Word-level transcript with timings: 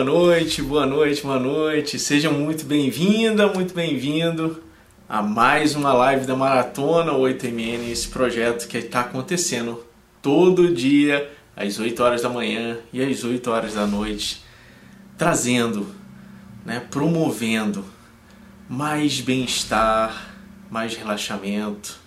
boa 0.00 0.04
noite, 0.04 0.62
boa 0.62 0.86
noite, 0.86 1.22
boa 1.22 1.38
noite. 1.38 1.98
Sejam 1.98 2.32
muito 2.32 2.64
bem-vinda, 2.64 3.52
muito 3.52 3.74
bem-vindo 3.74 4.62
a 5.06 5.20
mais 5.20 5.74
uma 5.74 5.92
live 5.92 6.24
da 6.24 6.34
Maratona 6.34 7.12
8MN, 7.12 7.90
esse 7.90 8.08
projeto 8.08 8.66
que 8.66 8.78
está 8.78 9.00
acontecendo 9.00 9.84
todo 10.22 10.72
dia 10.72 11.30
às 11.54 11.78
8 11.78 12.02
horas 12.02 12.22
da 12.22 12.30
manhã 12.30 12.78
e 12.90 13.02
às 13.02 13.22
8 13.22 13.50
horas 13.50 13.74
da 13.74 13.86
noite, 13.86 14.42
trazendo, 15.18 15.86
né, 16.64 16.80
promovendo 16.90 17.84
mais 18.70 19.20
bem-estar, 19.20 20.34
mais 20.70 20.96
relaxamento, 20.96 22.00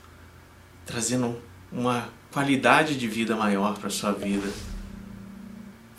trazendo 0.84 1.38
uma 1.72 2.10
qualidade 2.32 2.98
de 2.98 3.08
vida 3.08 3.36
maior 3.36 3.78
para 3.78 3.92
sua 3.92 4.14
vida 4.14 4.50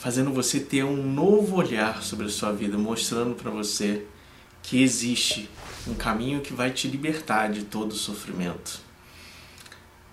fazendo 0.05 0.35
você 0.35 0.61
ter 0.61 0.85
um 0.85 1.03
novo 1.03 1.57
olhar 1.57 2.03
sobre 2.03 2.27
a 2.27 2.29
sua 2.29 2.53
vida, 2.53 2.77
mostrando 2.77 3.35
para 3.35 3.51
você 3.51 4.05
que 4.63 4.83
existe 4.83 5.49
um 5.89 5.95
caminho 5.95 6.43
que 6.43 6.53
vai 6.53 6.71
te 6.71 6.87
libertar 6.87 7.51
de 7.51 7.63
todo 7.63 7.93
o 7.93 7.97
sofrimento. 7.97 8.81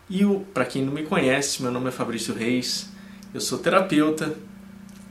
E 0.09 0.23
para 0.53 0.63
quem 0.63 0.85
não 0.85 0.93
me 0.93 1.03
conhece, 1.03 1.61
meu 1.61 1.73
nome 1.73 1.89
é 1.89 1.91
Fabrício 1.91 2.33
Reis, 2.33 2.87
eu 3.33 3.41
sou 3.41 3.59
terapeuta, 3.59 4.33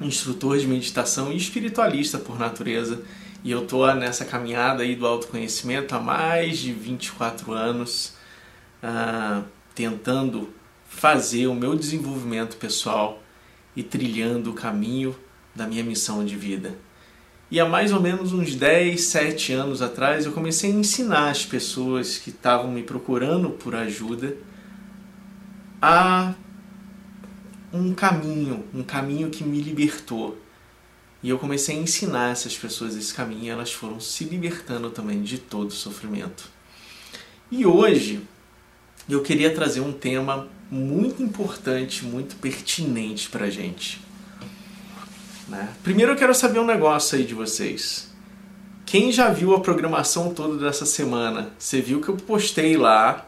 instrutor 0.01 0.57
de 0.57 0.67
meditação 0.67 1.31
e 1.31 1.37
espiritualista 1.37 2.19
por 2.19 2.39
natureza, 2.39 3.03
e 3.45 3.51
eu 3.51 3.67
tô 3.67 3.87
nessa 3.93 4.25
caminhada 4.25 4.83
aí 4.83 4.97
do 4.97 5.07
autoconhecimento 5.07 5.95
há 5.95 6.01
mais 6.01 6.57
de 6.57 6.73
24 6.73 7.53
anos, 7.53 8.15
uh, 8.83 9.45
tentando 9.75 10.49
fazer 10.89 11.49
o 11.49 11.55
meu 11.55 11.77
desenvolvimento 11.77 12.57
pessoal 12.57 13.20
e 13.75 13.83
trilhando 13.83 14.51
o 14.51 14.55
caminho 14.55 15.15
da 15.55 15.67
minha 15.67 15.85
missão 15.85 16.25
de 16.25 16.37
vida. 16.37 16.77
E 17.51 17.59
há 17.59 17.69
mais 17.69 17.93
ou 17.93 18.01
menos 18.01 18.33
uns 18.33 18.55
10, 18.55 19.01
7 19.01 19.53
anos 19.53 19.83
atrás 19.83 20.25
eu 20.25 20.33
comecei 20.33 20.71
a 20.71 20.75
ensinar 20.75 21.31
as 21.31 21.45
pessoas 21.45 22.17
que 22.17 22.31
estavam 22.31 22.71
me 22.71 22.83
procurando 22.83 23.51
por 23.51 23.75
ajuda 23.75 24.37
a 25.83 26.35
um 27.73 27.93
caminho, 27.93 28.65
um 28.73 28.83
caminho 28.83 29.31
que 29.31 29.43
me 29.43 29.61
libertou. 29.61 30.39
E 31.23 31.29
eu 31.29 31.39
comecei 31.39 31.77
a 31.77 31.81
ensinar 31.81 32.31
essas 32.31 32.57
pessoas 32.57 32.97
esse 32.97 33.13
caminho 33.13 33.45
e 33.45 33.49
elas 33.49 33.73
foram 33.73 33.99
se 33.99 34.25
libertando 34.25 34.91
também 34.91 35.23
de 35.23 35.39
todo 35.39 35.71
o 35.71 35.75
sofrimento. 35.75 36.49
E 37.51 37.67
hoje 37.67 38.21
eu 39.09 39.23
queria 39.23 39.53
trazer 39.53 39.81
um 39.81 39.93
tema 39.93 40.49
muito 40.71 41.23
importante, 41.23 42.05
muito 42.05 42.37
pertinente 42.37 43.29
pra 43.29 43.51
gente. 43.51 44.01
Né? 45.49 45.69
Primeiro 45.83 46.13
eu 46.13 46.17
quero 46.17 46.35
saber 46.35 46.61
um 46.61 46.67
negócio 46.67 47.19
aí 47.19 47.25
de 47.25 47.35
vocês. 47.35 48.09
Quem 48.87 49.11
já 49.11 49.29
viu 49.31 49.55
a 49.55 49.61
programação 49.61 50.33
toda 50.33 50.57
dessa 50.57 50.87
semana? 50.87 51.51
Você 51.59 51.81
viu 51.81 52.01
que 52.01 52.09
eu 52.09 52.17
postei 52.17 52.77
lá 52.77 53.27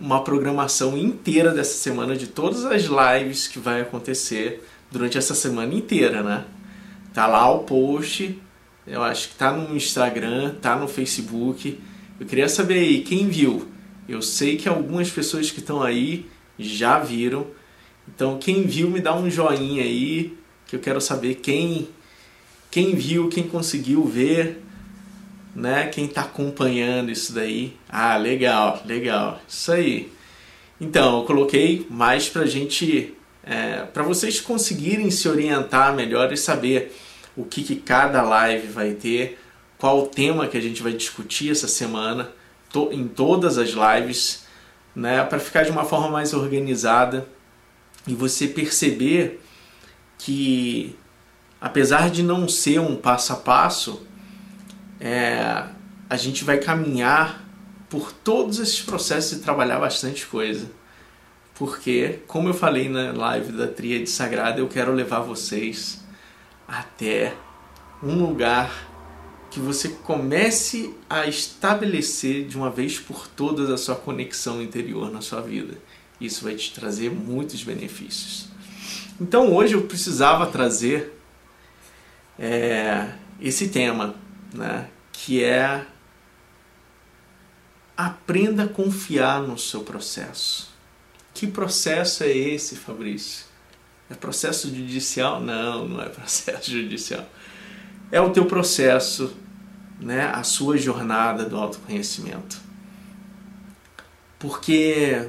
uma 0.00 0.22
programação 0.22 0.96
inteira 0.96 1.52
dessa 1.52 1.74
semana 1.74 2.16
de 2.16 2.26
todas 2.26 2.64
as 2.64 2.84
lives 2.84 3.48
que 3.48 3.58
vai 3.58 3.80
acontecer 3.80 4.66
durante 4.90 5.18
essa 5.18 5.34
semana 5.34 5.74
inteira, 5.74 6.22
né? 6.22 6.44
Tá 7.12 7.26
lá 7.26 7.50
o 7.50 7.60
post, 7.60 8.40
eu 8.86 9.02
acho 9.02 9.30
que 9.30 9.34
tá 9.34 9.52
no 9.52 9.76
Instagram, 9.76 10.54
tá 10.60 10.76
no 10.76 10.86
Facebook. 10.86 11.80
Eu 12.18 12.26
queria 12.26 12.48
saber 12.48 12.74
aí, 12.74 13.02
quem 13.02 13.28
viu? 13.28 13.68
Eu 14.10 14.20
sei 14.20 14.56
que 14.56 14.68
algumas 14.68 15.08
pessoas 15.08 15.52
que 15.52 15.60
estão 15.60 15.80
aí 15.80 16.26
já 16.58 16.98
viram. 16.98 17.46
Então 18.08 18.40
quem 18.40 18.64
viu 18.66 18.90
me 18.90 19.00
dá 19.00 19.14
um 19.14 19.30
joinha 19.30 19.84
aí, 19.84 20.36
que 20.66 20.74
eu 20.74 20.80
quero 20.80 21.00
saber 21.00 21.36
quem 21.36 21.88
quem 22.72 22.96
viu, 22.96 23.28
quem 23.28 23.46
conseguiu 23.46 24.04
ver, 24.04 24.60
né? 25.54 25.86
Quem 25.86 26.06
está 26.06 26.22
acompanhando 26.22 27.12
isso 27.12 27.32
daí. 27.32 27.76
Ah, 27.88 28.16
legal, 28.16 28.82
legal. 28.84 29.40
Isso 29.48 29.70
aí. 29.70 30.12
Então, 30.80 31.20
eu 31.20 31.24
coloquei 31.24 31.86
mais 31.88 32.28
para 32.28 32.46
gente, 32.46 33.14
é, 33.44 33.82
para 33.92 34.02
vocês 34.02 34.40
conseguirem 34.40 35.10
se 35.10 35.28
orientar 35.28 35.94
melhor 35.94 36.32
e 36.32 36.36
saber 36.36 36.96
o 37.36 37.44
que, 37.44 37.62
que 37.62 37.76
cada 37.76 38.22
live 38.22 38.68
vai 38.68 38.92
ter, 38.92 39.38
qual 39.78 40.02
o 40.02 40.06
tema 40.06 40.46
que 40.48 40.56
a 40.56 40.60
gente 40.60 40.82
vai 40.82 40.92
discutir 40.92 41.50
essa 41.50 41.68
semana 41.68 42.32
to, 42.72 42.90
em 42.92 43.06
todas 43.06 43.58
as 43.58 43.70
lives, 43.70 44.44
né, 44.94 45.24
para 45.24 45.38
ficar 45.38 45.64
de 45.64 45.70
uma 45.70 45.84
forma 45.84 46.08
mais 46.08 46.32
organizada 46.32 47.26
e 48.06 48.14
você 48.14 48.48
perceber 48.48 49.40
que, 50.18 50.96
apesar 51.60 52.10
de 52.10 52.22
não 52.22 52.48
ser 52.48 52.80
um 52.80 52.96
passo 52.96 53.32
a 53.32 53.36
passo, 53.36 54.06
é, 54.98 55.64
a 56.08 56.16
gente 56.16 56.44
vai 56.44 56.58
caminhar 56.58 57.44
por 57.88 58.12
todos 58.12 58.58
esses 58.58 58.80
processos 58.82 59.38
e 59.38 59.40
trabalhar 59.40 59.78
bastante 59.78 60.26
coisa. 60.26 60.70
Porque, 61.54 62.20
como 62.26 62.48
eu 62.48 62.54
falei 62.54 62.88
na 62.88 63.12
live 63.12 63.52
da 63.52 63.66
Tríade 63.66 64.08
Sagrada, 64.08 64.60
eu 64.60 64.68
quero 64.68 64.92
levar 64.92 65.20
vocês 65.20 66.02
até 66.66 67.34
um 68.02 68.14
lugar 68.14 68.89
que 69.50 69.58
você 69.58 69.88
comece 69.88 70.94
a 71.08 71.26
estabelecer 71.26 72.46
de 72.46 72.56
uma 72.56 72.70
vez 72.70 73.00
por 73.00 73.26
todas 73.26 73.68
a 73.68 73.76
sua 73.76 73.96
conexão 73.96 74.62
interior 74.62 75.10
na 75.10 75.20
sua 75.20 75.40
vida. 75.40 75.76
Isso 76.20 76.44
vai 76.44 76.54
te 76.54 76.72
trazer 76.72 77.10
muitos 77.10 77.64
benefícios. 77.64 78.48
Então 79.20 79.52
hoje 79.52 79.74
eu 79.74 79.82
precisava 79.82 80.46
trazer 80.46 81.18
é, 82.38 83.12
esse 83.40 83.68
tema, 83.68 84.14
né, 84.54 84.88
que 85.12 85.42
é 85.42 85.84
aprenda 87.96 88.64
a 88.64 88.68
confiar 88.68 89.42
no 89.42 89.58
seu 89.58 89.80
processo. 89.82 90.70
Que 91.34 91.46
processo 91.46 92.22
é 92.22 92.30
esse, 92.30 92.76
Fabrício? 92.76 93.46
É 94.08 94.14
processo 94.14 94.68
judicial? 94.68 95.40
Não, 95.40 95.88
não 95.88 96.02
é 96.02 96.08
processo 96.08 96.70
judicial 96.72 97.26
é 98.10 98.20
o 98.20 98.30
teu 98.30 98.46
processo, 98.46 99.34
né, 100.00 100.30
a 100.32 100.42
sua 100.42 100.76
jornada 100.76 101.44
do 101.44 101.56
autoconhecimento. 101.56 102.60
Porque 104.38 105.28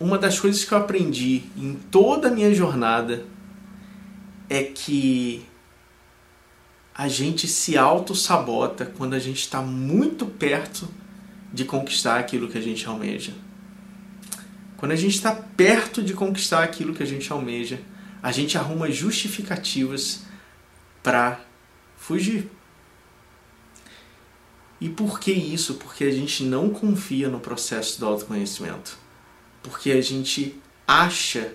uma 0.00 0.18
das 0.18 0.40
coisas 0.40 0.64
que 0.64 0.72
eu 0.72 0.78
aprendi 0.78 1.44
em 1.56 1.74
toda 1.74 2.28
a 2.28 2.30
minha 2.30 2.52
jornada 2.54 3.24
é 4.48 4.62
que 4.62 5.44
a 6.94 7.08
gente 7.08 7.46
se 7.46 7.76
auto-sabota 7.76 8.86
quando 8.86 9.14
a 9.14 9.18
gente 9.18 9.40
está 9.40 9.60
muito 9.60 10.24
perto 10.24 10.88
de 11.52 11.64
conquistar 11.64 12.18
aquilo 12.18 12.48
que 12.48 12.56
a 12.56 12.62
gente 12.62 12.86
almeja. 12.86 13.34
Quando 14.76 14.92
a 14.92 14.96
gente 14.96 15.14
está 15.14 15.32
perto 15.32 16.02
de 16.02 16.14
conquistar 16.14 16.62
aquilo 16.62 16.94
que 16.94 17.02
a 17.02 17.06
gente 17.06 17.30
almeja, 17.30 17.80
a 18.22 18.32
gente 18.32 18.56
arruma 18.56 18.90
justificativas 18.90 20.24
para 21.02 21.40
fugir. 21.96 22.50
E 24.80 24.88
por 24.88 25.18
que 25.18 25.32
isso? 25.32 25.74
Porque 25.74 26.04
a 26.04 26.10
gente 26.10 26.44
não 26.44 26.70
confia 26.70 27.28
no 27.28 27.40
processo 27.40 27.98
do 27.98 28.06
autoconhecimento. 28.06 28.98
Porque 29.62 29.90
a 29.90 30.00
gente 30.00 30.60
acha 30.86 31.54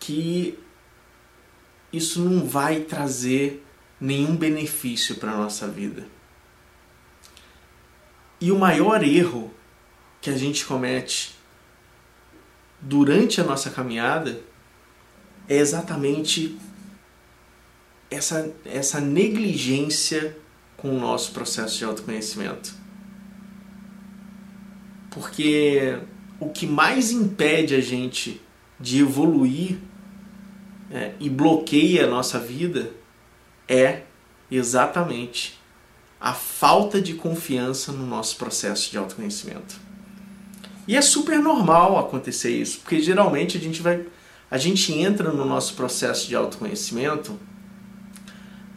que 0.00 0.58
isso 1.92 2.20
não 2.20 2.46
vai 2.46 2.80
trazer 2.80 3.64
nenhum 4.00 4.36
benefício 4.36 5.16
para 5.16 5.32
a 5.32 5.36
nossa 5.36 5.68
vida. 5.68 6.06
E 8.40 8.50
o 8.52 8.58
maior 8.58 9.02
erro 9.02 9.52
que 10.20 10.30
a 10.30 10.36
gente 10.36 10.64
comete 10.64 11.36
durante 12.80 13.40
a 13.40 13.44
nossa 13.44 13.70
caminhada 13.70 14.40
é 15.48 15.56
exatamente 15.56 16.58
essa, 18.10 18.50
essa 18.64 19.00
negligência 19.00 20.36
com 20.76 20.96
o 20.96 21.00
nosso 21.00 21.32
processo 21.32 21.78
de 21.78 21.84
autoconhecimento. 21.84 22.74
Porque 25.10 25.98
o 26.38 26.48
que 26.48 26.66
mais 26.66 27.10
impede 27.10 27.74
a 27.74 27.80
gente 27.80 28.40
de 28.78 29.00
evoluir 29.00 29.78
é, 30.90 31.12
e 31.18 31.28
bloqueia 31.28 32.04
a 32.04 32.10
nossa 32.10 32.38
vida 32.38 32.92
é 33.66 34.02
exatamente 34.50 35.58
a 36.20 36.32
falta 36.32 37.00
de 37.00 37.14
confiança 37.14 37.92
no 37.92 38.06
nosso 38.06 38.36
processo 38.36 38.90
de 38.90 38.98
autoconhecimento. 38.98 39.76
E 40.86 40.96
é 40.96 41.02
super 41.02 41.38
normal 41.38 41.98
acontecer 41.98 42.50
isso, 42.50 42.80
porque 42.80 43.00
geralmente 43.00 43.58
a 43.58 43.60
gente 43.60 43.82
vai 43.82 44.06
a 44.50 44.56
gente 44.56 44.94
entra 44.94 45.30
no 45.30 45.44
nosso 45.44 45.74
processo 45.74 46.26
de 46.26 46.34
autoconhecimento 46.34 47.38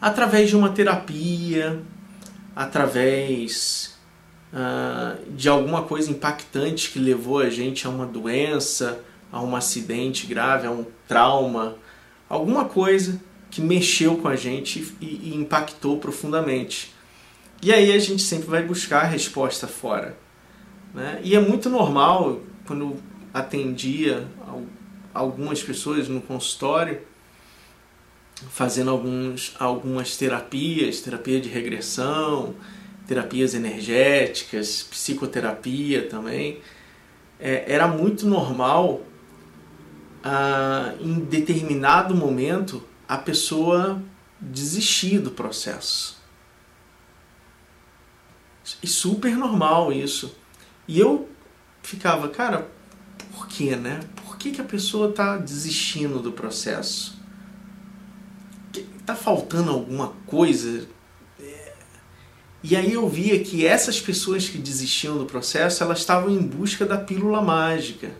através 0.02 0.48
de 0.48 0.56
uma 0.56 0.68
terapia, 0.68 1.80
através 2.56 3.96
uh, 4.52 5.30
de 5.30 5.48
alguma 5.48 5.84
coisa 5.84 6.10
impactante 6.10 6.90
que 6.90 6.98
levou 6.98 7.38
a 7.38 7.48
gente 7.48 7.86
a 7.86 7.90
uma 7.90 8.04
doença, 8.04 8.98
a 9.30 9.40
um 9.40 9.54
acidente 9.54 10.26
grave, 10.26 10.66
a 10.66 10.72
um 10.72 10.84
trauma, 11.06 11.76
alguma 12.28 12.64
coisa 12.64 13.20
que 13.48 13.60
mexeu 13.60 14.16
com 14.16 14.26
a 14.26 14.34
gente 14.34 14.92
e, 15.00 15.30
e 15.30 15.36
impactou 15.36 15.96
profundamente. 15.98 16.92
E 17.62 17.72
aí 17.72 17.92
a 17.92 17.98
gente 18.00 18.22
sempre 18.22 18.48
vai 18.48 18.64
buscar 18.64 19.02
a 19.02 19.06
resposta 19.06 19.68
fora. 19.68 20.18
Né? 20.92 21.20
E 21.22 21.36
é 21.36 21.40
muito 21.40 21.70
normal, 21.70 22.40
quando 22.66 22.96
atendia 23.32 24.26
algumas 25.14 25.62
pessoas 25.62 26.08
no 26.08 26.20
consultório, 26.20 27.11
fazendo 28.50 28.90
alguns, 28.90 29.54
algumas 29.58 30.16
terapias, 30.16 31.00
terapia 31.00 31.40
de 31.40 31.48
regressão, 31.48 32.54
terapias 33.06 33.54
energéticas, 33.54 34.82
psicoterapia 34.82 36.08
também, 36.08 36.60
é, 37.38 37.64
era 37.66 37.88
muito 37.88 38.26
normal 38.26 39.02
ah, 40.22 40.94
em 41.00 41.20
determinado 41.20 42.14
momento 42.14 42.82
a 43.08 43.18
pessoa 43.18 44.02
desistir 44.40 45.18
do 45.18 45.30
processo. 45.30 46.20
E 48.82 48.86
super 48.86 49.36
normal 49.36 49.92
isso. 49.92 50.34
E 50.86 50.98
eu 50.98 51.28
ficava, 51.82 52.28
cara, 52.28 52.68
por 53.34 53.46
que, 53.48 53.74
né? 53.76 54.00
Por 54.24 54.36
que, 54.36 54.52
que 54.52 54.60
a 54.60 54.64
pessoa 54.64 55.10
está 55.10 55.36
desistindo 55.36 56.20
do 56.20 56.32
processo? 56.32 57.21
Está 59.02 59.16
faltando 59.16 59.70
alguma 59.70 60.12
coisa? 60.26 60.86
É. 61.40 61.72
E 62.62 62.76
aí 62.76 62.92
eu 62.92 63.08
via 63.08 63.42
que 63.42 63.66
essas 63.66 64.00
pessoas 64.00 64.48
que 64.48 64.58
desistiam 64.58 65.18
do 65.18 65.26
processo, 65.26 65.82
elas 65.82 65.98
estavam 65.98 66.30
em 66.30 66.40
busca 66.40 66.86
da 66.86 66.96
pílula 66.96 67.42
mágica. 67.42 68.12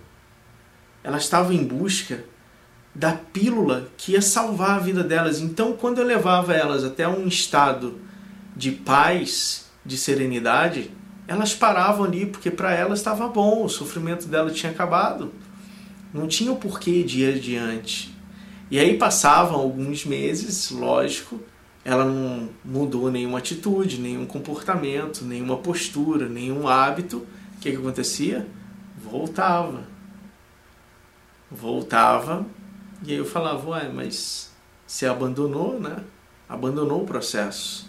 Elas 1.05 1.23
estavam 1.23 1.53
em 1.53 1.65
busca 1.65 2.25
da 2.95 3.13
pílula 3.13 3.89
que 3.97 4.13
ia 4.13 4.21
salvar 4.21 4.73
a 4.73 4.79
vida 4.81 5.05
delas. 5.05 5.41
Então, 5.41 5.73
quando 5.73 5.99
eu 5.99 6.05
levava 6.05 6.53
elas 6.53 6.85
até 6.85 7.07
um 7.07 7.27
estado 7.27 7.99
de 8.57 8.73
paz, 8.73 9.71
de 9.87 9.97
serenidade, 9.97 10.91
elas 11.29 11.55
paravam 11.55 12.05
ali 12.05 12.27
porque 12.27 12.51
para 12.51 12.75
elas 12.75 12.99
estava 12.99 13.29
bom, 13.29 13.65
o 13.65 13.69
sofrimento 13.69 14.27
dela 14.27 14.51
tinha 14.51 14.73
acabado. 14.73 15.33
Não 16.13 16.27
tinha 16.27 16.53
o 16.53 16.57
porquê 16.57 17.05
de 17.05 17.21
ir 17.21 17.37
adiante. 17.37 18.13
E 18.73 18.79
aí 18.79 18.97
passavam 18.97 19.61
alguns 19.61 20.07
meses, 20.07 20.71
lógico, 20.71 21.39
ela 21.85 22.07
não 22.07 22.49
mudou 22.65 23.11
nenhuma 23.11 23.37
atitude, 23.37 24.01
nenhum 24.01 24.25
comportamento, 24.25 25.27
nenhuma 25.27 25.59
postura, 25.59 26.27
nenhum 26.27 26.67
hábito. 26.67 27.19
O 27.19 27.61
que, 27.61 27.71
que 27.71 27.77
acontecia? 27.77 28.49
Voltava. 28.97 29.85
Voltava 31.51 32.47
e 33.05 33.13
aí 33.13 33.19
eu 33.19 33.27
falava, 33.27 33.69
ué, 33.69 33.91
mas 33.91 34.51
você 34.87 35.05
abandonou, 35.05 35.79
né? 35.79 35.99
Abandonou 36.49 37.03
o 37.03 37.07
processo. 37.07 37.87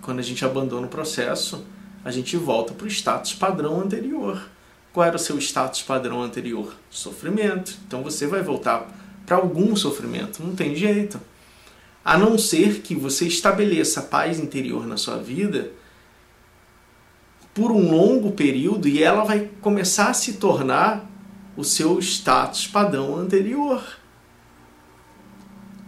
Quando 0.00 0.20
a 0.20 0.22
gente 0.22 0.42
abandona 0.42 0.86
o 0.86 0.90
processo, 0.90 1.66
a 2.02 2.10
gente 2.10 2.34
volta 2.34 2.72
para 2.72 2.86
o 2.86 2.90
status 2.90 3.34
padrão 3.34 3.78
anterior. 3.78 4.42
Qual 4.90 5.06
era 5.06 5.16
o 5.16 5.18
seu 5.18 5.36
status 5.36 5.82
padrão 5.82 6.22
anterior? 6.22 6.74
Sofrimento. 6.88 7.76
Então 7.86 8.02
você 8.02 8.26
vai 8.26 8.42
voltar 8.42 8.99
para 9.30 9.36
algum 9.36 9.76
sofrimento, 9.76 10.42
não 10.42 10.56
tem 10.56 10.74
jeito. 10.74 11.20
A 12.04 12.18
não 12.18 12.36
ser 12.36 12.80
que 12.80 12.96
você 12.96 13.28
estabeleça 13.28 14.02
paz 14.02 14.40
interior 14.40 14.88
na 14.88 14.96
sua 14.96 15.18
vida 15.18 15.70
por 17.54 17.70
um 17.70 17.92
longo 17.92 18.32
período 18.32 18.88
e 18.88 19.00
ela 19.00 19.22
vai 19.22 19.48
começar 19.60 20.08
a 20.08 20.14
se 20.14 20.32
tornar 20.32 21.08
o 21.56 21.62
seu 21.62 22.00
status 22.00 22.66
padrão 22.66 23.14
anterior. 23.14 23.80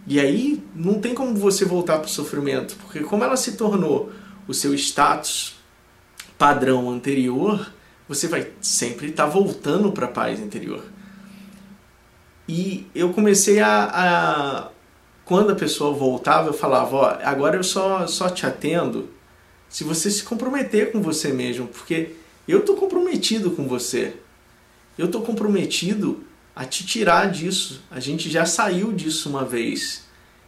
E 0.07 0.21
aí 0.21 0.63
não 0.73 1.01
tem 1.01 1.13
como 1.13 1.35
você 1.35 1.65
voltar 1.65 1.97
para 1.97 2.07
o 2.07 2.09
sofrimento, 2.09 2.77
porque 2.77 3.01
como 3.01 3.25
ela 3.25 3.35
se 3.35 3.57
tornou 3.57 4.09
o 4.47 4.53
seu 4.53 4.73
status 4.73 5.57
padrão 6.37 6.89
anterior, 6.89 7.73
você 8.07 8.25
vai 8.25 8.53
sempre 8.61 9.09
estar 9.09 9.25
tá 9.25 9.29
voltando 9.29 9.91
para 9.91 10.05
a 10.05 10.11
paz 10.11 10.39
interior. 10.39 10.92
E 12.47 12.87
eu 12.93 13.13
comecei 13.13 13.59
a, 13.59 13.89
a, 13.93 14.69
quando 15.25 15.51
a 15.51 15.55
pessoa 15.55 15.93
voltava, 15.93 16.49
eu 16.49 16.53
falava, 16.53 16.95
ó, 16.95 17.17
agora 17.23 17.55
eu 17.57 17.63
só 17.63 18.05
só 18.07 18.29
te 18.29 18.45
atendo 18.45 19.09
se 19.69 19.83
você 19.83 20.11
se 20.11 20.23
comprometer 20.23 20.91
com 20.91 21.01
você 21.01 21.33
mesmo, 21.33 21.67
porque 21.67 22.11
eu 22.47 22.59
estou 22.59 22.75
comprometido 22.75 23.51
com 23.51 23.67
você. 23.67 24.13
Eu 24.97 25.07
estou 25.07 25.23
comprometido 25.23 26.23
a 26.55 26.65
te 26.65 26.85
tirar 26.85 27.31
disso. 27.31 27.81
A 27.89 27.99
gente 27.99 28.29
já 28.29 28.45
saiu 28.45 28.91
disso 28.93 29.29
uma 29.29 29.43
vez. 29.43 30.03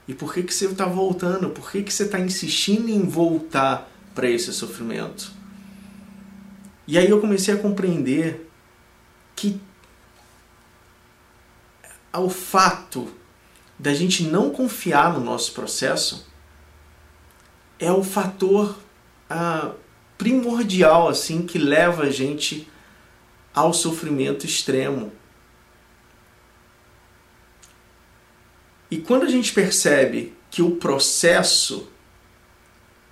E 0.08 0.14
por 0.14 0.34
que, 0.34 0.44
que 0.44 0.54
você 0.54 0.66
está 0.68 0.86
voltando? 0.86 1.50
Por 1.50 1.72
que, 1.72 1.82
que 1.82 1.92
você 1.92 2.04
está 2.04 2.20
insistindo 2.20 2.90
em 2.90 3.02
voltar 3.02 3.90
para 4.14 4.30
esse 4.30 4.54
sofrimento? 4.54 5.32
E 6.88 6.98
aí 6.98 7.10
eu 7.10 7.20
comecei 7.20 7.54
a 7.54 7.58
compreender 7.58 8.48
que 9.36 9.60
o 12.20 12.30
fato 12.30 13.12
da 13.78 13.94
gente 13.94 14.24
não 14.24 14.50
confiar 14.50 15.14
no 15.14 15.20
nosso 15.20 15.54
processo 15.54 16.28
é 17.78 17.92
o 17.92 18.04
fator 18.04 18.78
ah, 19.30 19.72
primordial 20.18 21.10
assim 21.10 21.46
que 21.46 21.58
leva 21.58 22.04
a 22.04 22.10
gente 22.10 22.68
ao 23.54 23.74
sofrimento 23.74 24.46
extremo. 24.46 25.12
E 28.90 28.98
quando 28.98 29.24
a 29.24 29.30
gente 29.30 29.54
percebe 29.54 30.34
que 30.50 30.62
o 30.62 30.78
processo 30.78 31.90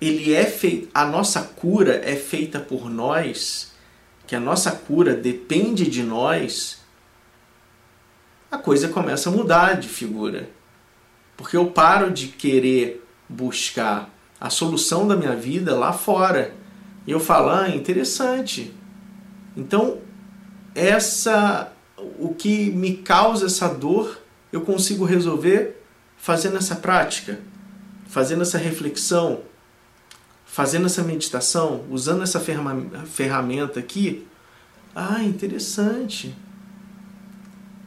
ele 0.00 0.34
é 0.34 0.44
feito, 0.44 0.88
a 0.94 1.04
nossa 1.04 1.42
cura 1.42 2.00
é 2.04 2.16
feita 2.16 2.60
por 2.60 2.90
nós, 2.90 3.72
que 4.26 4.36
a 4.36 4.40
nossa 4.40 4.72
cura 4.72 5.14
depende 5.14 5.88
de 5.88 6.02
nós, 6.02 6.83
a 8.54 8.58
coisa 8.58 8.88
começa 8.88 9.28
a 9.28 9.32
mudar 9.32 9.74
de 9.74 9.88
figura. 9.88 10.48
Porque 11.36 11.56
eu 11.56 11.66
paro 11.66 12.10
de 12.10 12.28
querer 12.28 13.04
buscar 13.28 14.10
a 14.40 14.50
solução 14.50 15.06
da 15.06 15.16
minha 15.16 15.34
vida 15.34 15.74
lá 15.74 15.92
fora. 15.92 16.54
E 17.06 17.10
eu 17.10 17.20
falo, 17.20 17.50
ah, 17.50 17.68
interessante. 17.68 18.72
Então, 19.56 19.98
essa 20.74 21.70
o 22.18 22.34
que 22.34 22.70
me 22.70 22.96
causa 22.98 23.46
essa 23.46 23.68
dor, 23.68 24.20
eu 24.52 24.60
consigo 24.60 25.04
resolver 25.04 25.82
fazendo 26.16 26.56
essa 26.56 26.76
prática, 26.76 27.40
fazendo 28.06 28.42
essa 28.42 28.58
reflexão, 28.58 29.40
fazendo 30.44 30.86
essa 30.86 31.02
meditação, 31.02 31.84
usando 31.90 32.22
essa 32.22 32.40
ferramenta 32.40 33.80
aqui. 33.80 34.26
Ah, 34.94 35.22
interessante. 35.22 36.34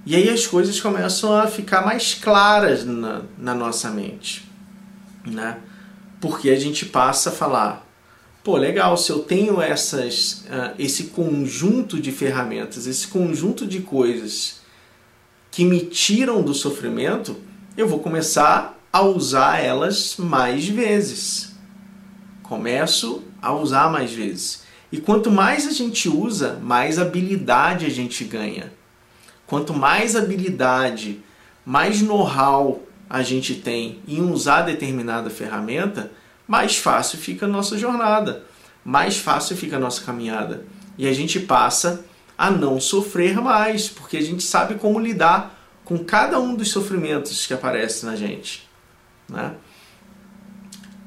E 0.10 0.16
aí 0.16 0.30
as 0.30 0.48
coisas 0.48 0.80
começam 0.80 1.34
a 1.34 1.48
ficar 1.48 1.86
mais 1.86 2.14
claras 2.14 2.86
na, 2.86 3.24
na 3.38 3.54
nossa 3.54 3.90
mente, 3.92 4.50
né? 5.26 5.58
Porque 6.22 6.50
a 6.50 6.58
gente 6.58 6.86
passa 6.86 7.28
a 7.28 7.34
falar, 7.34 7.86
pô, 8.42 8.56
legal, 8.56 8.96
se 8.96 9.12
eu 9.12 9.20
tenho 9.20 9.62
essas, 9.62 10.46
uh, 10.46 10.74
esse 10.80 11.08
conjunto 11.08 12.00
de 12.00 12.14
ferramentas, 12.14 12.88
esse 12.88 13.10
conjunto 13.10 13.68
de 13.68 13.82
coisas 13.82 14.62
que 15.52 15.66
me 15.66 15.82
tiram 15.82 16.42
do 16.42 16.54
sofrimento, 16.54 17.36
eu 17.76 17.86
vou 17.86 18.00
começar 18.00 18.80
a 18.94 19.02
usar 19.02 19.60
elas 19.60 20.16
mais 20.18 20.70
vezes. 20.70 21.52
Começo 22.44 23.24
a 23.42 23.54
usar 23.54 23.92
mais 23.92 24.14
vezes. 24.14 24.64
E 24.90 25.02
quanto 25.02 25.30
mais 25.30 25.68
a 25.68 25.72
gente 25.72 26.08
usa, 26.08 26.58
mais 26.64 26.98
habilidade 26.98 27.86
a 27.86 27.90
gente 27.90 28.24
ganha. 28.24 28.77
Quanto 29.48 29.74
mais 29.74 30.16
habilidade, 30.16 31.24
mais 31.66 32.02
know-how 32.02 32.84
a 33.10 33.24
gente 33.24 33.56
tem 33.56 34.02
em 34.06 34.22
usar 34.22 34.64
determinada 34.64 35.30
ferramenta, 35.30 36.12
mais 36.46 36.78
fácil 36.78 37.18
fica 37.18 37.46
a 37.46 37.50
nossa 37.50 37.78
jornada, 37.78 38.44
mais 38.84 39.18
fácil 39.18 39.56
fica 39.56 39.78
a 39.78 39.80
nossa 39.80 40.04
caminhada. 40.04 40.66
E 40.98 41.08
a 41.08 41.14
gente 41.14 41.40
passa 41.40 42.06
a 42.38 42.52
não 42.52 42.80
sofrer 42.80 43.40
mais, 43.42 43.88
porque 43.88 44.18
a 44.18 44.22
gente 44.22 44.44
sabe 44.44 44.76
como 44.76 45.00
lidar 45.00 45.58
com 45.86 45.98
cada 45.98 46.40
um 46.40 46.54
dos 46.54 46.70
sofrimentos 46.70 47.48
que 47.48 47.54
aparecem 47.54 48.10
na 48.10 48.18
gente. 48.18 48.68
Né? 49.30 49.56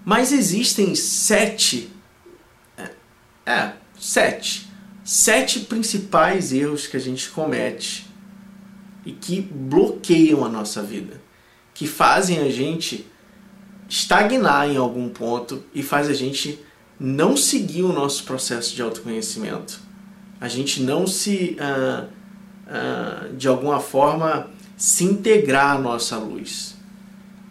Mas 0.03 0.33
existem 0.33 0.95
sete, 0.95 1.93
é, 2.79 2.91
é, 3.45 3.73
sete, 3.99 4.71
sete 5.05 5.61
principais 5.61 6.53
erros 6.53 6.87
que 6.87 6.97
a 6.97 7.01
gente 7.01 7.29
comete 7.29 8.10
e 9.05 9.13
que 9.13 9.41
bloqueiam 9.41 10.45
a 10.45 10.49
nossa 10.49 10.83
vida, 10.83 11.21
que 11.75 11.87
fazem 11.87 12.39
a 12.41 12.51
gente 12.51 13.07
estagnar 13.89 14.69
em 14.69 14.77
algum 14.77 15.09
ponto 15.09 15.65
e 15.75 15.83
faz 15.83 16.09
a 16.09 16.15
gente 16.15 16.59
não 16.99 17.37
seguir 17.37 17.83
o 17.83 17.93
nosso 17.93 18.25
processo 18.25 18.75
de 18.75 18.83
autoconhecimento. 18.83 19.81
A 20.41 20.49
gente 20.49 20.83
não 20.83 21.07
se, 21.07 21.57
uh, 21.59 22.07
uh, 22.07 23.37
de 23.37 23.49
alguma 23.49 23.81
forma, 23.81 24.49
se 24.77 25.05
integrar 25.05 25.77
à 25.77 25.79
nossa 25.79 26.17
luz. 26.17 26.77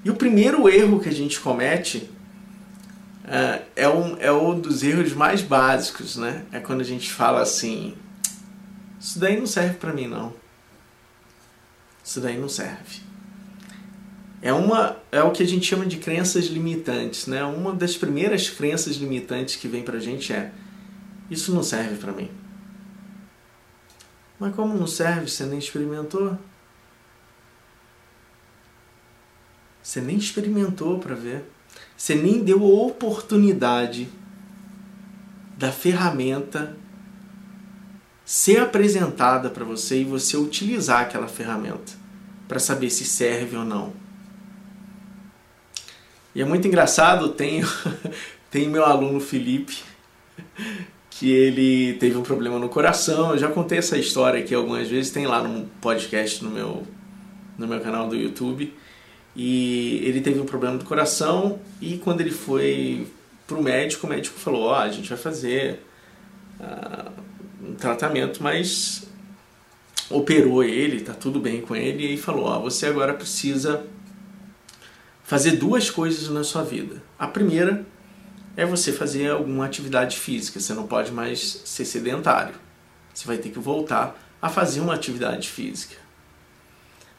E 0.04 0.10
o 0.10 0.16
primeiro 0.16 0.70
erro 0.70 1.00
que 1.00 1.10
a 1.10 1.14
gente 1.14 1.40
comete 1.40 2.10
é, 3.28 3.62
é, 3.76 3.90
um, 3.90 4.18
é 4.20 4.32
um 4.32 4.60
dos 4.60 4.82
erros 4.82 5.14
mais 5.14 5.42
básicos, 5.42 6.16
né? 6.16 6.46
É 6.52 6.60
quando 6.60 6.82
a 6.82 6.86
gente 6.86 7.12
fala 7.12 7.42
assim: 7.42 7.94
Isso 9.00 9.20
daí 9.20 9.38
não 9.38 9.46
serve 9.46 9.76
para 9.76 9.94
mim, 9.94 10.08
não. 10.08 10.34
Isso 12.10 12.20
daí 12.20 12.40
não 12.40 12.50
serve. 12.50 13.02
É, 14.42 14.52
uma, 14.52 14.98
é 15.12 15.22
o 15.22 15.30
que 15.30 15.44
a 15.44 15.46
gente 15.46 15.68
chama 15.68 15.86
de 15.86 15.98
crenças 15.98 16.46
limitantes, 16.46 17.28
né? 17.28 17.44
Uma 17.44 17.72
das 17.72 17.96
primeiras 17.96 18.50
crenças 18.50 18.96
limitantes 18.96 19.58
que 19.58 19.68
vem 19.68 19.84
pra 19.84 20.00
gente 20.00 20.34
é: 20.34 20.52
Isso 21.30 21.54
não 21.54 21.62
serve 21.62 21.98
para 21.98 22.12
mim. 22.12 22.32
Mas 24.40 24.56
como 24.56 24.76
não 24.76 24.88
serve? 24.88 25.30
Você 25.30 25.46
nem 25.46 25.60
experimentou? 25.60 26.36
Você 29.84 30.02
nem 30.02 30.18
experimentou 30.18 30.98
para 30.98 31.14
ver. 31.14 31.44
Você 31.96 32.16
nem 32.16 32.44
deu 32.44 32.64
a 32.64 32.88
oportunidade 32.88 34.10
da 35.56 35.72
ferramenta 35.72 36.76
ser 38.26 38.62
apresentada 38.62 39.48
para 39.52 39.64
você 39.64 40.02
e 40.02 40.06
você 40.06 40.36
utilizar 40.38 41.02
aquela 41.02 41.28
ferramenta 41.28 41.99
para 42.50 42.60
saber 42.60 42.90
se 42.90 43.06
serve 43.06 43.56
ou 43.56 43.64
não. 43.64 43.94
E 46.34 46.42
é 46.42 46.46
muito 46.46 46.68
engraçado, 46.68 47.30
tem, 47.30 47.62
tem 48.50 48.68
meu 48.68 48.84
aluno 48.84 49.20
Felipe, 49.20 49.78
que 51.12 51.32
ele 51.32 51.94
teve 52.00 52.18
um 52.18 52.24
problema 52.24 52.58
no 52.58 52.68
coração. 52.68 53.32
Eu 53.32 53.38
já 53.38 53.50
contei 53.50 53.78
essa 53.78 53.98
história 53.98 54.40
aqui 54.40 54.56
algumas 54.56 54.88
vezes, 54.88 55.12
tem 55.12 55.28
lá 55.28 55.44
no 55.44 55.68
podcast 55.80 56.44
no 56.44 56.50
meu, 56.50 56.88
no 57.56 57.68
meu 57.68 57.80
canal 57.82 58.10
do 58.10 58.16
YouTube. 58.16 58.74
E 59.36 60.02
ele 60.04 60.20
teve 60.20 60.40
um 60.40 60.46
problema 60.46 60.78
do 60.78 60.86
coração 60.86 61.60
e 61.80 61.98
quando 62.00 62.22
ele 62.22 62.32
foi 62.32 63.08
para 63.46 63.58
o 63.58 63.64
médico, 63.64 64.08
o 64.08 64.10
médico 64.10 64.40
falou, 64.40 64.64
ó, 64.64 64.72
oh, 64.72 64.76
a 64.76 64.90
gente 64.90 65.08
vai 65.08 65.18
fazer 65.18 65.84
uh, 66.60 67.12
um 67.64 67.76
tratamento, 67.76 68.42
mas 68.42 69.09
operou 70.10 70.64
ele, 70.64 71.02
tá 71.02 71.14
tudo 71.14 71.40
bem 71.40 71.62
com 71.62 71.76
ele, 71.76 72.14
e 72.14 72.18
falou, 72.18 72.46
ó, 72.46 72.60
você 72.60 72.88
agora 72.88 73.14
precisa 73.14 73.86
fazer 75.24 75.52
duas 75.52 75.90
coisas 75.90 76.30
na 76.30 76.44
sua 76.44 76.64
vida. 76.64 77.04
A 77.18 77.28
primeira 77.28 77.86
é 78.58 78.66
você 78.66 78.92
fazer 78.92 79.30
alguma 79.30 79.66
atividade 79.66 80.18
física, 80.18 80.60
você 80.60 80.74
não 80.74 80.88
pode 80.88 81.12
mais 81.12 81.62
ser 81.66 81.86
sedentário. 81.86 82.56
Você 83.14 83.28
vai 83.28 83.38
ter 83.38 83.50
que 83.50 83.60
voltar 83.60 84.20
a 84.42 84.50
fazer 84.50 84.80
uma 84.80 84.94
atividade 84.94 85.50
física. 85.50 85.96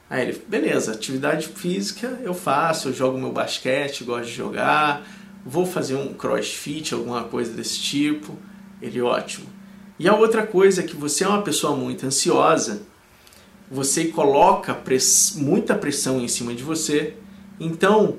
Aí 0.09 0.23
ele, 0.23 0.42
beleza, 0.49 0.92
atividade 0.92 1.47
física 1.47 2.18
eu 2.23 2.35
faço, 2.35 2.88
eu 2.88 2.92
jogo 2.92 3.16
meu 3.16 3.32
basquete, 3.32 4.02
gosto 4.02 4.26
de 4.26 4.35
jogar, 4.35 5.06
vou 5.47 5.64
fazer 5.64 5.94
um 5.94 6.12
crossfit, 6.12 6.92
alguma 6.92 7.25
coisa 7.25 7.52
desse 7.52 7.78
tipo. 7.78 8.37
Ele, 8.82 9.00
ótimo. 9.00 9.47
E 10.00 10.09
a 10.09 10.16
outra 10.16 10.47
coisa 10.47 10.80
é 10.80 10.85
que 10.85 10.97
você 10.97 11.25
é 11.25 11.28
uma 11.28 11.42
pessoa 11.42 11.76
muito 11.76 12.07
ansiosa, 12.07 12.80
você 13.71 14.07
coloca 14.07 14.75
press 14.75 15.35
muita 15.37 15.75
pressão 15.75 16.19
em 16.21 16.26
cima 16.26 16.54
de 16.54 16.62
você, 16.62 17.16
então 17.61 18.16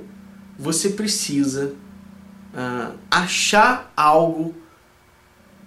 você 0.60 0.92
precisa 0.92 1.74
uh, 2.54 2.96
achar 3.10 3.92
algo 3.98 4.54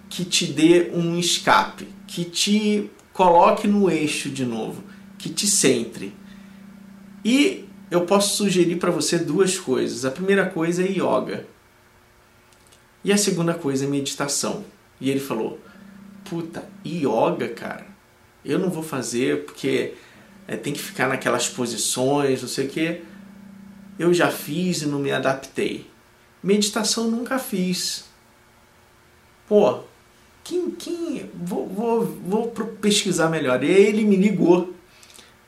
que 0.09 0.23
te 0.23 0.45
dê 0.45 0.89
um 0.93 1.19
escape, 1.19 1.89
que 2.07 2.23
te 2.23 2.89
coloque 3.11 3.67
no 3.67 3.91
eixo 3.91 4.29
de 4.29 4.45
novo 4.45 4.83
que 5.17 5.29
te 5.29 5.47
centre. 5.47 6.13
E 7.25 7.67
eu 7.91 8.05
posso 8.05 8.37
sugerir 8.37 8.77
para 8.77 8.91
você 8.91 9.17
duas 9.17 9.57
coisas. 9.57 10.05
A 10.05 10.11
primeira 10.11 10.45
coisa 10.45 10.81
é 10.81 10.91
yoga. 10.91 11.45
E 13.03 13.11
a 13.11 13.17
segunda 13.17 13.53
coisa 13.53 13.83
é 13.83 13.87
meditação. 13.87 14.63
E 15.01 15.09
ele 15.09 15.19
falou: 15.19 15.59
Puta, 16.29 16.63
yoga, 16.85 17.49
cara, 17.49 17.85
eu 18.43 18.59
não 18.59 18.69
vou 18.69 18.83
fazer 18.83 19.45
porque 19.45 19.93
é, 20.47 20.55
tem 20.55 20.73
que 20.73 20.81
ficar 20.81 21.07
naquelas 21.07 21.47
posições, 21.47 22.41
não 22.41 22.49
sei 22.49 22.67
o 22.67 22.69
que. 22.69 23.03
Eu 23.97 24.13
já 24.13 24.29
fiz 24.29 24.81
e 24.81 24.87
não 24.87 24.99
me 24.99 25.11
adaptei. 25.11 25.89
Meditação 26.43 27.09
nunca 27.09 27.39
fiz. 27.39 28.05
Pô, 29.47 29.79
quem, 30.43 30.71
quem, 30.71 31.29
vou, 31.33 31.67
vou, 31.67 32.05
vou 32.05 32.47
pesquisar 32.81 33.29
melhor. 33.29 33.63
E 33.63 33.67
aí 33.67 33.83
ele 33.85 34.03
me 34.03 34.15
ligou 34.15 34.75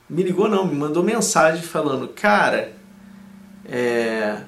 me 0.08 0.22
ligou 0.22 0.48
não, 0.48 0.66
me 0.66 0.74
mandou 0.74 1.02
mensagem 1.02 1.62
falando, 1.62 2.08
cara, 2.08 2.72
é, 3.64 4.40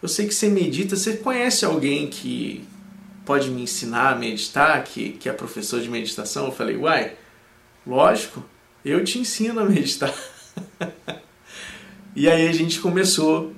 eu 0.00 0.08
sei 0.08 0.26
que 0.26 0.34
você 0.34 0.48
medita, 0.48 0.96
você 0.96 1.16
conhece 1.18 1.64
alguém 1.64 2.08
que 2.08 2.64
pode 3.24 3.50
me 3.50 3.62
ensinar 3.62 4.12
a 4.12 4.16
meditar, 4.16 4.82
que, 4.84 5.10
que 5.10 5.28
é 5.28 5.32
professor 5.32 5.80
de 5.80 5.88
meditação? 5.88 6.46
Eu 6.46 6.52
falei, 6.52 6.76
uai, 6.76 7.16
lógico, 7.86 8.44
eu 8.84 9.02
te 9.04 9.18
ensino 9.18 9.60
a 9.60 9.64
meditar. 9.68 10.12
e 12.14 12.28
aí 12.28 12.48
a 12.48 12.52
gente 12.52 12.80
começou 12.80 13.52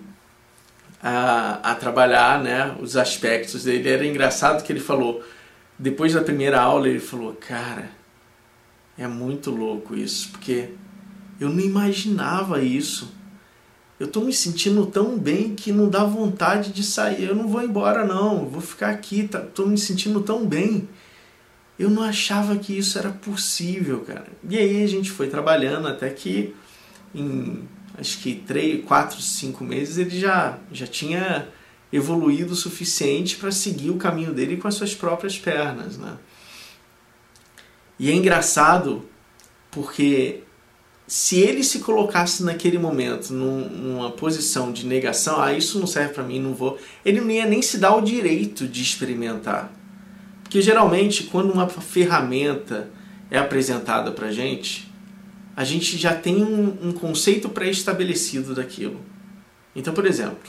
a, 1.02 1.72
a 1.72 1.74
trabalhar 1.74 2.42
né, 2.42 2.74
os 2.80 2.96
aspectos 2.96 3.64
dele. 3.64 3.88
Era 3.88 4.06
engraçado 4.06 4.62
que 4.62 4.72
ele 4.72 4.80
falou, 4.80 5.22
depois 5.78 6.14
da 6.14 6.22
primeira 6.22 6.60
aula, 6.60 6.88
ele 6.88 7.00
falou, 7.00 7.34
cara, 7.34 7.90
é 8.96 9.06
muito 9.06 9.50
louco 9.50 9.94
isso, 9.94 10.30
porque 10.30 10.70
eu 11.40 11.50
não 11.50 11.60
imaginava 11.60 12.62
isso. 12.62 13.12
Eu 13.98 14.06
estou 14.06 14.24
me 14.24 14.32
sentindo 14.32 14.86
tão 14.86 15.16
bem 15.18 15.54
que 15.54 15.70
não 15.72 15.88
dá 15.88 16.04
vontade 16.04 16.72
de 16.72 16.82
sair. 16.82 17.24
Eu 17.24 17.34
não 17.34 17.48
vou 17.48 17.62
embora, 17.62 18.04
não. 18.04 18.48
vou 18.48 18.60
ficar 18.60 18.90
aqui. 18.90 19.28
Tá, 19.28 19.44
me 19.64 19.78
sentindo 19.78 20.20
tão 20.20 20.46
bem. 20.46 20.88
Eu 21.78 21.90
não 21.90 22.02
achava 22.02 22.56
que 22.56 22.76
isso 22.76 22.98
era 22.98 23.10
possível, 23.10 24.00
cara. 24.00 24.26
E 24.48 24.56
aí 24.56 24.82
a 24.82 24.86
gente 24.86 25.10
foi 25.10 25.28
trabalhando 25.28 25.88
até 25.88 26.10
que 26.10 26.54
em 27.14 27.68
acho 27.96 28.18
que 28.18 28.34
três, 28.34 28.84
quatro, 28.84 29.20
cinco 29.20 29.62
meses 29.64 29.98
ele 29.98 30.18
já, 30.18 30.58
já 30.72 30.86
tinha 30.86 31.48
evoluído 31.92 32.52
o 32.52 32.56
suficiente 32.56 33.36
para 33.36 33.52
seguir 33.52 33.90
o 33.90 33.96
caminho 33.96 34.32
dele 34.32 34.56
com 34.56 34.66
as 34.66 34.74
suas 34.74 34.94
próprias 34.94 35.38
pernas, 35.38 35.96
né? 35.96 36.16
E 37.98 38.10
é 38.10 38.14
engraçado 38.14 39.08
porque 39.70 40.42
se 41.06 41.38
ele 41.38 41.62
se 41.62 41.80
colocasse 41.80 42.42
naquele 42.42 42.78
momento 42.78 43.32
num, 43.32 43.68
numa 43.68 44.10
posição 44.10 44.72
de 44.72 44.86
negação, 44.86 45.40
ah, 45.40 45.52
isso 45.52 45.78
não 45.78 45.86
serve 45.86 46.14
para 46.14 46.22
mim, 46.24 46.40
não 46.40 46.54
vou, 46.54 46.78
ele 47.04 47.20
não 47.20 47.30
ia 47.30 47.44
nem 47.44 47.60
se 47.60 47.78
dar 47.78 47.94
o 47.94 48.00
direito 48.00 48.66
de 48.66 48.82
experimentar. 48.82 49.70
Porque 50.42 50.62
geralmente, 50.62 51.24
quando 51.24 51.52
uma 51.52 51.68
ferramenta 51.68 52.88
é 53.30 53.38
apresentada 53.38 54.12
para 54.12 54.30
gente, 54.30 54.90
a 55.54 55.62
gente 55.62 55.98
já 55.98 56.14
tem 56.14 56.42
um, 56.42 56.88
um 56.88 56.92
conceito 56.92 57.48
pré-estabelecido 57.48 58.54
daquilo. 58.54 59.00
Então, 59.76 59.92
por 59.92 60.06
exemplo, 60.06 60.48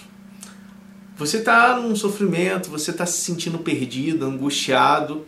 você 1.18 1.38
está 1.38 1.78
num 1.78 1.96
sofrimento, 1.96 2.70
você 2.70 2.92
está 2.92 3.06
se 3.06 3.22
sentindo 3.22 3.60
perdido, 3.60 4.26
angustiado. 4.26 5.26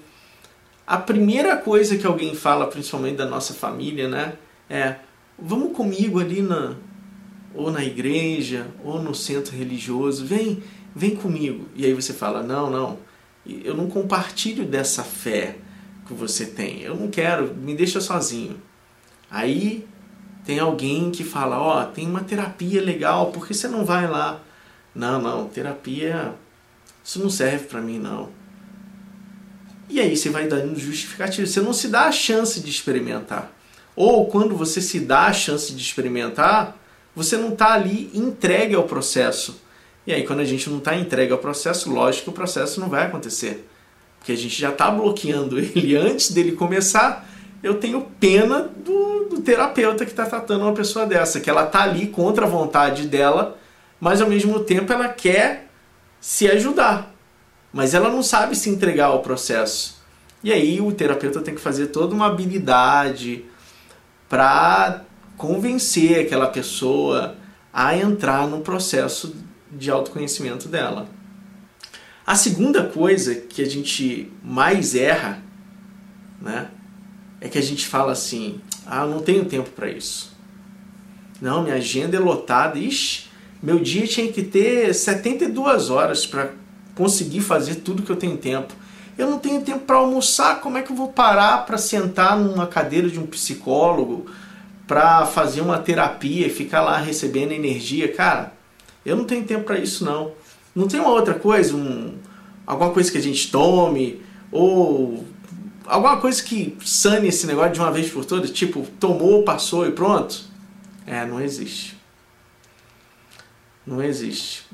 A 0.85 0.97
primeira 0.97 1.57
coisa 1.57 1.97
que 1.97 2.05
alguém 2.05 2.33
fala, 2.35 2.67
principalmente 2.67 3.17
da 3.17 3.25
nossa 3.25 3.53
família, 3.53 4.07
né, 4.07 4.33
é 4.69 4.95
vamos 5.37 5.75
comigo 5.75 6.19
ali 6.19 6.41
na 6.41 6.75
ou 7.53 7.71
na 7.71 7.83
igreja 7.83 8.67
ou 8.83 9.01
no 9.01 9.15
centro 9.15 9.55
religioso, 9.55 10.25
vem, 10.25 10.61
vem 10.95 11.15
comigo. 11.15 11.67
E 11.75 11.85
aí 11.85 11.93
você 11.93 12.13
fala: 12.13 12.43
"Não, 12.43 12.69
não. 12.69 12.99
Eu 13.45 13.75
não 13.75 13.87
compartilho 13.89 14.65
dessa 14.65 15.03
fé 15.03 15.57
que 16.05 16.13
você 16.13 16.45
tem. 16.45 16.81
Eu 16.81 16.95
não 16.95 17.09
quero, 17.09 17.55
me 17.55 17.75
deixa 17.75 18.01
sozinho". 18.01 18.61
Aí 19.29 19.87
tem 20.45 20.59
alguém 20.59 21.11
que 21.11 21.23
fala: 21.23 21.59
"Ó, 21.59 21.81
oh, 21.81 21.85
tem 21.85 22.07
uma 22.07 22.23
terapia 22.23 22.81
legal, 22.81 23.31
por 23.31 23.47
que 23.47 23.53
você 23.53 23.67
não 23.67 23.85
vai 23.85 24.07
lá?" 24.07 24.41
Não, 24.93 25.21
não, 25.21 25.47
terapia 25.47 26.33
isso 27.07 27.19
não 27.19 27.29
serve 27.29 27.67
para 27.67 27.79
mim 27.79 27.97
não. 27.97 28.29
E 29.87 30.01
aí 30.01 30.17
você 30.17 30.29
vai 30.29 30.45
dando 30.45 30.77
justificativo, 30.77 31.47
você 31.47 31.61
não 31.61 31.71
se 31.71 31.87
dá 31.87 32.07
a 32.07 32.11
chance 32.11 32.59
de 32.59 32.69
experimentar. 32.69 33.49
Ou 33.97 34.27
quando 34.27 34.55
você 34.55 34.79
se 34.79 34.99
dá 34.99 35.25
a 35.25 35.33
chance 35.33 35.73
de 35.73 35.81
experimentar, 35.81 36.77
você 37.15 37.35
não 37.35 37.49
está 37.49 37.73
ali 37.73 38.11
entregue 38.13 38.75
ao 38.75 38.83
processo. 38.83 39.59
E 40.05 40.13
aí, 40.13 40.23
quando 40.23 40.41
a 40.41 40.45
gente 40.45 40.69
não 40.69 40.77
está 40.77 40.95
entregue 40.95 41.31
ao 41.31 41.39
processo, 41.39 41.91
lógico 41.91 42.25
que 42.25 42.29
o 42.29 42.33
processo 42.33 42.79
não 42.79 42.89
vai 42.89 43.07
acontecer. 43.07 43.67
Porque 44.19 44.31
a 44.31 44.37
gente 44.37 44.61
já 44.61 44.69
está 44.69 44.91
bloqueando 44.91 45.57
ele 45.57 45.95
antes 45.95 46.29
dele 46.31 46.51
começar. 46.51 47.27
Eu 47.63 47.79
tenho 47.79 48.05
pena 48.19 48.69
do, 48.85 49.29
do 49.29 49.41
terapeuta 49.41 50.05
que 50.05 50.11
está 50.11 50.27
tratando 50.27 50.61
uma 50.61 50.73
pessoa 50.73 51.07
dessa, 51.07 51.39
que 51.39 51.49
ela 51.49 51.63
está 51.63 51.81
ali 51.81 52.05
contra 52.05 52.45
a 52.45 52.49
vontade 52.49 53.07
dela, 53.07 53.57
mas 53.99 54.21
ao 54.21 54.29
mesmo 54.29 54.59
tempo 54.59 54.93
ela 54.93 55.09
quer 55.09 55.69
se 56.21 56.47
ajudar. 56.47 57.11
Mas 57.73 57.95
ela 57.95 58.09
não 58.09 58.21
sabe 58.21 58.55
se 58.55 58.69
entregar 58.69 59.07
ao 59.07 59.23
processo. 59.23 59.97
E 60.43 60.53
aí 60.53 60.79
o 60.79 60.91
terapeuta 60.91 61.41
tem 61.41 61.55
que 61.55 61.59
fazer 61.59 61.87
toda 61.87 62.13
uma 62.13 62.27
habilidade, 62.27 63.43
para 64.29 65.03
convencer 65.37 66.25
aquela 66.25 66.47
pessoa 66.47 67.35
a 67.71 67.95
entrar 67.95 68.47
no 68.47 68.61
processo 68.61 69.35
de 69.71 69.91
autoconhecimento 69.91 70.67
dela. 70.67 71.07
A 72.25 72.35
segunda 72.35 72.83
coisa 72.83 73.35
que 73.35 73.61
a 73.61 73.65
gente 73.65 74.31
mais 74.43 74.95
erra, 74.95 75.41
né, 76.41 76.69
é 77.39 77.47
que 77.47 77.57
a 77.57 77.61
gente 77.61 77.87
fala 77.87 78.11
assim: 78.11 78.59
"Ah, 78.85 79.05
não 79.05 79.21
tenho 79.21 79.45
tempo 79.45 79.69
para 79.69 79.89
isso". 79.89 80.35
Não, 81.39 81.63
minha 81.63 81.75
agenda 81.75 82.17
é 82.17 82.19
lotada. 82.19 82.79
Ixi, 82.79 83.27
meu 83.61 83.79
dia 83.79 84.07
tinha 84.07 84.31
que 84.31 84.43
ter 84.43 84.93
72 84.93 85.89
horas 85.89 86.25
para 86.25 86.51
conseguir 86.95 87.41
fazer 87.41 87.75
tudo 87.75 88.01
que 88.01 88.11
eu 88.11 88.15
tenho 88.15 88.37
tempo. 88.37 88.73
Eu 89.17 89.29
não 89.29 89.39
tenho 89.39 89.61
tempo 89.61 89.79
para 89.79 89.95
almoçar, 89.97 90.61
como 90.61 90.77
é 90.77 90.83
que 90.83 90.91
eu 90.91 90.95
vou 90.95 91.11
parar 91.11 91.65
para 91.65 91.77
sentar 91.77 92.37
numa 92.37 92.67
cadeira 92.67 93.09
de 93.09 93.19
um 93.19 93.25
psicólogo, 93.25 94.27
para 94.85 95.25
fazer 95.25 95.61
uma 95.61 95.79
terapia 95.79 96.47
e 96.47 96.51
ficar 96.51 96.81
lá 96.81 96.97
recebendo 96.97 97.51
energia? 97.51 98.13
Cara, 98.13 98.53
eu 99.03 99.15
não 99.15 99.25
tenho 99.25 99.43
tempo 99.43 99.63
para 99.63 99.79
isso 99.79 100.05
não. 100.05 100.33
Não 100.75 100.87
tem 100.87 100.99
uma 100.99 101.09
outra 101.09 101.33
coisa, 101.33 101.75
um, 101.75 102.15
alguma 102.65 102.91
coisa 102.91 103.11
que 103.11 103.17
a 103.17 103.21
gente 103.21 103.49
tome 103.49 104.21
ou 104.51 105.25
alguma 105.87 106.17
coisa 106.17 106.43
que 106.43 106.77
sane 106.85 107.29
esse 107.29 107.47
negócio 107.47 107.73
de 107.73 107.79
uma 107.79 107.91
vez 107.91 108.11
por 108.11 108.23
todas, 108.23 108.51
tipo, 108.51 108.85
tomou, 108.99 109.43
passou 109.43 109.87
e 109.87 109.91
pronto? 109.91 110.43
É, 111.07 111.25
não 111.25 111.41
existe. 111.41 111.97
Não 113.85 114.03
existe 114.03 114.65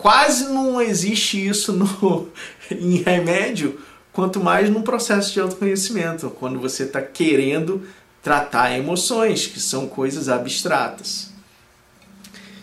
quase 0.00 0.44
não 0.44 0.80
existe 0.80 1.46
isso 1.46 1.74
no, 1.74 2.28
em 2.72 2.96
remédio, 3.02 3.78
quanto 4.12 4.40
mais 4.40 4.70
no 4.70 4.82
processo 4.82 5.32
de 5.32 5.40
autoconhecimento, 5.40 6.30
quando 6.30 6.58
você 6.58 6.84
está 6.84 7.02
querendo 7.02 7.82
tratar 8.22 8.76
emoções, 8.76 9.46
que 9.46 9.60
são 9.60 9.86
coisas 9.86 10.28
abstratas. 10.28 11.30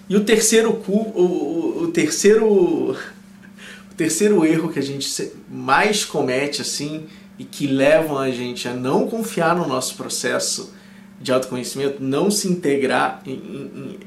E 0.10 0.16
o 0.16 0.24
terceiro, 0.24 0.84
o, 0.88 0.92
o, 0.92 1.84
o 1.84 1.88
terceiro, 1.92 2.98
terceiro 3.96 4.44
erro 4.44 4.70
que 4.70 4.80
a 4.80 4.84
gente 4.84 5.32
mais 5.48 6.04
comete 6.04 6.62
assim 6.64 7.06
e 7.38 7.44
que 7.44 7.68
levam 7.68 8.18
a 8.18 8.32
gente 8.32 8.68
a 8.68 8.74
não 8.74 9.08
confiar 9.08 9.56
no 9.56 9.68
nosso 9.68 9.96
processo 9.96 10.74
de 11.22 11.32
autoconhecimento, 11.32 12.02
não 12.02 12.32
se 12.32 12.48
integrar, 12.48 13.22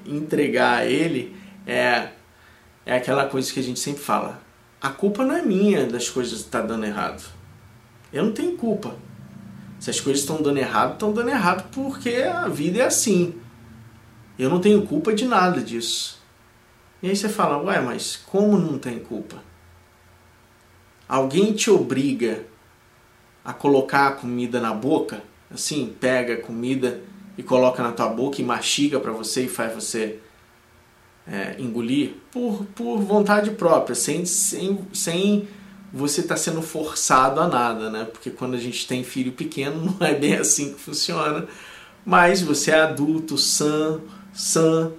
entregar 0.04 0.78
a 0.78 0.86
ele, 0.86 1.34
é 1.64 2.08
é 2.84 2.96
aquela 2.96 3.26
coisa 3.26 3.52
que 3.52 3.60
a 3.60 3.62
gente 3.62 3.80
sempre 3.80 4.02
fala. 4.02 4.40
A 4.80 4.88
culpa 4.88 5.24
não 5.24 5.36
é 5.36 5.42
minha 5.42 5.86
das 5.86 6.08
coisas 6.08 6.40
estar 6.40 6.62
tá 6.62 6.66
dando 6.66 6.86
errado. 6.86 7.22
Eu 8.12 8.24
não 8.24 8.32
tenho 8.32 8.56
culpa. 8.56 8.96
Se 9.78 9.90
as 9.90 10.00
coisas 10.00 10.22
estão 10.22 10.42
dando 10.42 10.58
errado, 10.58 10.94
estão 10.94 11.12
dando 11.12 11.30
errado 11.30 11.70
porque 11.70 12.22
a 12.22 12.48
vida 12.48 12.80
é 12.80 12.86
assim. 12.86 13.34
Eu 14.38 14.48
não 14.48 14.60
tenho 14.60 14.86
culpa 14.86 15.12
de 15.12 15.26
nada 15.26 15.60
disso. 15.60 16.18
E 17.02 17.08
aí 17.08 17.16
você 17.16 17.28
fala, 17.28 17.62
ué, 17.62 17.80
mas 17.80 18.16
como 18.16 18.58
não 18.58 18.78
tem 18.78 18.98
culpa? 18.98 19.42
Alguém 21.08 21.52
te 21.52 21.70
obriga 21.70 22.44
a 23.44 23.52
colocar 23.52 24.08
a 24.08 24.12
comida 24.12 24.60
na 24.60 24.72
boca? 24.72 25.22
Assim, 25.50 25.94
pega 25.98 26.34
a 26.34 26.40
comida 26.40 27.00
e 27.36 27.42
coloca 27.42 27.82
na 27.82 27.92
tua 27.92 28.08
boca 28.08 28.40
e 28.40 28.44
mastiga 28.44 29.00
para 29.00 29.12
você 29.12 29.44
e 29.44 29.48
faz 29.48 29.74
você 29.74 30.20
é, 31.30 31.54
engolir 31.58 32.14
por, 32.32 32.66
por 32.74 32.98
vontade 32.98 33.52
própria, 33.52 33.94
sem, 33.94 34.26
sem, 34.26 34.80
sem 34.92 35.48
você 35.92 36.22
estar 36.22 36.34
tá 36.34 36.40
sendo 36.40 36.60
forçado 36.60 37.40
a 37.40 37.46
nada, 37.46 37.88
né? 37.88 38.04
Porque 38.04 38.30
quando 38.30 38.54
a 38.54 38.58
gente 38.58 38.86
tem 38.86 39.04
filho 39.04 39.32
pequeno 39.32 39.94
não 40.00 40.06
é 40.06 40.12
bem 40.14 40.34
assim 40.34 40.72
que 40.72 40.80
funciona. 40.80 41.46
Mas 42.04 42.42
você 42.42 42.72
é 42.72 42.80
adulto, 42.80 43.38
sã, 43.38 44.00
sã, 44.32 44.90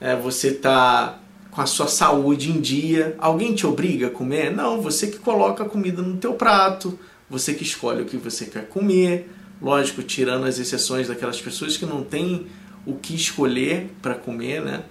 é, 0.00 0.14
você 0.14 0.48
está 0.48 1.18
com 1.50 1.60
a 1.60 1.66
sua 1.66 1.88
saúde 1.88 2.50
em 2.50 2.60
dia. 2.60 3.16
Alguém 3.18 3.54
te 3.54 3.66
obriga 3.66 4.06
a 4.06 4.10
comer? 4.10 4.54
Não, 4.54 4.80
você 4.80 5.08
que 5.08 5.18
coloca 5.18 5.64
a 5.64 5.68
comida 5.68 6.02
no 6.02 6.18
teu 6.18 6.34
prato, 6.34 6.96
você 7.28 7.52
que 7.52 7.64
escolhe 7.64 8.02
o 8.02 8.06
que 8.06 8.16
você 8.16 8.46
quer 8.46 8.68
comer. 8.68 9.28
Lógico, 9.60 10.02
tirando 10.02 10.46
as 10.46 10.58
exceções 10.58 11.08
daquelas 11.08 11.40
pessoas 11.40 11.76
que 11.76 11.84
não 11.84 12.04
têm 12.04 12.46
o 12.86 12.94
que 12.94 13.14
escolher 13.14 13.90
para 14.00 14.14
comer, 14.14 14.62
né? 14.62 14.84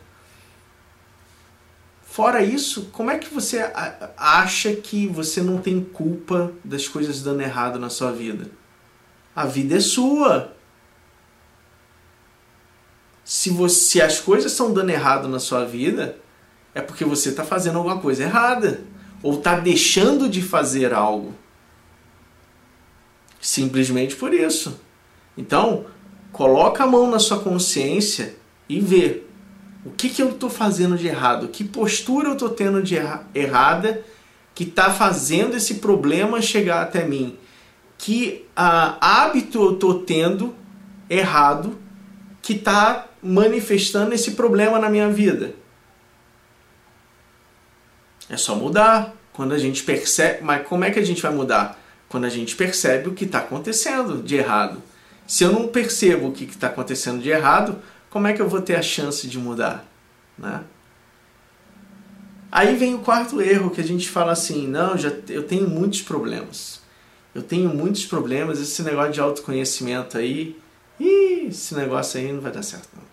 Fora 2.20 2.44
isso, 2.44 2.90
como 2.92 3.10
é 3.10 3.18
que 3.18 3.34
você 3.34 3.60
acha 4.18 4.74
que 4.74 5.08
você 5.08 5.42
não 5.42 5.58
tem 5.58 5.82
culpa 5.82 6.52
das 6.66 6.86
coisas 6.86 7.22
dando 7.24 7.40
errado 7.40 7.80
na 7.80 7.90
sua 7.90 8.12
vida? 8.12 8.52
A 9.34 9.46
vida 9.46 9.78
é 9.78 9.80
sua. 9.80 10.54
Se, 13.24 13.50
você, 13.50 13.80
se 13.80 14.02
as 14.02 14.20
coisas 14.20 14.52
estão 14.52 14.74
dando 14.74 14.90
errado 14.90 15.30
na 15.30 15.40
sua 15.40 15.64
vida, 15.64 16.18
é 16.76 16.82
porque 16.82 17.06
você 17.06 17.30
está 17.30 17.46
fazendo 17.46 17.78
alguma 17.78 18.02
coisa 18.02 18.24
errada. 18.24 18.82
Ou 19.24 19.36
está 19.36 19.58
deixando 19.58 20.28
de 20.28 20.42
fazer 20.42 20.94
algo. 20.94 21.34
Simplesmente 23.40 24.18
por 24.18 24.34
isso. 24.34 24.78
Então, 25.38 25.86
coloca 26.34 26.84
a 26.84 26.88
mão 26.88 27.10
na 27.10 27.18
sua 27.18 27.40
consciência 27.40 28.36
e 28.68 28.82
vê 28.82 29.24
o 29.86 29.92
que, 29.92 30.10
que 30.10 30.22
eu 30.22 30.30
estou 30.30 30.50
fazendo 30.50 30.98
de 30.98 31.08
errado? 31.08 31.48
Que 31.48 31.64
postura 31.64 32.30
eu 32.30 32.34
estou 32.34 32.50
tendo 32.50 32.82
de 32.82 32.98
erra 32.98 33.26
errada 33.34 34.04
que 34.54 34.64
está 34.64 34.92
fazendo 34.92 35.56
esse 35.56 35.76
problema 35.76 36.42
chegar 36.42 36.82
até 36.82 37.06
mim? 37.06 37.38
Que 37.98 38.46
uh, 38.52 38.98
hábito 39.00 39.62
eu 39.62 39.74
estou 39.74 40.04
tendo 40.04 40.54
errado 41.10 41.78
que 42.42 42.54
está 42.54 43.08
manifestando 43.22 44.14
esse 44.14 44.32
problema 44.32 44.80
na 44.80 44.90
minha 44.90 45.10
vida? 45.10 45.54
É 48.30 48.38
só 48.38 48.56
mudar. 48.56 49.16
Quando 49.32 49.54
a 49.54 49.58
gente 49.58 49.84
percebe. 49.84 50.44
Mas 50.44 50.68
como 50.68 50.84
é 50.84 50.92
que 50.92 51.00
a 51.00 51.06
gente 51.06 51.22
vai 51.22 51.32
mudar? 51.32 51.80
Quando 52.10 52.26
a 52.26 52.30
gente 52.30 52.56
percebe 52.58 53.08
o 53.08 53.14
que 53.14 53.24
está 53.24 53.40
acontecendo 53.40 54.22
de 54.22 54.36
errado. 54.36 54.84
Se 55.26 55.44
eu 55.44 55.54
não 55.54 55.68
percebo 55.68 56.28
o 56.28 56.32
que 56.34 56.44
está 56.44 56.68
acontecendo 56.68 57.22
de 57.22 57.30
errado, 57.30 57.80
como 58.10 58.28
é 58.28 58.34
que 58.34 58.42
eu 58.42 58.50
vou 58.50 58.62
ter 58.62 58.76
a 58.76 58.82
chance 58.82 59.28
de 59.28 59.38
mudar? 59.38 59.86
Né? 60.38 60.64
Aí 62.52 62.76
vem 62.76 62.96
o 62.96 63.00
quarto 63.00 63.42
erro 63.42 63.70
que 63.70 63.82
a 63.82 63.84
gente 63.84 64.10
fala 64.10 64.32
assim, 64.32 64.68
não, 64.68 64.98
já, 64.98 65.12
eu 65.28 65.44
tenho 65.44 65.70
muitos 65.70 66.02
problemas. 66.02 66.82
Eu 67.34 67.44
tenho 67.44 67.70
muitos 67.70 68.06
problemas, 68.06 68.60
esse 68.60 68.82
negócio 68.82 69.14
de 69.14 69.22
autoconhecimento 69.22 70.18
aí, 70.18 70.58
ih, 71.00 71.48
esse 71.48 71.76
negócio 71.76 72.20
aí 72.20 72.32
não 72.34 72.42
vai 72.42 72.52
dar 72.52 72.64
certo 72.64 72.90
não. 72.96 73.04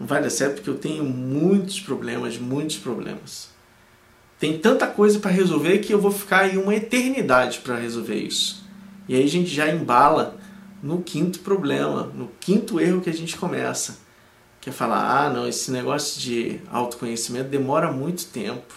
Não 0.00 0.06
vai 0.06 0.20
dar 0.20 0.30
certo 0.30 0.56
porque 0.56 0.70
eu 0.70 0.78
tenho 0.78 1.04
muitos 1.04 1.80
problemas, 1.80 2.36
muitos 2.36 2.76
problemas. 2.78 3.48
Tem 4.38 4.58
tanta 4.58 4.86
coisa 4.86 5.18
para 5.18 5.30
resolver 5.30 5.78
que 5.78 5.94
eu 5.94 6.00
vou 6.00 6.10
ficar 6.10 6.40
aí 6.40 6.58
uma 6.58 6.74
eternidade 6.74 7.60
para 7.60 7.76
resolver 7.76 8.16
isso. 8.16 8.66
E 9.08 9.14
aí 9.14 9.24
a 9.24 9.28
gente 9.28 9.48
já 9.48 9.70
embala 9.70 10.36
no 10.86 11.02
quinto 11.02 11.40
problema, 11.40 12.04
no 12.14 12.30
quinto 12.38 12.80
erro 12.80 13.00
que 13.00 13.10
a 13.10 13.12
gente 13.12 13.36
começa. 13.36 13.98
Que 14.60 14.70
é 14.70 14.72
falar, 14.72 15.26
ah, 15.26 15.28
não, 15.28 15.48
esse 15.48 15.72
negócio 15.72 16.20
de 16.20 16.60
autoconhecimento 16.70 17.48
demora 17.48 17.90
muito 17.90 18.26
tempo. 18.26 18.72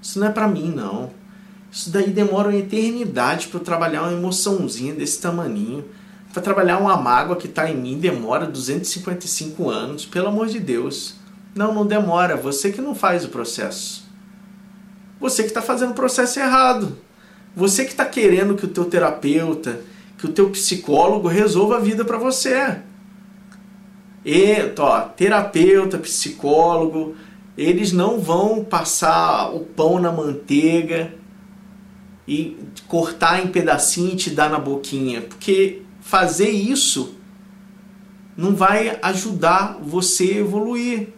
Isso 0.00 0.20
não 0.20 0.28
é 0.28 0.30
para 0.30 0.46
mim, 0.46 0.70
não. 0.70 1.10
Isso 1.72 1.90
daí 1.90 2.10
demora 2.10 2.48
uma 2.48 2.56
eternidade 2.56 3.48
para 3.48 3.58
eu 3.58 3.64
trabalhar 3.64 4.02
uma 4.02 4.12
emoçãozinha 4.12 4.94
desse 4.94 5.20
tamaninho. 5.20 5.84
Para 6.32 6.40
trabalhar 6.40 6.78
uma 6.78 6.96
mágoa 6.96 7.36
que 7.36 7.48
está 7.48 7.68
em 7.68 7.76
mim 7.76 7.98
demora 7.98 8.46
255 8.46 9.68
anos, 9.68 10.06
pelo 10.06 10.28
amor 10.28 10.46
de 10.46 10.60
Deus. 10.60 11.16
Não, 11.52 11.74
não 11.74 11.84
demora. 11.84 12.36
Você 12.36 12.70
que 12.70 12.80
não 12.80 12.94
faz 12.94 13.24
o 13.24 13.28
processo. 13.28 14.04
Você 15.20 15.42
que 15.42 15.48
está 15.48 15.62
fazendo 15.62 15.90
o 15.90 15.94
processo 15.94 16.38
errado. 16.38 16.96
Você 17.56 17.84
que 17.84 17.90
está 17.90 18.04
querendo 18.04 18.54
que 18.54 18.66
o 18.66 18.68
teu 18.68 18.84
terapeuta, 18.84 19.80
que 20.22 20.28
o 20.28 20.32
teu 20.32 20.50
psicólogo 20.50 21.26
resolva 21.26 21.78
a 21.78 21.80
vida 21.80 22.04
para 22.04 22.16
você. 22.16 22.78
E, 24.24 24.54
ó, 24.78 25.00
terapeuta, 25.00 25.98
psicólogo, 25.98 27.16
eles 27.58 27.90
não 27.90 28.20
vão 28.20 28.62
passar 28.62 29.52
o 29.52 29.64
pão 29.64 29.98
na 29.98 30.12
manteiga 30.12 31.12
e 32.26 32.56
cortar 32.86 33.44
em 33.44 33.48
pedacinho 33.48 34.12
e 34.12 34.16
te 34.16 34.30
dar 34.30 34.48
na 34.48 34.60
boquinha, 34.60 35.22
porque 35.22 35.82
fazer 36.00 36.50
isso 36.50 37.16
não 38.36 38.54
vai 38.54 39.00
ajudar 39.02 39.76
você 39.82 40.22
a 40.22 40.38
evoluir. 40.38 41.08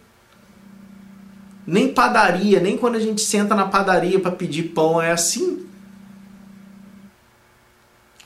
Nem 1.67 1.93
padaria, 1.93 2.59
nem 2.59 2.75
quando 2.75 2.95
a 2.95 2.99
gente 2.99 3.21
senta 3.21 3.53
na 3.53 3.67
padaria 3.67 4.19
para 4.19 4.31
pedir 4.31 4.69
pão 4.69 4.99
é 4.99 5.11
assim. 5.11 5.64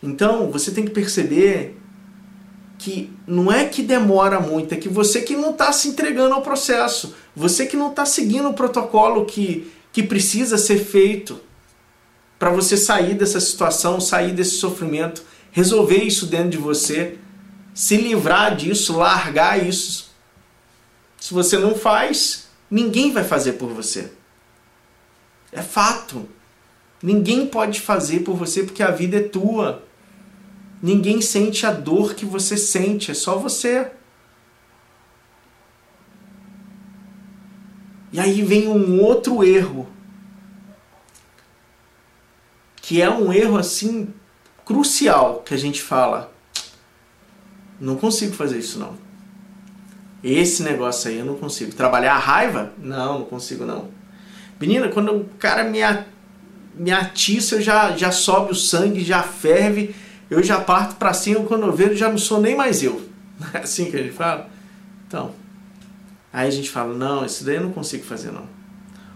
Então 0.01 0.49
você 0.49 0.71
tem 0.71 0.85
que 0.85 0.91
perceber 0.91 1.77
que 2.77 3.11
não 3.27 3.51
é 3.51 3.65
que 3.65 3.83
demora 3.83 4.39
muito, 4.39 4.73
é 4.73 4.77
que 4.77 4.87
você 4.87 5.21
que 5.21 5.35
não 5.35 5.51
está 5.51 5.71
se 5.73 5.89
entregando 5.89 6.33
ao 6.33 6.41
processo, 6.41 7.13
você 7.35 7.65
que 7.65 7.75
não 7.75 7.89
está 7.89 8.05
seguindo 8.05 8.47
o 8.47 8.53
protocolo 8.53 9.25
que, 9.25 9.69
que 9.91 10.01
precisa 10.01 10.57
ser 10.57 10.77
feito 10.77 11.41
para 12.39 12.49
você 12.49 12.77
sair 12.77 13.15
dessa 13.15 13.39
situação, 13.41 13.99
sair 13.99 14.31
desse 14.31 14.51
sofrimento, 14.51 15.23
resolver 15.51 15.97
isso 15.97 16.25
dentro 16.25 16.51
de 16.51 16.57
você, 16.57 17.17
se 17.73 17.97
livrar 17.97 18.55
disso, 18.55 18.97
largar 18.97 19.61
isso. 19.61 20.09
Se 21.19 21.33
você 21.33 21.57
não 21.57 21.75
faz, 21.75 22.47
ninguém 22.71 23.11
vai 23.11 23.25
fazer 23.25 23.53
por 23.53 23.69
você. 23.69 24.11
É 25.51 25.61
fato. 25.61 26.27
Ninguém 27.03 27.45
pode 27.45 27.81
fazer 27.81 28.21
por 28.21 28.35
você 28.35 28.63
porque 28.63 28.83
a 28.83 28.91
vida 28.91 29.17
é 29.17 29.23
tua. 29.23 29.83
Ninguém 30.81 31.21
sente 31.21 31.65
a 31.65 31.71
dor 31.71 32.13
que 32.15 32.25
você 32.25 32.55
sente, 32.55 33.11
é 33.11 33.13
só 33.13 33.37
você. 33.37 33.91
E 38.11 38.19
aí 38.19 38.41
vem 38.41 38.67
um 38.67 39.01
outro 39.01 39.43
erro. 39.43 39.87
Que 42.77 43.01
é 43.01 43.09
um 43.09 43.31
erro 43.31 43.57
assim 43.57 44.13
crucial 44.65 45.41
que 45.45 45.53
a 45.53 45.57
gente 45.57 45.81
fala. 45.81 46.33
Não 47.79 47.95
consigo 47.95 48.33
fazer 48.33 48.59
isso 48.59 48.79
não. 48.79 48.97
Esse 50.23 50.63
negócio 50.63 51.09
aí 51.09 51.17
eu 51.19 51.25
não 51.25 51.35
consigo. 51.35 51.73
Trabalhar 51.73 52.15
a 52.15 52.19
raiva? 52.19 52.73
Não, 52.77 53.19
não 53.19 53.25
consigo 53.25 53.65
não. 53.65 53.89
Menina, 54.59 54.89
quando 54.89 55.15
o 55.15 55.25
cara 55.37 55.63
me, 55.63 55.79
me 56.75 56.91
atiça, 56.91 57.61
já, 57.61 57.95
já 57.95 58.11
sobe 58.11 58.51
o 58.51 58.55
sangue, 58.55 59.03
já 59.03 59.23
ferve, 59.23 59.95
eu 60.29 60.43
já 60.43 60.61
parto 60.61 60.95
para 60.95 61.13
cima, 61.13 61.43
quando 61.45 61.65
eu 61.65 61.73
vejo 61.73 61.95
já 61.95 62.09
não 62.09 62.17
sou 62.17 62.39
nem 62.39 62.55
mais 62.55 62.83
eu. 62.83 63.01
Não 63.39 63.47
é 63.53 63.63
assim 63.63 63.89
que 63.89 63.97
a 63.97 64.03
gente 64.03 64.13
fala? 64.13 64.49
Então, 65.07 65.31
aí 66.31 66.47
a 66.47 66.51
gente 66.51 66.69
fala, 66.69 66.93
não, 66.93 67.25
isso 67.25 67.43
daí 67.43 67.55
eu 67.55 67.63
não 67.63 67.71
consigo 67.71 68.03
fazer 68.03 68.31
não. 68.31 68.47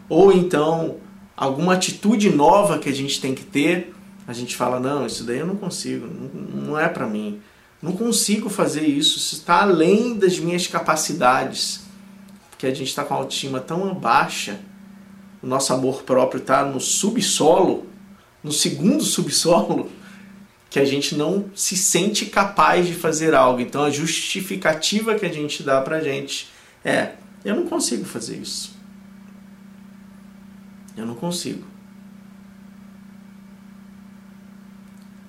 Ou 0.10 0.32
então, 0.32 0.98
alguma 1.36 1.74
atitude 1.74 2.30
nova 2.30 2.80
que 2.80 2.90
a 2.90 2.94
gente 2.94 3.22
tem 3.22 3.36
que 3.36 3.44
ter, 3.44 3.94
a 4.28 4.34
gente 4.34 4.56
fala, 4.56 4.80
não, 4.80 5.06
isso 5.06 5.24
daí 5.24 5.40
eu 5.40 5.48
não 5.48 5.56
consigo, 5.56 6.08
não, 6.08 6.80
é 6.80 6.88
para 6.88 7.06
mim. 7.06 7.42
Não 7.82 7.92
consigo 7.92 8.50
fazer 8.50 8.88
isso, 8.88 9.18
isso 9.18 9.36
está 9.36 9.62
além 9.62 10.16
das 10.18 10.40
minhas 10.40 10.66
capacidades. 10.68 11.82
Porque 12.50 12.66
a 12.66 12.74
gente 12.74 12.88
está 12.88 13.04
com 13.04 13.14
a 13.14 13.18
autoestima 13.18 13.60
tão 13.60 13.94
baixa, 13.94 14.60
o 15.42 15.48
nosso 15.48 15.74
amor 15.74 16.04
próprio 16.04 16.40
está 16.40 16.64
no 16.64 16.80
subsolo, 16.80 17.86
no 18.42 18.52
segundo 18.52 19.04
subsolo, 19.04 19.92
que 20.74 20.80
a 20.80 20.86
gente 20.86 21.14
não 21.14 21.52
se 21.56 21.78
sente 21.78 22.26
capaz 22.26 22.88
de 22.88 22.96
fazer 22.96 23.36
algo. 23.36 23.62
Então 23.62 23.84
a 23.84 23.92
justificativa 23.92 25.14
que 25.14 25.24
a 25.24 25.32
gente 25.32 25.62
dá 25.62 25.80
pra 25.80 26.02
gente 26.02 26.50
é: 26.84 27.14
eu 27.46 27.56
não 27.56 27.68
consigo 27.68 28.04
fazer 28.04 28.38
isso. 28.38 28.76
Eu 30.98 31.06
não 31.06 31.14
consigo. 31.14 31.64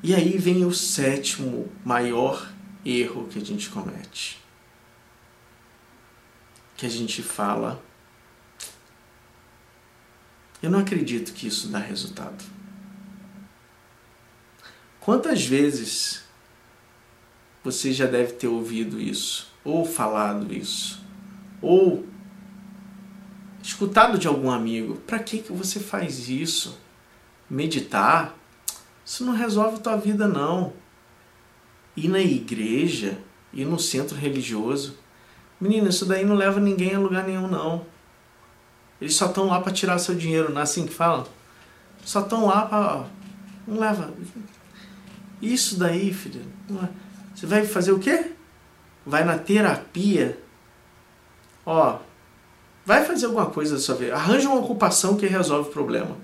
E 0.03 0.15
aí 0.15 0.39
vem 0.39 0.65
o 0.65 0.73
sétimo 0.73 1.71
maior 1.85 2.51
erro 2.83 3.29
que 3.29 3.39
a 3.39 3.45
gente 3.45 3.69
comete. 3.69 4.43
Que 6.75 6.87
a 6.87 6.91
gente 6.91 7.23
fala: 7.23 7.85
eu 10.63 10.71
não 10.71 10.79
acredito 10.79 11.35
que 11.35 11.47
isso 11.47 11.69
dá 11.69 11.81
resultado. 11.81 12.43
Quantas 15.05 15.45
vezes 15.45 16.25
você 17.63 17.93
já 17.93 18.07
deve 18.07 18.33
ter 18.33 18.47
ouvido 18.47 18.99
isso, 18.99 19.53
ou 19.63 19.85
falado 19.85 20.51
isso, 20.51 21.05
ou 21.61 22.07
escutado 23.63 24.17
de 24.17 24.27
algum 24.27 24.51
amigo? 24.51 24.97
Para 25.07 25.19
que 25.19 25.41
que 25.41 25.53
você 25.53 25.79
faz 25.79 26.31
isso? 26.31 26.79
Meditar? 27.51 28.35
Isso 29.05 29.27
não 29.27 29.35
resolve 29.35 29.83
tua 29.83 29.97
vida 29.97 30.27
não. 30.27 30.73
Ir 31.95 32.09
na 32.09 32.21
igreja, 32.21 33.19
ir 33.53 33.67
no 33.67 33.79
centro 33.79 34.17
religioso, 34.17 34.97
menina, 35.61 35.91
isso 35.91 36.07
daí 36.07 36.25
não 36.25 36.35
leva 36.35 36.59
ninguém 36.59 36.95
a 36.95 36.99
lugar 36.99 37.25
nenhum 37.25 37.47
não. 37.47 37.85
Eles 38.99 39.15
só 39.15 39.27
estão 39.27 39.49
lá 39.49 39.61
para 39.61 39.71
tirar 39.71 39.99
seu 39.99 40.15
dinheiro, 40.15 40.51
não 40.51 40.61
é 40.61 40.63
assim 40.63 40.87
que 40.87 40.95
falam? 40.95 41.27
Só 42.07 42.21
estão 42.21 42.47
lá 42.47 42.65
para 42.65 43.05
não 43.67 43.79
leva. 43.79 44.15
Isso 45.45 45.79
daí, 45.79 46.13
filho, 46.13 46.41
é. 46.71 46.89
você 47.35 47.45
vai 47.45 47.67
fazer 47.67 47.93
o 47.93 47.99
quê? 47.99 48.33
Vai 49.05 49.25
na 49.25 49.37
terapia? 49.37 50.39
Ó, 51.67 51.99
vai 52.87 53.05
fazer 53.05 53.27
alguma 53.27 53.47
coisa 53.47 53.75
da 53.75 53.81
sua 53.81 53.95
vida. 53.95 54.15
Arranja 54.15 54.49
uma 54.49 54.61
ocupação 54.61 55.17
que 55.17 55.27
resolve 55.27 55.69
o 55.69 55.73
problema. 55.73 56.17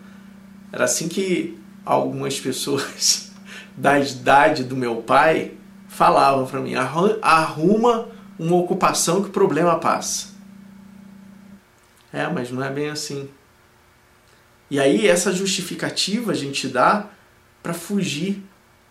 Era 0.73 0.85
assim 0.85 1.07
que 1.07 1.59
algumas 1.85 2.41
pessoas 2.41 3.31
da 3.77 3.99
idade 3.99 4.65
do 4.65 4.75
meu 4.75 5.03
pai 5.03 5.53
falavam 5.87 6.47
para 6.47 6.61
mim: 6.61 6.75
arruma 6.75 8.09
uma 8.39 8.57
ocupação 8.57 9.23
que 9.23 9.29
o 9.29 9.33
problema 9.33 9.79
passa. 9.79 10.31
É, 12.11 12.27
mas 12.27 12.51
não 12.51 12.65
é 12.65 12.71
bem 12.71 12.89
assim. 12.89 13.29
E 14.71 14.81
aí 14.81 15.07
essa 15.07 15.31
justificativa 15.31 16.33
a 16.33 16.35
gente 16.35 16.69
dá 16.69 17.07
para 17.63 17.75
fugir, 17.75 18.43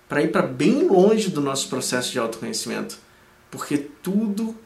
para 0.10 0.24
ir 0.24 0.32
para 0.32 0.42
bem 0.42 0.88
longe 0.88 1.30
do 1.30 1.40
nosso 1.40 1.70
processo 1.70 2.12
de 2.12 2.18
autoconhecimento. 2.18 2.98
Porque 3.52 3.78
tudo 3.78 4.58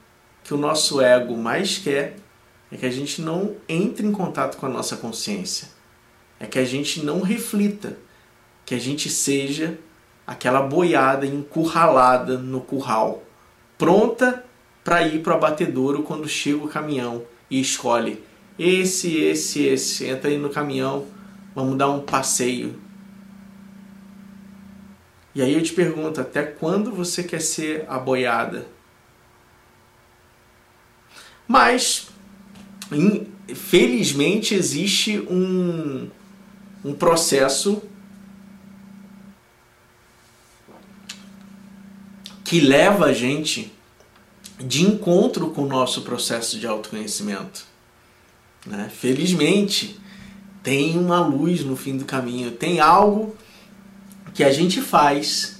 que 0.43 0.53
o 0.53 0.57
nosso 0.57 1.01
ego 1.01 1.37
mais 1.37 1.77
quer 1.77 2.15
é 2.71 2.77
que 2.77 2.85
a 2.85 2.91
gente 2.91 3.21
não 3.21 3.55
entre 3.67 4.07
em 4.07 4.11
contato 4.11 4.57
com 4.57 4.65
a 4.65 4.69
nossa 4.69 4.95
consciência. 4.95 5.67
É 6.39 6.45
que 6.45 6.57
a 6.57 6.65
gente 6.65 7.03
não 7.03 7.21
reflita, 7.21 7.97
que 8.65 8.73
a 8.73 8.79
gente 8.79 9.09
seja 9.09 9.77
aquela 10.25 10.61
boiada 10.61 11.25
encurralada 11.25 12.37
no 12.37 12.61
curral, 12.61 13.21
pronta 13.77 14.43
para 14.83 15.03
ir 15.03 15.21
para 15.21 15.33
o 15.33 15.35
abatedouro 15.35 16.03
quando 16.03 16.27
chega 16.27 16.63
o 16.63 16.69
caminhão 16.69 17.23
e 17.49 17.59
escolhe 17.59 18.23
esse, 18.57 19.17
esse, 19.17 19.65
esse. 19.65 20.05
Entra 20.05 20.29
aí 20.29 20.37
no 20.37 20.49
caminhão, 20.49 21.05
vamos 21.53 21.77
dar 21.77 21.89
um 21.89 22.01
passeio. 22.01 22.79
E 25.35 25.41
aí 25.41 25.53
eu 25.53 25.63
te 25.63 25.73
pergunto, 25.73 26.21
até 26.21 26.43
quando 26.43 26.91
você 26.91 27.23
quer 27.23 27.41
ser 27.41 27.85
aboiada? 27.87 28.67
Mas, 31.47 32.07
felizmente, 33.55 34.53
existe 34.53 35.19
um, 35.19 36.09
um 36.85 36.93
processo 36.93 37.81
que 42.43 42.59
leva 42.59 43.05
a 43.05 43.13
gente 43.13 43.73
de 44.59 44.83
encontro 44.83 45.49
com 45.49 45.63
o 45.63 45.67
nosso 45.67 46.03
processo 46.03 46.59
de 46.59 46.67
autoconhecimento. 46.67 47.65
Né? 48.65 48.91
Felizmente, 48.95 49.99
tem 50.61 50.97
uma 50.97 51.19
luz 51.19 51.63
no 51.63 51.75
fim 51.75 51.97
do 51.97 52.05
caminho, 52.05 52.51
tem 52.51 52.79
algo 52.79 53.35
que 54.33 54.43
a 54.43 54.51
gente 54.51 54.81
faz 54.81 55.59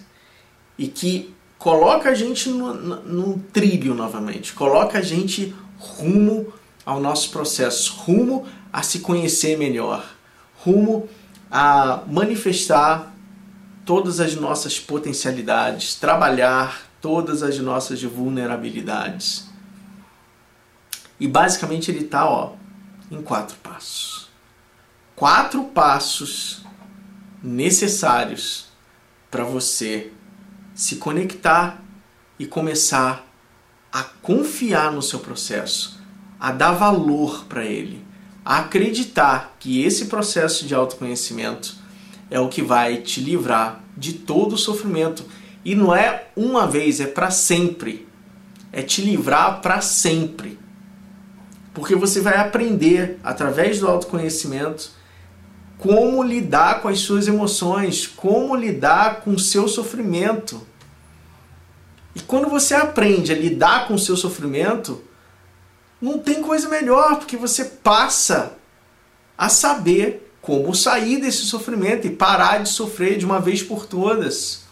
e 0.78 0.88
que 0.88 1.34
coloca 1.58 2.10
a 2.10 2.14
gente 2.14 2.50
no, 2.50 2.74
no, 2.74 3.40
trilho 3.54 3.94
novamente, 3.94 4.54
coloca 4.54 4.98
a 4.98 5.02
gente 5.02 5.56
rumo 5.78 6.52
ao 6.86 7.00
nosso 7.00 7.30
processo, 7.32 7.94
rumo 8.00 8.46
a 8.72 8.82
se 8.82 9.00
conhecer 9.00 9.58
melhor, 9.58 10.06
rumo 10.58 11.08
a 11.50 12.02
manifestar 12.08 13.14
todas 13.86 14.20
as 14.20 14.36
nossas 14.36 14.80
potencialidades, 14.80 15.96
trabalhar 15.96 16.82
todas 17.00 17.44
as 17.44 17.60
nossas 17.60 18.02
vulnerabilidades. 18.02 19.46
E 21.20 21.28
basicamente 21.28 21.92
ele 21.92 22.06
está, 22.06 22.52
em 23.12 23.22
quatro 23.22 23.56
passos. 23.58 24.28
Quatro 25.16 25.66
passos 25.66 26.63
necessários 27.44 28.68
para 29.30 29.44
você 29.44 30.12
se 30.74 30.96
conectar 30.96 31.84
e 32.40 32.46
começar 32.46 33.28
a 33.92 34.02
confiar 34.02 34.92
no 34.92 35.02
seu 35.02 35.20
processo, 35.20 36.02
a 36.40 36.52
dar 36.52 36.72
valor 36.72 37.46
para 37.46 37.66
ele, 37.66 38.04
a 38.44 38.60
acreditar 38.60 39.56
que 39.60 39.84
esse 39.84 40.06
processo 40.06 40.66
de 40.66 40.74
autoconhecimento 40.74 41.76
é 42.32 42.40
o 42.40 42.50
que 42.50 42.62
vai 42.62 42.98
te 42.98 43.22
livrar 43.22 43.84
de 43.96 44.14
todo 44.14 44.54
o 44.54 44.58
sofrimento. 44.58 45.24
E 45.64 45.76
não 45.76 45.96
é 45.96 46.30
uma 46.36 46.66
vez, 46.66 47.00
é 47.00 47.06
para 47.06 47.30
sempre. 47.30 48.08
É 48.72 48.82
te 48.82 49.02
livrar 49.02 49.62
para 49.62 49.82
sempre. 49.82 50.58
Porque 51.74 51.96
você 51.96 52.20
vai 52.20 52.38
aprender 52.38 53.20
através 53.24 53.80
do 53.80 53.88
autoconhecimento 53.88 54.92
como 55.78 56.24
lidar 56.24 56.82
com 56.82 56.88
as 56.88 57.00
suas 57.00 57.28
emoções, 57.28 58.08
como 58.08 58.56
lidar 58.56 59.22
com 59.22 59.32
o 59.32 59.40
seu 59.40 59.68
sofrimento. 59.68 60.66
E 62.16 62.20
quando 62.22 62.48
você 62.50 62.74
aprende 62.74 63.32
a 63.32 63.36
lidar 63.36 63.88
com 63.88 63.96
o 63.96 64.00
seu 64.00 64.16
sofrimento, 64.16 65.04
não 66.02 66.20
tem 66.20 66.42
coisa 66.42 66.70
melhor, 66.70 67.18
porque 67.18 67.36
você 67.36 67.66
passa 67.66 68.54
a 69.38 69.50
saber 69.50 70.32
como 70.42 70.76
sair 70.76 71.22
desse 71.22 71.46
sofrimento 71.46 72.06
e 72.06 72.10
parar 72.10 72.62
de 72.62 72.70
sofrer 72.70 73.18
de 73.18 73.26
uma 73.26 73.40
vez 73.40 73.64
por 73.64 73.86
todas. 73.86 74.64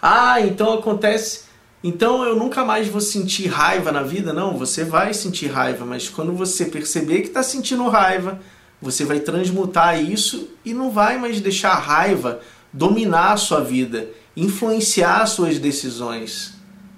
Ah, 0.00 0.40
então 0.40 0.72
acontece 0.74 1.44
Então 1.84 2.24
eu 2.24 2.36
nunca 2.36 2.64
mais 2.64 2.86
vou 2.86 3.00
sentir 3.00 3.48
raiva 3.48 3.90
na 3.90 4.02
vida. 4.02 4.32
Não, 4.32 4.56
você 4.56 4.84
vai 4.84 5.12
sentir 5.12 5.48
raiva, 5.48 5.84
mas 5.84 6.08
quando 6.08 6.32
você 6.32 6.64
perceber 6.66 7.22
que 7.22 7.28
está 7.28 7.42
sentindo 7.42 7.88
raiva, 7.88 8.40
você 8.82 9.04
vai 9.04 9.20
transmutar 9.20 10.02
isso 10.02 10.50
e 10.64 10.74
não 10.74 10.90
vai 10.90 11.16
mais 11.16 11.40
deixar 11.40 11.70
a 11.70 11.78
raiva 11.78 12.40
dominar 12.72 13.32
a 13.32 13.36
sua 13.36 13.62
vida, 13.62 14.10
influenciar 14.36 15.24
suas 15.26 15.58
decisões. 15.60 16.54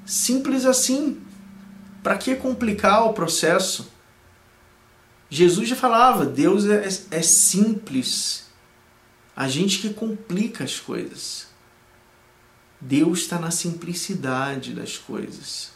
Simples 0.07 0.65
assim. 0.65 1.21
Para 2.03 2.17
que 2.17 2.35
complicar 2.37 3.05
o 3.05 3.13
processo? 3.13 3.93
Jesus 5.29 5.69
já 5.69 5.77
falava, 5.77 6.25
Deus 6.25 6.67
é, 6.67 6.87
é 7.11 7.23
simples. 7.23 8.47
A 9.37 9.49
gente 9.49 9.79
que 9.79 9.93
complica 9.93 10.65
as 10.65 10.81
coisas. 10.81 11.49
Deus 12.81 13.21
está 13.21 13.39
na 13.39 13.51
simplicidade 13.51 14.73
das 14.73 14.97
coisas. 14.97 15.73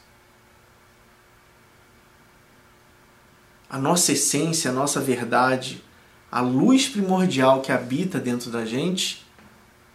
A 3.69 3.79
nossa 3.79 4.13
essência, 4.13 4.71
a 4.71 4.75
nossa 4.75 5.01
verdade, 5.01 5.83
a 6.31 6.41
luz 6.41 6.89
primordial 6.89 7.63
que 7.63 7.73
habita 7.73 8.19
dentro 8.19 8.51
da 8.51 8.65
gente, 8.65 9.27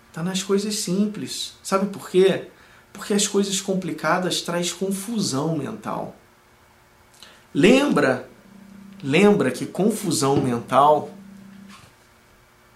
está 0.10 0.24
nas 0.24 0.42
coisas 0.42 0.76
simples. 0.76 1.54
Sabe 1.64 1.88
por 1.88 2.10
quê? 2.10 2.48
Porque 2.92 3.14
as 3.14 3.28
coisas 3.28 3.62
complicadas 3.62 4.42
traz 4.42 4.72
confusão 4.72 5.58
mental. 5.58 6.16
Lembra, 7.54 8.30
lembra 9.04 9.52
que 9.52 9.66
confusão 9.66 10.38
mental 10.38 11.12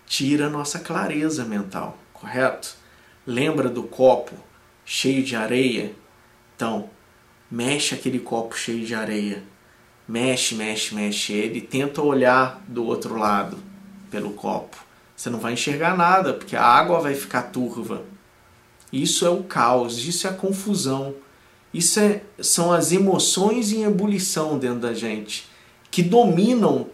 tira 0.05 0.49
nossa 0.49 0.79
clareza 0.79 1.43
mental, 1.43 1.97
correto? 2.13 2.75
Lembra 3.25 3.69
do 3.69 3.83
copo 3.83 4.35
cheio 4.85 5.23
de 5.23 5.35
areia? 5.35 5.93
Então, 6.55 6.89
mexe 7.51 7.93
aquele 7.93 8.19
copo 8.19 8.55
cheio 8.55 8.85
de 8.85 8.95
areia. 8.95 9.43
Mexe, 10.07 10.55
mexe, 10.55 10.95
mexe 10.95 11.33
ele, 11.33 11.59
tenta 11.59 12.01
olhar 12.01 12.63
do 12.67 12.85
outro 12.85 13.17
lado 13.17 13.57
pelo 14.09 14.31
copo. 14.31 14.77
Você 15.15 15.29
não 15.29 15.39
vai 15.39 15.53
enxergar 15.53 15.97
nada, 15.97 16.33
porque 16.33 16.55
a 16.55 16.63
água 16.63 16.99
vai 16.99 17.15
ficar 17.15 17.43
turva. 17.43 18.03
Isso 18.91 19.25
é 19.25 19.29
o 19.29 19.43
caos, 19.43 20.05
isso 20.07 20.27
é 20.27 20.29
a 20.29 20.33
confusão. 20.33 21.15
Isso 21.73 21.99
é, 21.99 22.21
são 22.39 22.71
as 22.71 22.91
emoções 22.91 23.71
em 23.71 23.83
ebulição 23.83 24.57
dentro 24.57 24.79
da 24.79 24.93
gente, 24.93 25.47
que 25.91 26.01
dominam 26.01 26.87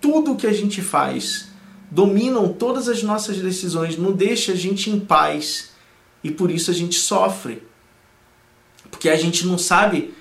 tudo 0.00 0.32
o 0.32 0.36
que 0.36 0.46
a 0.46 0.52
gente 0.52 0.82
faz, 0.82 1.48
dominam 1.90 2.52
todas 2.52 2.88
as 2.88 3.02
nossas 3.02 3.38
decisões, 3.38 3.96
não 3.96 4.12
deixa 4.12 4.52
a 4.52 4.56
gente 4.56 4.90
em 4.90 4.98
paz 4.98 5.70
e 6.22 6.30
por 6.30 6.50
isso 6.50 6.70
a 6.70 6.74
gente 6.74 6.96
sofre. 6.96 7.62
Porque 8.90 9.08
a 9.08 9.16
gente 9.16 9.46
não 9.46 9.58
sabe 9.58 10.12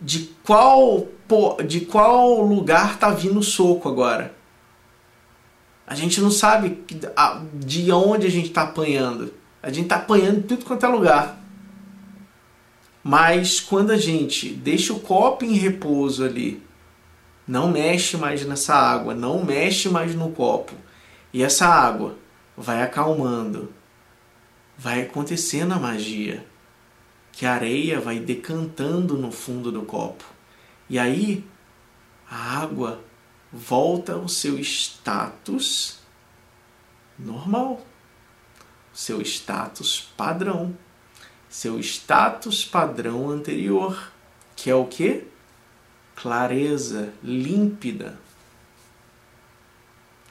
de 0.00 0.30
qual 0.44 1.06
de 1.66 1.80
qual 1.80 2.40
lugar 2.40 2.98
tá 2.98 3.10
vindo 3.10 3.40
o 3.40 3.42
soco 3.42 3.88
agora. 3.88 4.34
A 5.86 5.94
gente 5.94 6.20
não 6.20 6.30
sabe 6.30 6.84
de 7.54 7.90
onde 7.90 8.26
a 8.26 8.30
gente 8.30 8.48
está 8.48 8.62
apanhando. 8.62 9.34
A 9.62 9.68
gente 9.70 9.84
está 9.84 9.96
apanhando 9.96 10.46
tudo 10.46 10.64
quanto 10.64 10.86
é 10.86 10.88
lugar. 10.88 11.40
Mas 13.02 13.60
quando 13.60 13.92
a 13.92 13.96
gente 13.96 14.48
deixa 14.50 14.92
o 14.92 15.00
copo 15.00 15.44
em 15.44 15.54
repouso 15.54 16.24
ali, 16.24 16.62
não 17.46 17.70
mexe 17.70 18.16
mais 18.16 18.44
nessa 18.44 18.74
água, 18.74 19.14
não 19.14 19.44
mexe 19.44 19.88
mais 19.88 20.14
no 20.14 20.30
copo, 20.32 20.72
e 21.32 21.42
essa 21.42 21.66
água 21.66 22.16
vai 22.56 22.82
acalmando, 22.82 23.72
vai 24.76 25.02
acontecendo 25.02 25.72
a 25.72 25.78
magia, 25.78 26.44
que 27.36 27.46
a 27.46 27.52
areia 27.52 28.00
vai 28.00 28.18
decantando 28.18 29.16
no 29.16 29.30
fundo 29.30 29.70
do 29.70 29.82
copo. 29.82 30.24
E 30.90 30.98
aí 30.98 31.44
a 32.28 32.60
água 32.60 33.00
volta 33.52 34.14
ao 34.14 34.28
seu 34.28 34.58
status 34.58 36.00
normal, 37.18 37.86
seu 38.92 39.20
status 39.20 40.10
padrão, 40.16 40.76
seu 41.48 41.78
status 41.78 42.64
padrão 42.64 43.30
anterior, 43.30 44.10
que 44.56 44.68
é 44.68 44.74
o 44.74 44.86
que? 44.86 45.24
Clareza, 46.16 47.12
límpida. 47.22 48.18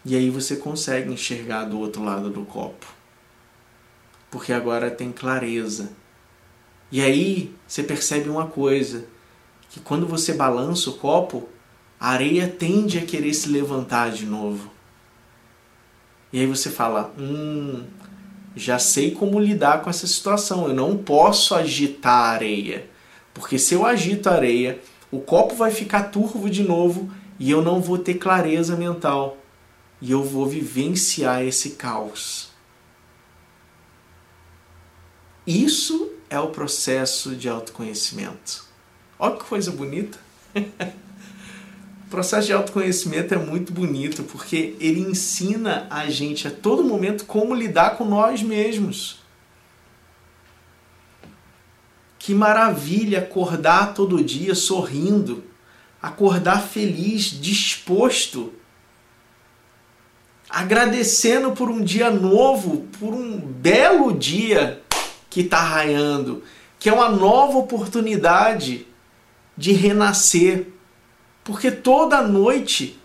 E 0.04 0.16
aí 0.16 0.30
você 0.30 0.58
consegue 0.58 1.14
enxergar 1.14 1.66
do 1.66 1.80
outro 1.80 2.04
lado 2.04 2.30
do 2.30 2.44
copo 2.46 2.96
porque 4.36 4.52
agora 4.52 4.92
tem 4.92 5.14
clareza. 5.14 5.94
E 6.92 7.02
aí 7.02 7.54
você 7.68 7.84
percebe 7.84 8.30
uma 8.30 8.48
coisa, 8.48 9.06
que 9.70 9.80
quando 9.80 10.08
você 10.08 10.34
balança 10.34 10.90
o 10.90 10.94
copo, 10.94 11.50
a 12.00 12.10
areia 12.10 12.48
tende 12.48 12.98
a 12.98 13.06
querer 13.06 13.34
se 13.34 13.50
levantar 13.50 14.12
de 14.12 14.26
novo. 14.26 14.72
E 16.32 16.40
aí 16.40 16.46
você 16.46 16.70
fala: 16.70 17.14
"Hum, 17.18 17.84
já 18.56 18.80
sei 18.80 19.12
como 19.12 19.40
lidar 19.40 19.82
com 19.82 19.90
essa 19.90 20.08
situação. 20.08 20.68
Eu 20.68 20.74
não 20.74 20.98
posso 20.98 21.54
agitar 21.54 22.14
a 22.14 22.30
areia, 22.30 22.90
porque 23.34 23.60
se 23.60 23.74
eu 23.74 23.86
agito 23.86 24.30
a 24.30 24.34
areia, 24.34 24.80
o 25.12 25.20
copo 25.20 25.56
vai 25.56 25.72
ficar 25.72 26.04
turvo 26.04 26.50
de 26.50 26.64
novo 26.64 27.12
e 27.38 27.52
eu 27.52 27.62
não 27.62 27.82
vou 27.82 27.98
ter 27.98 28.16
clareza 28.16 28.76
mental 28.76 29.38
e 30.02 30.12
eu 30.12 30.24
vou 30.24 30.46
vivenciar 30.46 31.44
esse 31.44 31.72
caos. 31.72 32.50
Isso 35.46 36.15
é 36.36 36.40
o 36.40 36.50
processo 36.50 37.36
de 37.36 37.48
autoconhecimento. 37.48 38.66
Olha 39.18 39.38
que 39.38 39.46
coisa 39.46 39.72
bonita. 39.72 40.18
o 40.56 42.10
processo 42.10 42.48
de 42.48 42.54
autoconhecimento 42.54 43.34
é 43.34 43.38
muito 43.38 43.72
bonito 43.72 44.24
porque 44.24 44.76
ele 44.80 45.00
ensina 45.00 45.88
a 45.90 46.10
gente 46.10 46.48
a 46.48 46.52
todo 46.52 46.84
momento 46.84 47.26
como 47.26 47.56
lidar 47.56 47.98
com 47.98 48.06
nós 48.06 48.44
mesmos. 48.44 49.24
Que 52.20 52.34
maravilha 52.34 53.20
acordar 53.20 53.94
todo 53.94 54.24
dia 54.24 54.56
sorrindo, 54.56 55.44
acordar 56.02 56.62
feliz, 56.62 57.26
disposto, 57.26 58.52
agradecendo 60.50 61.52
por 61.52 61.70
um 61.70 61.84
dia 61.84 62.10
novo, 62.10 62.88
por 63.00 63.14
um 63.14 63.40
belo 63.40 64.12
dia 64.18 64.82
que 65.36 65.42
está 65.42 65.60
raiando, 65.60 66.42
que 66.80 66.88
é 66.88 66.94
uma 66.94 67.10
nova 67.10 67.58
oportunidade 67.58 68.88
de 69.58 69.74
renascer. 69.74 70.68
Porque 71.44 71.70
toda 71.70 72.22
noite, 72.22 72.98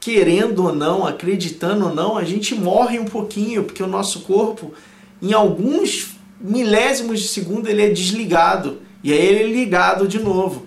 querendo 0.00 0.64
ou 0.64 0.74
não, 0.74 1.06
acreditando 1.06 1.88
ou 1.88 1.94
não, 1.94 2.16
a 2.16 2.24
gente 2.24 2.54
morre 2.54 2.98
um 2.98 3.04
pouquinho, 3.04 3.64
porque 3.64 3.82
o 3.82 3.86
nosso 3.86 4.20
corpo, 4.20 4.72
em 5.20 5.34
alguns 5.34 6.16
milésimos 6.40 7.20
de 7.20 7.28
segundo, 7.28 7.68
ele 7.68 7.82
é 7.82 7.90
desligado. 7.90 8.80
E 9.02 9.12
aí 9.12 9.18
ele 9.18 9.42
é 9.42 9.54
ligado 9.54 10.08
de 10.08 10.18
novo. 10.18 10.66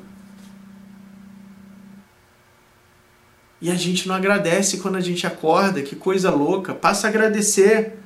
E 3.60 3.72
a 3.72 3.76
gente 3.76 4.08
não 4.08 4.14
agradece 4.14 4.78
quando 4.78 4.98
a 4.98 5.02
gente 5.02 5.26
acorda, 5.26 5.82
que 5.82 5.96
coisa 5.96 6.30
louca. 6.30 6.76
Passa 6.76 7.08
a 7.08 7.10
agradecer 7.10 7.98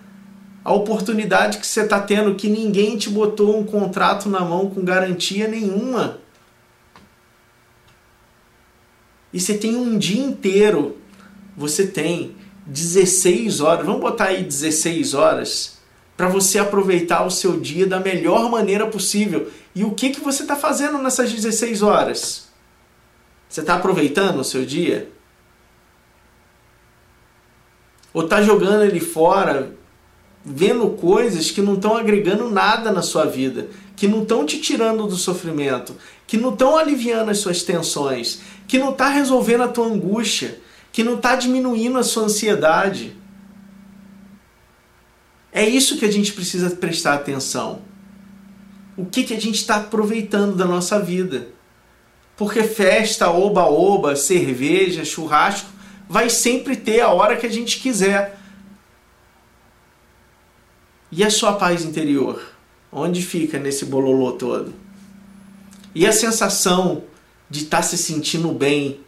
a 0.64 0.74
oportunidade 0.74 1.58
que 1.58 1.66
você 1.66 1.82
está 1.82 2.00
tendo, 2.00 2.36
que 2.36 2.48
ninguém 2.48 2.98
te 2.98 3.10
botou 3.10 3.60
um 3.60 3.66
contrato 3.66 4.30
na 4.30 4.42
mão 4.42 4.70
com 4.70 4.84
garantia 4.84 5.48
nenhuma. 5.48 6.20
E 9.34 9.40
você 9.40 9.58
tem 9.58 9.76
um 9.76 9.98
dia 9.98 10.22
inteiro, 10.22 10.98
você 11.58 11.88
tem 11.88 12.36
16 12.66 13.60
horas, 13.62 13.86
vamos 13.86 14.02
botar 14.02 14.26
aí 14.26 14.44
16 14.44 15.14
horas, 15.14 15.80
para 16.16 16.28
você 16.28 16.60
aproveitar 16.60 17.26
o 17.26 17.32
seu 17.32 17.60
dia 17.60 17.88
da 17.88 18.00
melhor 18.00 18.50
maneira 18.50 18.86
possível. 18.86 19.52
E 19.74 19.84
o 19.84 19.92
que, 19.92 20.12
que 20.12 20.20
você 20.20 20.44
está 20.44 20.56
fazendo 20.56 20.98
nessas 21.00 21.32
16 21.32 21.82
horas? 21.82 22.50
Você 23.50 23.62
está 23.62 23.76
aproveitando 23.76 24.40
o 24.40 24.44
seu 24.44 24.64
dia? 24.64 25.10
Ou 28.14 28.26
está 28.26 28.42
jogando 28.42 28.84
ele 28.84 29.00
fora, 29.00 29.74
vendo 30.44 30.90
coisas 30.90 31.52
que 31.52 31.62
não 31.62 31.76
estão 31.76 31.96
agregando 31.96 32.50
nada 32.50 32.92
na 32.92 33.02
sua 33.02 33.26
vida, 33.26 33.68
que 33.96 34.08
não 34.08 34.24
estão 34.24 34.46
te 34.46 34.60
tirando 34.60 35.06
do 35.06 35.16
sofrimento, 35.16 35.96
que 36.26 36.38
não 36.38 36.54
estão 36.54 36.78
aliviando 36.78 37.30
as 37.30 37.40
suas 37.40 37.64
tensões, 37.64 38.42
que 38.68 38.78
não 38.78 38.92
está 38.92 39.10
resolvendo 39.10 39.64
a 39.64 39.68
tua 39.68 39.86
angústia, 39.86 40.60
que 40.92 41.04
não 41.04 41.16
está 41.16 41.36
diminuindo 41.36 41.98
a 41.98 42.04
sua 42.04 42.24
ansiedade. 42.24 43.16
É 45.52 45.68
isso 45.68 45.98
que 45.98 46.06
a 46.06 46.12
gente 46.12 46.34
precisa 46.34 46.70
prestar 46.70 47.14
atenção. 47.14 47.82
O 48.98 49.06
que, 49.06 49.24
que 49.24 49.34
a 49.34 49.40
gente 49.40 49.56
está 49.56 49.78
aproveitando 49.78 50.56
da 50.56 50.66
nossa 50.66 51.00
vida? 51.00 51.50
Porque 52.36 52.64
festa, 52.64 53.30
oba-oba, 53.30 54.16
cerveja, 54.16 55.06
churrasco, 55.06 55.70
vai 56.10 56.30
sempre 56.30 56.76
ter 56.76 57.02
a 57.02 57.10
hora 57.10 57.38
que 57.38 57.46
a 57.46 57.52
gente 57.52 57.80
quiser. 57.80 58.38
E 61.12 61.24
a 61.24 61.30
sua 61.30 61.54
paz 61.54 61.84
interior? 61.84 62.42
Onde 62.92 63.22
fica 63.22 63.60
nesse 63.60 63.86
bololô 63.86 64.32
todo? 64.34 64.74
E 65.94 66.08
a 66.08 66.14
sensação 66.14 67.04
de 67.50 67.64
estar 67.64 67.78
tá 67.78 67.84
se 67.84 67.98
sentindo 67.98 68.52
bem? 68.54 69.02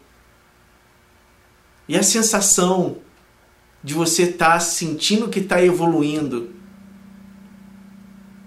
E 1.88 1.98
a 1.98 2.04
sensação 2.04 2.98
de 3.82 3.94
você 3.94 4.24
estar 4.24 4.54
tá 4.54 4.60
sentindo 4.60 5.30
que 5.30 5.40
está 5.40 5.64
evoluindo? 5.64 6.54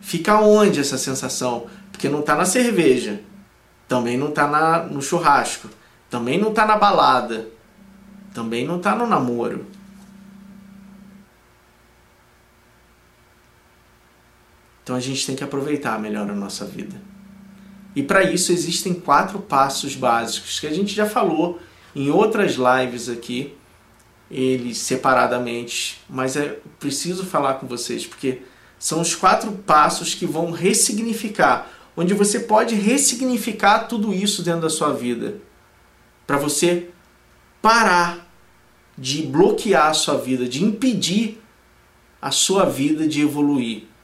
Fica 0.01 0.39
onde 0.41 0.81
essa 0.81 0.99
sensação? 0.99 1.67
Porque 1.91 2.09
não 2.09 2.21
está 2.21 2.37
na 2.37 2.45
cerveja, 2.45 3.23
também 3.89 4.19
não 4.19 4.29
está 4.29 4.87
no 4.87 5.01
churrasco, 5.01 5.69
também 6.11 6.39
não 6.39 6.51
está 6.51 6.67
na 6.67 6.77
balada, 6.77 7.49
também 8.35 8.67
não 8.67 8.77
está 8.77 8.95
no 8.95 9.07
namoro. 9.07 9.67
Então 14.87 14.95
a 14.95 15.01
gente 15.01 15.27
tem 15.27 15.35
que 15.35 15.43
aproveitar 15.43 15.99
melhor 15.99 16.31
a 16.31 16.33
nossa 16.33 16.65
vida. 16.65 16.95
E 17.97 18.05
para 18.05 18.23
isso 18.23 18.53
existem 18.53 18.95
quatro 18.95 19.41
passos 19.41 19.97
básicos 19.97 20.61
que 20.61 20.67
a 20.69 20.73
gente 20.73 20.95
já 20.95 21.07
falou 21.07 21.59
em 21.93 22.09
outras 22.09 22.53
lives 22.55 23.09
aqui, 23.09 23.53
eles 24.31 24.79
separadamente, 24.79 26.01
mas 26.09 26.37
é 26.37 26.61
preciso 26.79 27.27
falar 27.27 27.55
com 27.55 27.67
vocês 27.67 28.07
porque 28.07 28.43
são 28.79 29.01
os 29.01 29.13
quatro 29.13 29.51
passos 29.51 30.15
que 30.15 30.25
vão 30.25 30.53
ressignificar, 30.53 31.69
onde 31.97 32.15
você 32.15 32.39
pode 32.39 32.77
ressignificar 32.77 33.89
tudo 33.89 34.15
isso 34.15 34.41
dentro 34.45 34.61
da 34.61 34.71
sua 34.71 34.93
vida, 34.93 35.39
para 36.25 36.37
você 36.37 36.91
parar 37.61 38.25
de 38.97 39.23
bloquear 39.23 39.89
a 39.89 39.95
sua 39.95 40.17
vida, 40.17 40.49
de 40.49 40.63
impedir 40.63 41.43
a 42.23 42.31
sua 42.31 42.65
vida 42.67 43.09
de 43.09 43.21
evoluir 43.21 43.96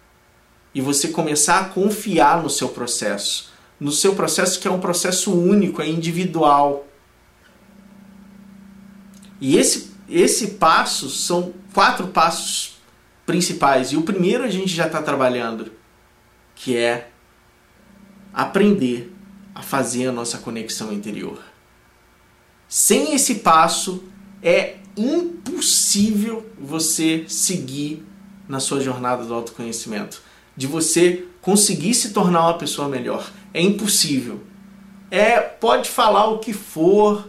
e 0.75 0.81
você 0.81 1.09
começar 1.09 1.61
a 1.61 1.65
confiar 1.67 2.43
no 2.43 2.51
seu 2.51 2.69
processo, 2.69 3.53
no 3.79 3.93
seu 3.93 4.15
processo 4.15 4.61
que 4.61 4.69
é 4.69 4.71
um 4.71 4.81
processo 4.81 5.33
único, 5.33 5.83
é 5.83 5.89
individual. 5.89 6.87
E 9.41 9.57
esse 9.57 9.93
esse 10.09 10.49
passo 10.53 11.09
são 11.09 11.55
quatro 11.73 12.09
passos 12.09 12.79
principais. 13.25 13.93
E 13.93 13.97
o 13.97 14.03
primeiro 14.03 14.45
a 14.45 14.49
gente 14.49 14.69
já 14.75 14.87
está 14.87 15.01
trabalhando, 15.01 15.73
que 16.55 16.77
é 16.77 17.11
aprender 18.33 19.11
a 19.55 19.63
fazer 19.63 20.09
a 20.09 20.13
nossa 20.13 20.39
conexão 20.39 20.93
interior. 20.93 21.43
Sem 22.69 23.15
esse 23.15 23.37
passo, 23.37 24.05
é 24.43 24.77
impossível 24.97 26.51
você 26.59 27.25
seguir 27.27 28.05
na 28.47 28.61
sua 28.61 28.81
jornada 28.81 29.25
do 29.25 29.33
autoconhecimento 29.33 30.23
de 30.63 30.69
você 30.69 31.25
conseguir 31.41 31.93
se 31.93 32.11
tornar 32.11 32.43
uma 32.43 32.57
pessoa 32.57 32.89
melhor. 32.89 33.33
É 33.53 33.61
impossível. 33.61 34.45
É, 35.11 35.41
pode 35.41 35.91
falar 35.91 36.27
o 36.27 36.39
que 36.39 36.53
for, 36.53 37.29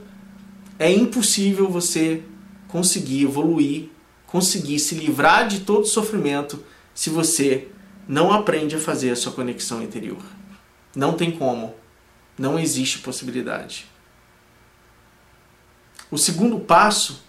é 0.78 0.92
impossível 0.92 1.68
você 1.68 2.22
conseguir 2.68 3.24
evoluir, 3.24 3.90
conseguir 4.28 4.78
se 4.78 4.94
livrar 4.94 5.48
de 5.48 5.62
todo 5.62 5.88
sofrimento 5.88 6.64
se 6.94 7.10
você 7.10 7.70
não 8.08 8.32
aprende 8.32 8.76
a 8.76 8.80
fazer 8.80 9.10
a 9.10 9.16
sua 9.16 9.32
conexão 9.32 9.82
interior. 9.82 10.22
Não 10.96 11.14
tem 11.14 11.32
como. 11.32 11.74
Não 12.38 12.60
existe 12.60 13.00
possibilidade. 13.00 13.88
O 16.12 16.20
segundo 16.20 16.60
passo 16.60 17.24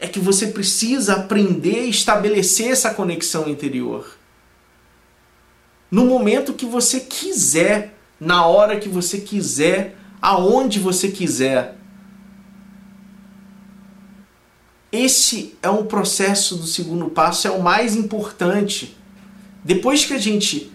é 0.00 0.08
que 0.08 0.18
você 0.18 0.48
precisa 0.48 1.14
aprender 1.14 1.84
a 1.84 1.86
estabelecer 1.86 2.72
essa 2.72 2.92
conexão 2.92 3.48
interior 3.48 4.15
no 5.90 6.04
momento 6.04 6.52
que 6.52 6.66
você 6.66 7.00
quiser, 7.00 7.94
na 8.18 8.46
hora 8.46 8.78
que 8.78 8.88
você 8.88 9.18
quiser, 9.18 9.96
aonde 10.20 10.80
você 10.80 11.08
quiser. 11.08 11.76
Esse 14.90 15.56
é 15.62 15.68
um 15.68 15.84
processo 15.84 16.56
do 16.56 16.66
segundo 16.66 17.10
passo, 17.10 17.46
é 17.46 17.50
o 17.50 17.62
mais 17.62 17.94
importante. 17.94 18.96
Depois 19.64 20.04
que 20.04 20.14
a 20.14 20.18
gente 20.18 20.72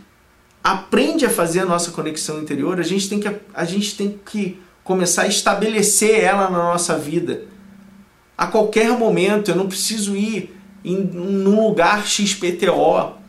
aprende 0.63 1.25
a 1.25 1.29
fazer 1.29 1.61
a 1.61 1.65
nossa 1.65 1.91
conexão 1.91 2.39
interior, 2.39 2.79
a 2.79 2.83
gente 2.83 3.09
tem 3.09 3.19
que, 3.19 3.35
a 3.53 3.65
gente 3.65 3.95
tem 3.95 4.19
que 4.25 4.61
começar 4.83 5.23
a 5.23 5.27
estabelecer 5.27 6.23
ela 6.23 6.49
na 6.49 6.57
nossa 6.57 6.97
vida. 6.97 7.45
A 8.37 8.47
qualquer 8.47 8.97
momento, 8.97 9.49
eu 9.49 9.55
não 9.55 9.67
preciso 9.67 10.15
ir 10.15 10.55
em 10.83 10.97
um 10.97 11.63
lugar 11.63 12.05
XPTO 12.05 13.20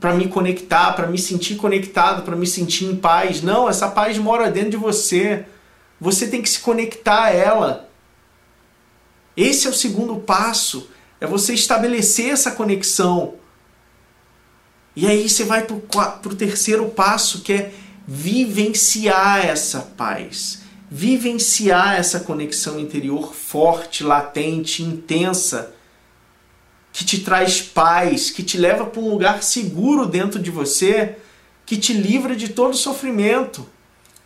para 0.00 0.14
me 0.14 0.28
conectar, 0.28 0.92
para 0.92 1.06
me 1.06 1.18
sentir 1.18 1.56
conectado, 1.56 2.22
para 2.22 2.36
me 2.36 2.46
sentir 2.46 2.84
em 2.84 2.96
paz. 2.96 3.42
Não, 3.42 3.68
essa 3.68 3.88
paz 3.88 4.16
mora 4.18 4.50
dentro 4.50 4.70
de 4.70 4.76
você. 4.76 5.44
Você 6.00 6.28
tem 6.28 6.40
que 6.40 6.48
se 6.48 6.60
conectar 6.60 7.24
a 7.24 7.30
ela. 7.30 7.88
Esse 9.36 9.66
é 9.66 9.70
o 9.70 9.74
segundo 9.74 10.16
passo, 10.16 10.90
é 11.20 11.26
você 11.26 11.54
estabelecer 11.54 12.30
essa 12.30 12.50
conexão. 12.52 13.34
E 14.96 15.06
aí 15.06 15.28
você 15.28 15.44
vai 15.44 15.64
para 15.64 15.76
o 15.76 16.34
terceiro 16.34 16.86
passo, 16.86 17.42
que 17.42 17.52
é 17.52 17.72
vivenciar 18.06 19.46
essa 19.46 19.80
paz, 19.80 20.62
vivenciar 20.90 21.96
essa 21.96 22.20
conexão 22.20 22.80
interior 22.80 23.32
forte, 23.32 24.02
latente, 24.02 24.82
intensa 24.82 25.72
que 26.98 27.04
te 27.04 27.20
traz 27.20 27.62
paz, 27.62 28.28
que 28.28 28.42
te 28.42 28.58
leva 28.58 28.84
para 28.84 29.00
um 29.00 29.08
lugar 29.08 29.40
seguro 29.40 30.04
dentro 30.04 30.40
de 30.40 30.50
você, 30.50 31.14
que 31.64 31.76
te 31.76 31.92
livra 31.92 32.34
de 32.34 32.48
todo 32.48 32.76
sofrimento, 32.76 33.64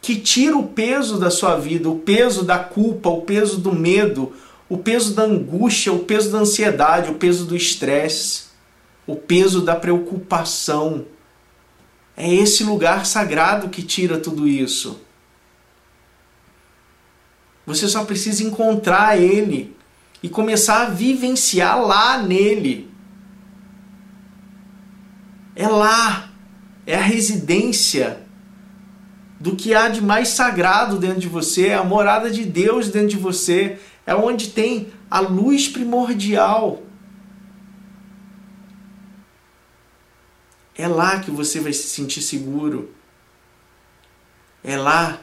que 0.00 0.16
tira 0.16 0.56
o 0.56 0.68
peso 0.68 1.20
da 1.20 1.30
sua 1.30 1.54
vida, 1.58 1.90
o 1.90 1.98
peso 1.98 2.42
da 2.42 2.58
culpa, 2.58 3.10
o 3.10 3.20
peso 3.20 3.58
do 3.58 3.74
medo, 3.74 4.32
o 4.70 4.78
peso 4.78 5.12
da 5.12 5.24
angústia, 5.24 5.92
o 5.92 5.98
peso 5.98 6.32
da 6.32 6.38
ansiedade, 6.38 7.10
o 7.10 7.16
peso 7.16 7.44
do 7.44 7.54
estresse, 7.54 8.44
o 9.06 9.16
peso 9.16 9.60
da 9.60 9.76
preocupação. 9.76 11.04
É 12.16 12.34
esse 12.34 12.64
lugar 12.64 13.04
sagrado 13.04 13.68
que 13.68 13.82
tira 13.82 14.18
tudo 14.18 14.48
isso. 14.48 14.98
Você 17.66 17.86
só 17.86 18.02
precisa 18.06 18.42
encontrar 18.42 19.20
ele 19.20 19.76
e 20.22 20.28
começar 20.28 20.82
a 20.82 20.90
vivenciar 20.90 21.80
lá 21.80 22.22
nele. 22.22 22.90
É 25.54 25.66
lá, 25.66 26.30
é 26.86 26.96
a 26.96 27.02
residência 27.02 28.22
do 29.40 29.56
que 29.56 29.74
há 29.74 29.88
de 29.88 30.00
mais 30.00 30.28
sagrado 30.28 30.98
dentro 30.98 31.18
de 31.18 31.28
você, 31.28 31.68
é 31.68 31.74
a 31.74 31.82
morada 31.82 32.30
de 32.30 32.44
Deus 32.44 32.88
dentro 32.88 33.08
de 33.08 33.16
você, 33.16 33.78
é 34.06 34.14
onde 34.14 34.50
tem 34.50 34.92
a 35.10 35.18
luz 35.18 35.68
primordial. 35.68 36.82
É 40.74 40.86
lá 40.86 41.20
que 41.20 41.30
você 41.30 41.60
vai 41.60 41.72
se 41.72 41.88
sentir 41.88 42.22
seguro. 42.22 42.94
É 44.64 44.76
lá 44.76 45.20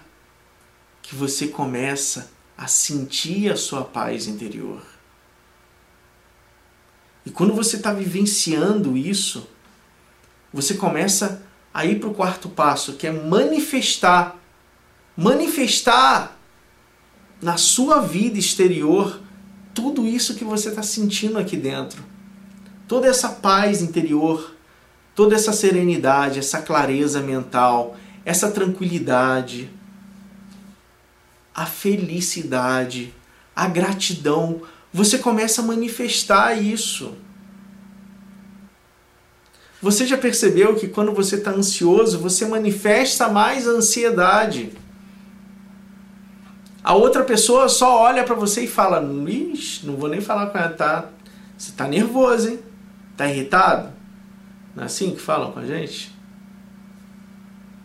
que 1.01 1.15
você 1.15 1.47
começa 1.47 2.29
a 2.59 2.67
sentir 2.67 3.49
a 3.49 3.55
sua 3.55 3.85
paz 3.85 4.27
interior. 4.27 4.81
E 7.25 7.29
quando 7.29 7.53
você 7.53 7.77
está 7.77 7.93
vivenciando 7.93 8.97
isso, 8.97 9.47
você 10.53 10.73
começa 10.73 11.41
a 11.73 11.85
ir 11.85 12.01
para 12.01 12.09
o 12.09 12.13
quarto 12.13 12.49
passo, 12.49 12.97
que 12.97 13.07
é 13.07 13.13
manifestar. 13.13 14.35
Manifestar 15.15 16.37
na 17.41 17.55
sua 17.55 18.01
vida 18.01 18.37
exterior 18.37 19.21
tudo 19.73 20.05
isso 20.05 20.35
que 20.35 20.43
você 20.43 20.67
está 20.67 20.83
sentindo 20.83 21.39
aqui 21.39 21.55
dentro. 21.55 22.03
Toda 22.89 23.07
essa 23.07 23.29
paz 23.29 23.81
interior, 23.81 24.53
toda 25.15 25.33
essa 25.33 25.53
serenidade, 25.53 26.39
essa 26.39 26.61
clareza 26.61 27.21
mental, 27.21 27.95
essa 28.25 28.51
tranquilidade, 28.51 29.71
a 31.59 31.65
felicidade, 31.65 33.13
a 33.53 33.67
gratidão. 33.67 34.61
Você 34.93 35.17
começa 35.17 35.61
a 35.61 35.65
manifestar 35.65 36.53
isso. 36.53 37.13
Você 39.81 40.07
já 40.07 40.17
percebeu 40.17 40.77
que 40.77 40.87
quando 40.87 41.11
você 41.11 41.35
está 41.35 41.51
ansioso, 41.51 42.17
você 42.17 42.45
manifesta 42.45 43.27
mais 43.27 43.67
ansiedade? 43.67 44.71
A 46.81 46.93
outra 46.93 47.25
pessoa 47.25 47.67
só 47.67 48.03
olha 48.03 48.23
para 48.23 48.35
você 48.35 48.63
e 48.63 48.67
fala: 48.67 49.03
Ixi, 49.29 49.85
não 49.85 49.97
vou 49.97 50.07
nem 50.07 50.21
falar 50.21 50.47
com 50.47 50.57
ela, 50.57 50.69
tá? 50.69 51.09
Você 51.57 51.73
tá 51.73 51.89
nervoso, 51.89 52.51
hein? 52.51 52.59
Tá 53.17 53.27
irritado? 53.27 53.91
Não 54.73 54.83
é 54.83 54.85
assim 54.85 55.13
que 55.13 55.19
falam 55.19 55.51
com 55.51 55.59
a 55.59 55.65
gente? 55.65 56.15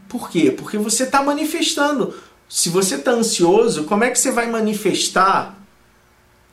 Por 0.08 0.30
quê? 0.30 0.52
Porque 0.52 0.78
você 0.78 1.02
está 1.02 1.24
manifestando. 1.24 2.14
Se 2.54 2.68
você 2.68 2.94
está 2.94 3.10
ansioso, 3.10 3.82
como 3.82 4.04
é 4.04 4.10
que 4.10 4.16
você 4.16 4.30
vai 4.30 4.48
manifestar 4.48 5.58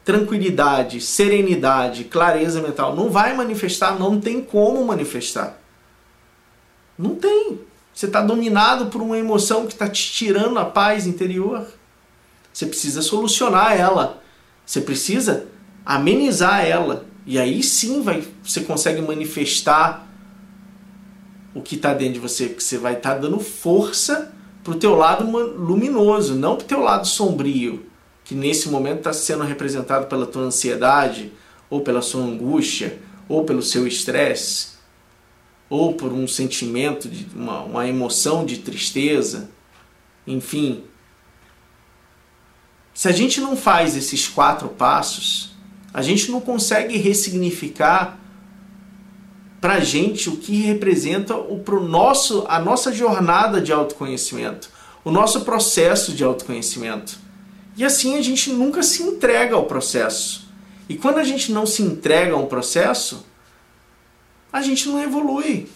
tranquilidade, 0.04 1.00
serenidade, 1.00 2.06
clareza 2.06 2.60
mental? 2.60 2.96
Não 2.96 3.12
vai 3.12 3.36
manifestar, 3.36 4.00
não 4.00 4.20
tem 4.20 4.42
como 4.42 4.84
manifestar. 4.84 5.62
Não 6.98 7.14
tem. 7.14 7.60
Você 7.94 8.08
está 8.08 8.20
dominado 8.20 8.88
por 8.88 9.00
uma 9.00 9.16
emoção 9.16 9.68
que 9.68 9.74
está 9.74 9.88
te 9.88 10.12
tirando 10.12 10.58
a 10.58 10.66
paz 10.66 11.06
interior. 11.06 11.68
Você 12.52 12.66
precisa 12.66 13.04
solucionar 13.04 13.80
ela. 13.80 14.24
Você 14.66 14.82
precisa 14.82 15.46
amenizar 15.86 16.66
ela. 16.66 17.06
E 17.28 17.38
aí 17.38 17.62
sim 17.62 18.02
vai, 18.02 18.28
você 18.44 18.62
consegue 18.62 19.04
manifestar 19.04 20.08
o 21.54 21.62
que 21.62 21.76
está 21.76 21.94
dentro 21.94 22.16
de 22.16 22.20
você. 22.22 22.50
Que 22.50 22.64
você 22.64 22.80
vai 22.80 22.94
estar 22.94 23.14
tá 23.14 23.18
dando 23.20 23.40
força 23.40 24.41
para 24.64 24.74
o 24.74 24.78
teu 24.78 24.96
lado 24.96 25.26
luminoso, 25.26 26.36
não 26.36 26.56
para 26.56 26.66
o 26.66 26.68
teu 26.68 26.82
lado 26.82 27.08
sombrio, 27.08 27.86
que 28.24 28.36
nesse 28.36 28.70
momento 28.70 29.00
está 29.00 29.14
sendo 29.14 29.44
representado 29.44 30.08
pela 30.08 30.26
tua 30.26 30.44
ansiedade, 30.44 31.32
ou 31.70 31.82
pela 31.82 32.02
sua 32.02 32.22
angústia, 32.22 33.00
ou 33.28 33.44
pelo 33.44 33.62
seu 33.62 33.88
estresse 33.88 34.72
ou 35.72 35.94
por 35.94 36.12
um 36.12 36.28
sentimento, 36.28 37.08
de 37.08 37.26
uma, 37.34 37.62
uma 37.62 37.88
emoção 37.88 38.46
de 38.46 38.58
tristeza, 38.58 39.50
enfim. 40.28 40.84
Se 42.94 43.08
a 43.08 43.14
gente 43.14 43.40
não 43.40 43.56
faz 43.56 43.96
esses 43.96 44.28
quatro 44.28 44.68
passos, 44.68 45.56
a 45.94 46.02
gente 46.02 46.30
não 46.30 46.42
consegue 46.42 46.98
ressignificar 46.98 48.20
para 49.62 49.80
gente 49.80 50.28
o 50.28 50.38
que 50.38 50.64
representa 50.64 51.36
o 51.36 51.60
pro 51.60 51.88
nosso, 51.88 52.44
a 52.50 52.60
nossa 52.60 52.92
jornada 52.92 53.62
de 53.62 53.72
autoconhecimento, 53.72 54.72
o 55.06 55.12
nosso 55.12 55.42
processo 55.42 56.14
de 56.14 56.24
autoconhecimento. 56.24 57.20
E 57.78 57.86
assim 57.86 58.18
a 58.18 58.22
gente 58.24 58.50
nunca 58.50 58.82
se 58.82 59.04
entrega 59.04 59.56
ao 59.56 59.66
processo. 59.66 60.50
E 60.90 60.96
quando 60.96 61.20
a 61.20 61.24
gente 61.24 61.52
não 61.52 61.68
se 61.68 61.84
entrega 61.84 62.34
ao 62.34 62.48
processo, 62.48 63.24
a 64.52 64.64
gente 64.64 64.90
não 64.90 65.02
evolui. 65.02 65.70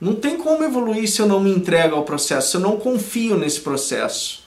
Não 0.00 0.14
tem 0.14 0.36
como 0.36 0.62
evoluir 0.62 1.10
se 1.10 1.20
eu 1.20 1.26
não 1.26 1.40
me 1.40 1.50
entrego 1.50 1.96
ao 1.96 2.04
processo, 2.04 2.52
se 2.52 2.56
eu 2.56 2.60
não 2.60 2.78
confio 2.78 3.36
nesse 3.36 3.60
processo. 3.60 4.46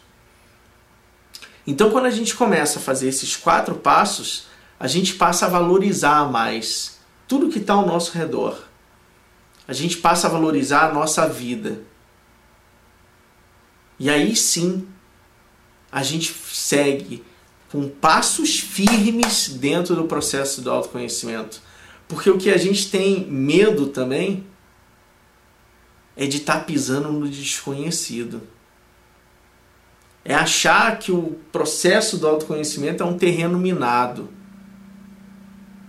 Então, 1.67 1.91
quando 1.91 2.05
a 2.05 2.11
gente 2.11 2.33
começa 2.33 2.79
a 2.79 2.81
fazer 2.81 3.09
esses 3.09 3.35
quatro 3.35 3.75
passos, 3.75 4.45
a 4.81 4.87
gente 4.87 5.13
passa 5.13 5.45
a 5.45 5.49
valorizar 5.49 6.31
mais 6.31 6.97
tudo 7.27 7.49
que 7.49 7.59
está 7.59 7.75
ao 7.75 7.85
nosso 7.85 8.17
redor. 8.17 8.57
A 9.67 9.73
gente 9.73 9.97
passa 9.97 10.25
a 10.25 10.29
valorizar 10.31 10.89
a 10.89 10.91
nossa 10.91 11.29
vida. 11.29 11.83
E 13.99 14.09
aí 14.09 14.35
sim, 14.35 14.87
a 15.91 16.01
gente 16.01 16.33
segue 16.33 17.23
com 17.71 17.87
passos 17.87 18.59
firmes 18.59 19.49
dentro 19.49 19.95
do 19.95 20.05
processo 20.05 20.61
do 20.61 20.71
autoconhecimento. 20.71 21.61
Porque 22.07 22.31
o 22.31 22.39
que 22.39 22.49
a 22.49 22.57
gente 22.57 22.89
tem 22.89 23.27
medo 23.27 23.85
também 23.85 24.47
é 26.17 26.25
de 26.25 26.37
estar 26.37 26.57
tá 26.57 26.63
pisando 26.63 27.11
no 27.11 27.29
desconhecido. 27.29 28.41
É 30.25 30.33
achar 30.33 30.97
que 30.97 31.11
o 31.11 31.39
processo 31.51 32.17
do 32.17 32.27
autoconhecimento 32.27 33.03
é 33.03 33.05
um 33.05 33.15
terreno 33.15 33.59
minado. 33.59 34.40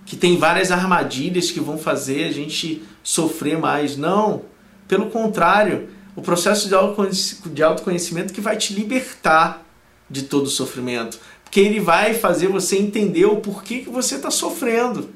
Que 0.05 0.16
tem 0.16 0.36
várias 0.36 0.70
armadilhas 0.70 1.50
que 1.50 1.61
vão 1.61 1.78
fazer 1.78 2.24
a 2.24 2.32
gente 2.32 2.82
sofrer 3.03 3.59
mais. 3.59 3.96
Não. 3.96 4.42
Pelo 4.88 5.11
contrário, 5.11 5.88
o 6.14 6.22
processo 6.22 6.68
de 6.68 7.62
autoconhecimento 7.62 8.32
que 8.32 8.40
vai 8.40 8.57
te 8.57 8.74
libertar 8.74 9.64
de 10.11 10.22
todo 10.22 10.46
o 10.46 10.50
sofrimento 10.50 11.18
que 11.53 11.61
ele 11.61 11.80
vai 11.80 12.14
fazer 12.14 12.48
você 12.48 12.78
entender 12.78 13.26
o 13.26 13.36
porquê 13.36 13.80
que 13.80 13.90
você 13.90 14.14
está 14.14 14.30
sofrendo 14.30 15.11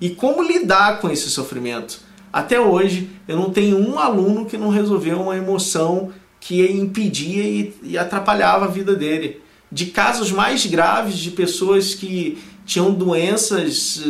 e 0.00 0.08
como 0.08 0.42
lidar 0.42 1.00
com 1.02 1.10
esse 1.10 1.28
sofrimento. 1.28 2.00
Até 2.32 2.58
hoje, 2.58 3.10
eu 3.28 3.36
não 3.36 3.50
tenho 3.50 3.76
um 3.76 3.98
aluno 3.98 4.46
que 4.46 4.56
não 4.56 4.70
resolveu 4.70 5.20
uma 5.20 5.36
emoção 5.36 6.10
que 6.40 6.66
impedia 6.66 7.70
e 7.82 7.98
atrapalhava 7.98 8.64
a 8.64 8.68
vida 8.68 8.96
dele. 8.96 9.42
De 9.70 9.84
casos 9.86 10.32
mais 10.32 10.64
graves 10.64 11.18
de 11.18 11.30
pessoas 11.30 11.94
que 11.94 12.38
tinham 12.72 12.92
doenças 12.92 14.02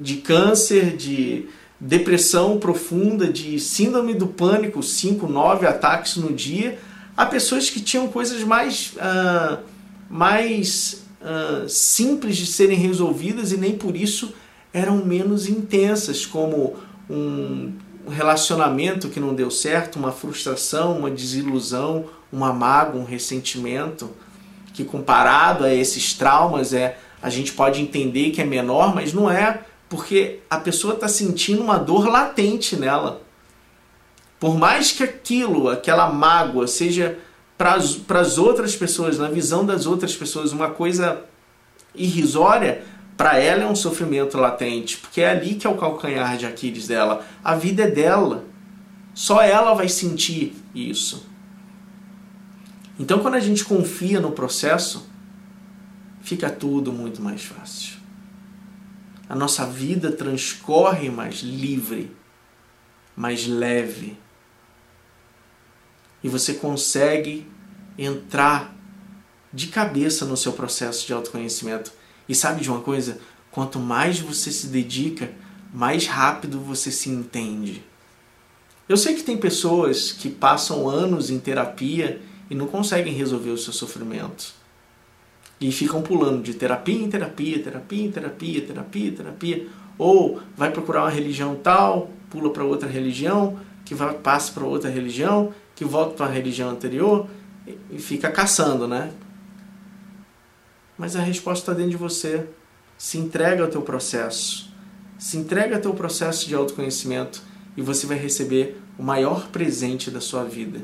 de 0.00 0.16
câncer, 0.16 0.96
de 0.96 1.46
depressão 1.78 2.58
profunda, 2.58 3.32
de 3.32 3.60
síndrome 3.60 4.14
do 4.14 4.26
pânico, 4.26 4.82
5, 4.82 5.28
9 5.28 5.66
ataques 5.66 6.16
no 6.16 6.32
dia, 6.32 6.78
a 7.16 7.24
pessoas 7.24 7.70
que 7.70 7.80
tinham 7.80 8.08
coisas 8.08 8.42
mais. 8.42 8.94
Uh, 8.96 9.72
mais 10.10 11.06
uh, 11.22 11.66
simples 11.66 12.36
de 12.36 12.44
serem 12.44 12.76
resolvidas 12.76 13.50
e 13.50 13.56
nem 13.56 13.78
por 13.78 13.96
isso 13.96 14.34
eram 14.74 14.96
menos 14.96 15.48
intensas, 15.48 16.26
como 16.26 16.76
um 17.08 17.72
relacionamento 18.10 19.08
que 19.08 19.18
não 19.18 19.34
deu 19.34 19.50
certo, 19.50 19.98
uma 19.98 20.12
frustração, 20.12 20.98
uma 20.98 21.10
desilusão, 21.10 22.06
uma 22.30 22.52
mágoa, 22.52 23.00
um 23.00 23.04
ressentimento, 23.04 24.10
que 24.74 24.84
comparado 24.84 25.64
a 25.64 25.72
esses 25.72 26.12
traumas 26.12 26.74
é 26.74 26.98
a 27.22 27.30
gente 27.30 27.52
pode 27.52 27.80
entender 27.80 28.30
que 28.30 28.42
é 28.42 28.44
menor, 28.44 28.94
mas 28.94 29.12
não 29.12 29.30
é, 29.30 29.62
porque 29.88 30.40
a 30.50 30.58
pessoa 30.58 30.94
está 30.94 31.06
sentindo 31.06 31.62
uma 31.62 31.78
dor 31.78 32.08
latente 32.08 32.76
nela. 32.76 33.22
Por 34.40 34.58
mais 34.58 34.90
que 34.90 35.04
aquilo, 35.04 35.68
aquela 35.68 36.10
mágoa, 36.10 36.66
seja 36.66 37.18
para 37.56 37.76
as 37.76 38.38
outras 38.38 38.74
pessoas, 38.74 39.18
na 39.18 39.28
visão 39.28 39.64
das 39.64 39.86
outras 39.86 40.16
pessoas, 40.16 40.50
uma 40.50 40.70
coisa 40.70 41.22
irrisória, 41.94 42.82
para 43.16 43.38
ela 43.38 43.62
é 43.62 43.66
um 43.66 43.76
sofrimento 43.76 44.36
latente, 44.36 44.96
porque 44.96 45.20
é 45.20 45.30
ali 45.30 45.54
que 45.54 45.66
é 45.66 45.70
o 45.70 45.76
calcanhar 45.76 46.36
de 46.36 46.46
Aquiles 46.46 46.88
dela. 46.88 47.24
A 47.44 47.54
vida 47.54 47.84
é 47.84 47.90
dela. 47.90 48.44
Só 49.14 49.40
ela 49.42 49.74
vai 49.74 49.88
sentir 49.88 50.56
isso. 50.74 51.24
Então, 52.98 53.20
quando 53.20 53.34
a 53.34 53.40
gente 53.40 53.64
confia 53.64 54.20
no 54.20 54.32
processo, 54.32 55.11
fica 56.22 56.48
tudo 56.50 56.92
muito 56.92 57.20
mais 57.20 57.44
fácil. 57.44 57.98
A 59.28 59.34
nossa 59.34 59.66
vida 59.66 60.12
transcorre 60.12 61.10
mais 61.10 61.36
livre, 61.36 62.14
mais 63.16 63.46
leve. 63.46 64.16
E 66.22 66.28
você 66.28 66.54
consegue 66.54 67.46
entrar 67.98 68.74
de 69.52 69.68
cabeça 69.68 70.24
no 70.24 70.36
seu 70.36 70.52
processo 70.52 71.06
de 71.06 71.12
autoconhecimento. 71.12 71.92
E 72.28 72.34
sabe 72.34 72.62
de 72.62 72.70
uma 72.70 72.80
coisa? 72.80 73.18
Quanto 73.50 73.78
mais 73.78 74.20
você 74.20 74.50
se 74.50 74.68
dedica, 74.68 75.32
mais 75.72 76.06
rápido 76.06 76.60
você 76.60 76.90
se 76.90 77.10
entende. 77.10 77.82
Eu 78.88 78.96
sei 78.96 79.14
que 79.14 79.22
tem 79.22 79.36
pessoas 79.36 80.12
que 80.12 80.28
passam 80.28 80.88
anos 80.88 81.30
em 81.30 81.38
terapia 81.38 82.20
e 82.50 82.54
não 82.54 82.66
conseguem 82.66 83.14
resolver 83.14 83.50
o 83.50 83.58
seu 83.58 83.72
sofrimento. 83.72 84.61
E 85.62 85.70
ficam 85.70 86.02
pulando 86.02 86.42
de 86.42 86.54
terapia 86.54 87.04
em 87.04 87.08
terapia, 87.08 87.62
terapia 87.62 88.04
em 88.04 88.10
terapia, 88.10 88.60
terapia, 88.62 89.12
terapia. 89.12 89.68
Ou 89.96 90.40
vai 90.56 90.72
procurar 90.72 91.02
uma 91.02 91.10
religião 91.10 91.54
tal, 91.54 92.10
pula 92.28 92.50
para 92.52 92.64
outra 92.64 92.88
religião, 92.88 93.60
que 93.84 93.94
vai, 93.94 94.12
passa 94.14 94.50
para 94.52 94.64
outra 94.64 94.90
religião, 94.90 95.54
que 95.76 95.84
volta 95.84 96.16
para 96.16 96.26
a 96.26 96.30
religião 96.30 96.68
anterior 96.68 97.28
e 97.88 97.96
fica 98.00 98.28
caçando, 98.28 98.88
né? 98.88 99.12
Mas 100.98 101.14
a 101.14 101.20
resposta 101.20 101.70
está 101.70 101.72
dentro 101.72 101.92
de 101.92 101.96
você. 101.96 102.44
Se 102.98 103.16
entrega 103.16 103.62
ao 103.62 103.70
teu 103.70 103.82
processo. 103.82 104.68
Se 105.16 105.36
entrega 105.36 105.76
ao 105.76 105.80
teu 105.80 105.94
processo 105.94 106.48
de 106.48 106.56
autoconhecimento 106.56 107.40
e 107.76 107.82
você 107.82 108.04
vai 108.04 108.18
receber 108.18 108.82
o 108.98 109.02
maior 109.04 109.46
presente 109.50 110.10
da 110.10 110.20
sua 110.20 110.42
vida. 110.42 110.80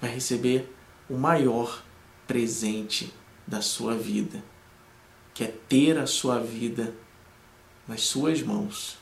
Vai 0.00 0.10
receber 0.10 0.68
o 1.08 1.16
maior 1.16 1.82
presente 2.26 3.12
da 3.46 3.60
sua 3.60 3.94
vida, 3.94 4.42
que 5.32 5.44
é 5.44 5.54
ter 5.68 5.98
a 5.98 6.06
sua 6.06 6.38
vida 6.38 6.94
nas 7.86 8.02
suas 8.02 8.42
mãos. 8.42 8.98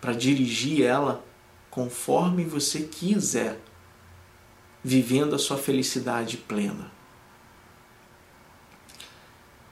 Para 0.00 0.12
dirigir 0.12 0.84
ela 0.84 1.24
conforme 1.70 2.44
você 2.44 2.82
quiser, 2.82 3.58
vivendo 4.82 5.34
a 5.34 5.38
sua 5.38 5.56
felicidade 5.56 6.36
plena. 6.36 6.90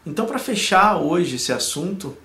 Então, 0.07 0.25
para 0.25 0.39
fechar 0.39 0.97
hoje 0.97 1.37
esse 1.37 1.53
assunto, 1.53 2.17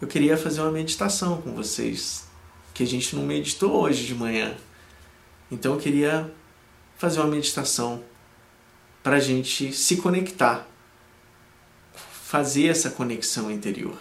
eu 0.00 0.08
queria 0.08 0.36
fazer 0.36 0.62
uma 0.62 0.72
meditação 0.72 1.40
com 1.40 1.54
vocês, 1.54 2.26
que 2.74 2.82
a 2.82 2.86
gente 2.86 3.14
não 3.14 3.22
meditou 3.22 3.72
hoje 3.82 4.04
de 4.04 4.14
manhã. 4.14 4.56
Então, 5.50 5.74
eu 5.74 5.80
queria 5.80 6.28
fazer 6.96 7.20
uma 7.20 7.28
meditação 7.28 8.02
para 9.02 9.16
a 9.16 9.20
gente 9.20 9.72
se 9.72 9.96
conectar, 9.98 10.66
fazer 11.94 12.66
essa 12.66 12.90
conexão 12.90 13.50
interior. 13.50 13.98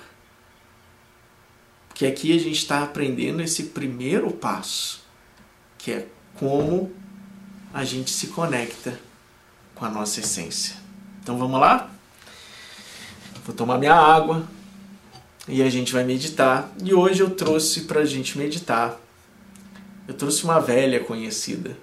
Porque 1.87 2.05
aqui 2.05 2.35
a 2.35 2.39
gente 2.39 2.57
está 2.57 2.83
aprendendo 2.83 3.41
esse 3.41 3.63
primeiro 3.63 4.31
passo, 4.31 5.03
que 5.77 5.91
é 5.91 6.07
como 6.35 6.93
a 7.73 7.83
gente 7.83 8.11
se 8.11 8.27
conecta 8.27 8.99
com 9.73 9.85
a 9.85 9.89
nossa 9.89 10.19
essência. 10.19 10.75
Então 11.21 11.37
vamos 11.37 11.59
lá? 11.59 11.89
Vou 13.45 13.55
tomar 13.55 13.77
minha 13.77 13.93
água. 13.93 14.47
e 15.47 15.61
a 15.61 15.69
gente 15.69 15.93
vai 15.93 16.03
meditar. 16.03 16.71
E 16.83 16.93
hoje 16.93 17.21
eu 17.21 17.29
trouxe 17.29 17.81
para 17.81 18.01
a 18.01 18.05
gente 18.05 18.37
meditar. 18.37 18.99
Eu 20.07 20.13
trouxe 20.15 20.43
uma 20.43 20.59
velha 20.59 20.99
conhecida. 21.03 21.77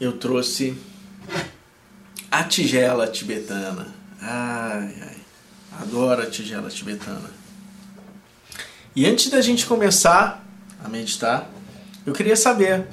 Eu 0.00 0.18
trouxe 0.18 0.76
a 2.30 2.44
tigela 2.44 3.06
tibetana. 3.06 3.94
Ai, 4.20 4.94
ai. 5.00 5.16
Adoro 5.80 6.22
a 6.22 6.26
tigela 6.26 6.68
tibetana. 6.68 7.30
E 8.94 9.06
antes 9.06 9.30
da 9.30 9.40
gente 9.40 9.66
começar 9.66 10.44
a 10.82 10.88
meditar, 10.88 11.50
eu 12.04 12.12
queria 12.12 12.36
saber 12.36 12.86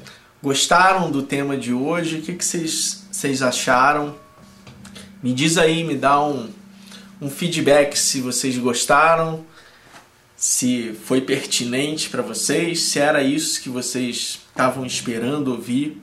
Gostaram 0.44 1.10
do 1.10 1.24
tema 1.24 1.56
de 1.56 1.72
hoje? 1.72 2.18
O 2.18 2.22
que, 2.22 2.34
que 2.34 2.44
vocês, 2.44 3.06
vocês 3.10 3.42
acharam? 3.42 4.14
Me 5.24 5.34
diz 5.34 5.58
aí, 5.58 5.86
me 5.86 5.96
dá 5.96 6.22
um, 6.22 6.50
um 7.22 7.30
feedback 7.30 7.98
se 7.98 8.20
vocês 8.20 8.58
gostaram, 8.58 9.46
se 10.36 10.98
foi 11.06 11.22
pertinente 11.22 12.10
para 12.10 12.22
vocês, 12.22 12.82
se 12.82 13.00
era 13.00 13.24
isso 13.24 13.62
que 13.62 13.70
vocês 13.70 14.42
estavam 14.50 14.86
esperando 14.86 15.54
ouvir, 15.54 16.02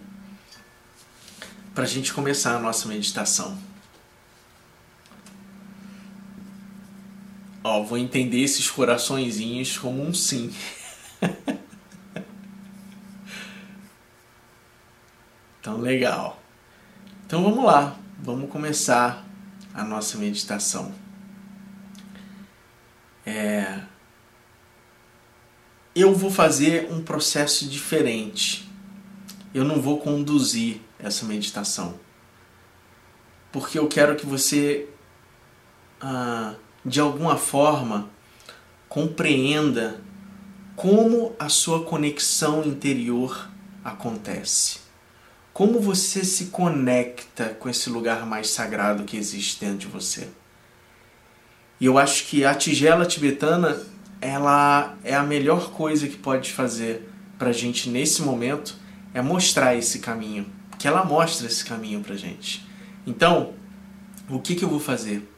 para 1.75 1.85
a 1.85 1.87
gente 1.87 2.13
começar 2.13 2.57
a 2.57 2.61
nossa 2.61 2.89
meditação. 2.89 3.57
Ó, 7.63 7.83
vou 7.83 7.99
entender 7.99 8.41
esses 8.41 8.71
coraçõezinhos 8.71 9.79
como 9.79 10.03
um 10.03 10.15
sim. 10.15 10.53
Então, 15.61 15.77
legal. 15.77 16.43
Então 17.27 17.43
vamos 17.45 17.63
lá, 17.63 17.95
vamos 18.19 18.51
começar 18.51 19.25
a 19.75 19.85
nossa 19.85 20.17
meditação. 20.17 20.93
É... 23.27 23.83
Eu 25.95 26.15
vou 26.15 26.31
fazer 26.31 26.91
um 26.91 27.03
processo 27.03 27.69
diferente. 27.69 28.69
Eu 29.53 29.65
não 29.65 29.83
vou 29.83 30.01
conduzir 30.01 30.81
essa 31.03 31.25
meditação. 31.25 31.99
Porque 33.53 33.79
eu 33.79 33.89
quero 33.89 34.17
que 34.17 34.27
você, 34.27 34.89
ah, 36.01 36.55
de 36.85 37.01
alguma 37.01 37.37
forma, 37.37 38.09
compreenda 38.89 40.01
como 40.77 41.35
a 41.39 41.49
sua 41.49 41.85
conexão 41.85 42.65
interior 42.65 43.49
acontece. 43.85 44.81
Como 45.53 45.81
você 45.81 46.25
se 46.25 46.47
conecta 46.47 47.51
com 47.59 47.69
esse 47.69 47.91
lugar 47.91 48.25
mais 48.25 48.51
sagrado 48.51 49.05
que 49.05 49.17
existe 49.17 49.61
dentro 49.61 49.79
de 49.79 49.87
você? 49.89 50.29
E 51.81 51.87
eu 51.87 51.99
acho 51.99 52.27
que 52.27 52.45
a 52.45 52.55
tigela 52.55 53.05
tibetana 53.05 53.81
ela 54.21 54.97
é 55.03 55.15
a 55.15 55.23
melhor 55.23 55.71
coisa 55.73 56.07
que 56.07 56.17
pode 56.17 56.53
fazer 56.53 57.09
para 57.39 57.51
a 57.51 57.53
gente 57.53 57.89
nesse 57.89 58.23
momento 58.23 58.77
é 59.15 59.23
mostrar 59.23 59.75
esse 59.75 59.99
caminho, 59.99 60.47
que 60.81 60.89
ela 60.89 61.05
mostra 61.05 61.47
esse 61.47 61.63
caminho 61.63 62.01
para 62.01 62.17
gente. 62.17 62.67
Então, 63.07 63.53
o 64.31 64.41
que, 64.41 64.55
que 64.55 64.65
eu 64.65 64.69
vou 64.69 64.81
fazer? 64.81 65.31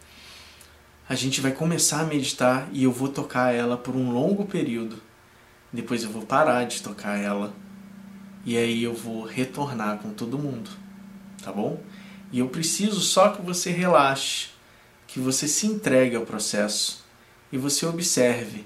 A 1.08 1.16
gente 1.16 1.40
vai 1.40 1.50
começar 1.50 2.00
a 2.00 2.04
meditar 2.04 2.68
e 2.72 2.84
eu 2.84 2.92
vou 2.92 3.08
tocar 3.08 3.52
ela 3.52 3.76
por 3.76 3.96
um 3.96 4.12
longo 4.12 4.46
período. 4.46 5.02
Depois 5.72 6.04
eu 6.04 6.10
vou 6.10 6.22
parar 6.22 6.62
de 6.64 6.80
tocar 6.80 7.18
ela 7.18 7.52
e 8.44 8.56
aí 8.56 8.84
eu 8.84 8.94
vou 8.94 9.24
retornar 9.24 9.98
com 9.98 10.12
todo 10.12 10.38
mundo, 10.38 10.70
tá 11.42 11.52
bom? 11.52 11.82
E 12.30 12.38
eu 12.38 12.48
preciso 12.48 13.00
só 13.00 13.30
que 13.30 13.42
você 13.42 13.72
relaxe, 13.72 14.50
que 15.08 15.18
você 15.18 15.48
se 15.48 15.66
entregue 15.66 16.14
ao 16.14 16.24
processo 16.24 17.04
e 17.50 17.58
você 17.58 17.84
observe 17.84 18.64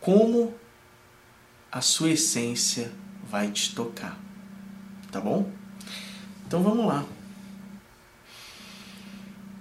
como 0.00 0.52
a 1.70 1.80
sua 1.80 2.10
essência 2.10 2.90
vai 3.22 3.52
te 3.52 3.72
tocar, 3.72 4.18
tá 5.16 5.20
bom? 5.20 5.50
Então 6.46 6.62
vamos 6.62 6.86
lá. 6.86 7.02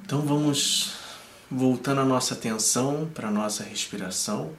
Então 0.04 0.22
vamos 0.22 0.98
voltando 1.50 2.02
a 2.02 2.06
nossa 2.06 2.34
atenção 2.34 3.10
para 3.14 3.30
a 3.30 3.32
nossa 3.32 3.64
respiração. 3.64 4.54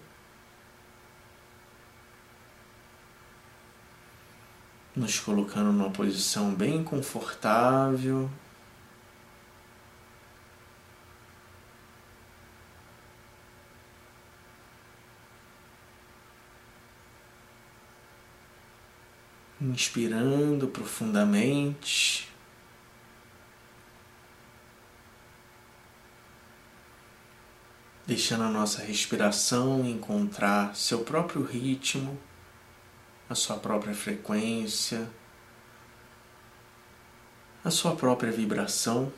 nos 4.95 5.21
colocando 5.21 5.71
numa 5.71 5.91
posição 5.91 6.55
bem 6.55 6.83
confortável. 6.83 8.31
Inspirando 19.67 20.69
profundamente. 20.69 22.29
Deixando 28.07 28.45
a 28.45 28.49
nossa 28.49 28.83
respiração 28.83 29.85
encontrar 29.85 30.77
seu 30.77 31.01
próprio 31.01 31.43
ritmo 31.43 32.17
a 33.29 33.35
sua 33.35 33.57
própria 33.57 33.95
frequência, 33.95 35.09
a 37.65 37.71
sua 37.71 37.97
própria 37.97 38.31
vibração. 38.31 39.13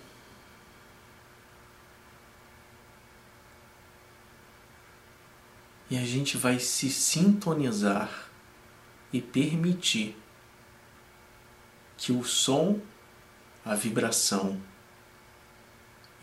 E 5.90 5.96
a 5.96 6.04
gente 6.04 6.36
vai 6.36 6.58
se 6.58 6.90
sintonizar 6.90 8.30
e 9.12 9.20
permitir 9.20 10.16
que 11.98 12.12
o 12.12 12.24
som, 12.24 12.80
a 13.64 13.74
vibração 13.74 14.58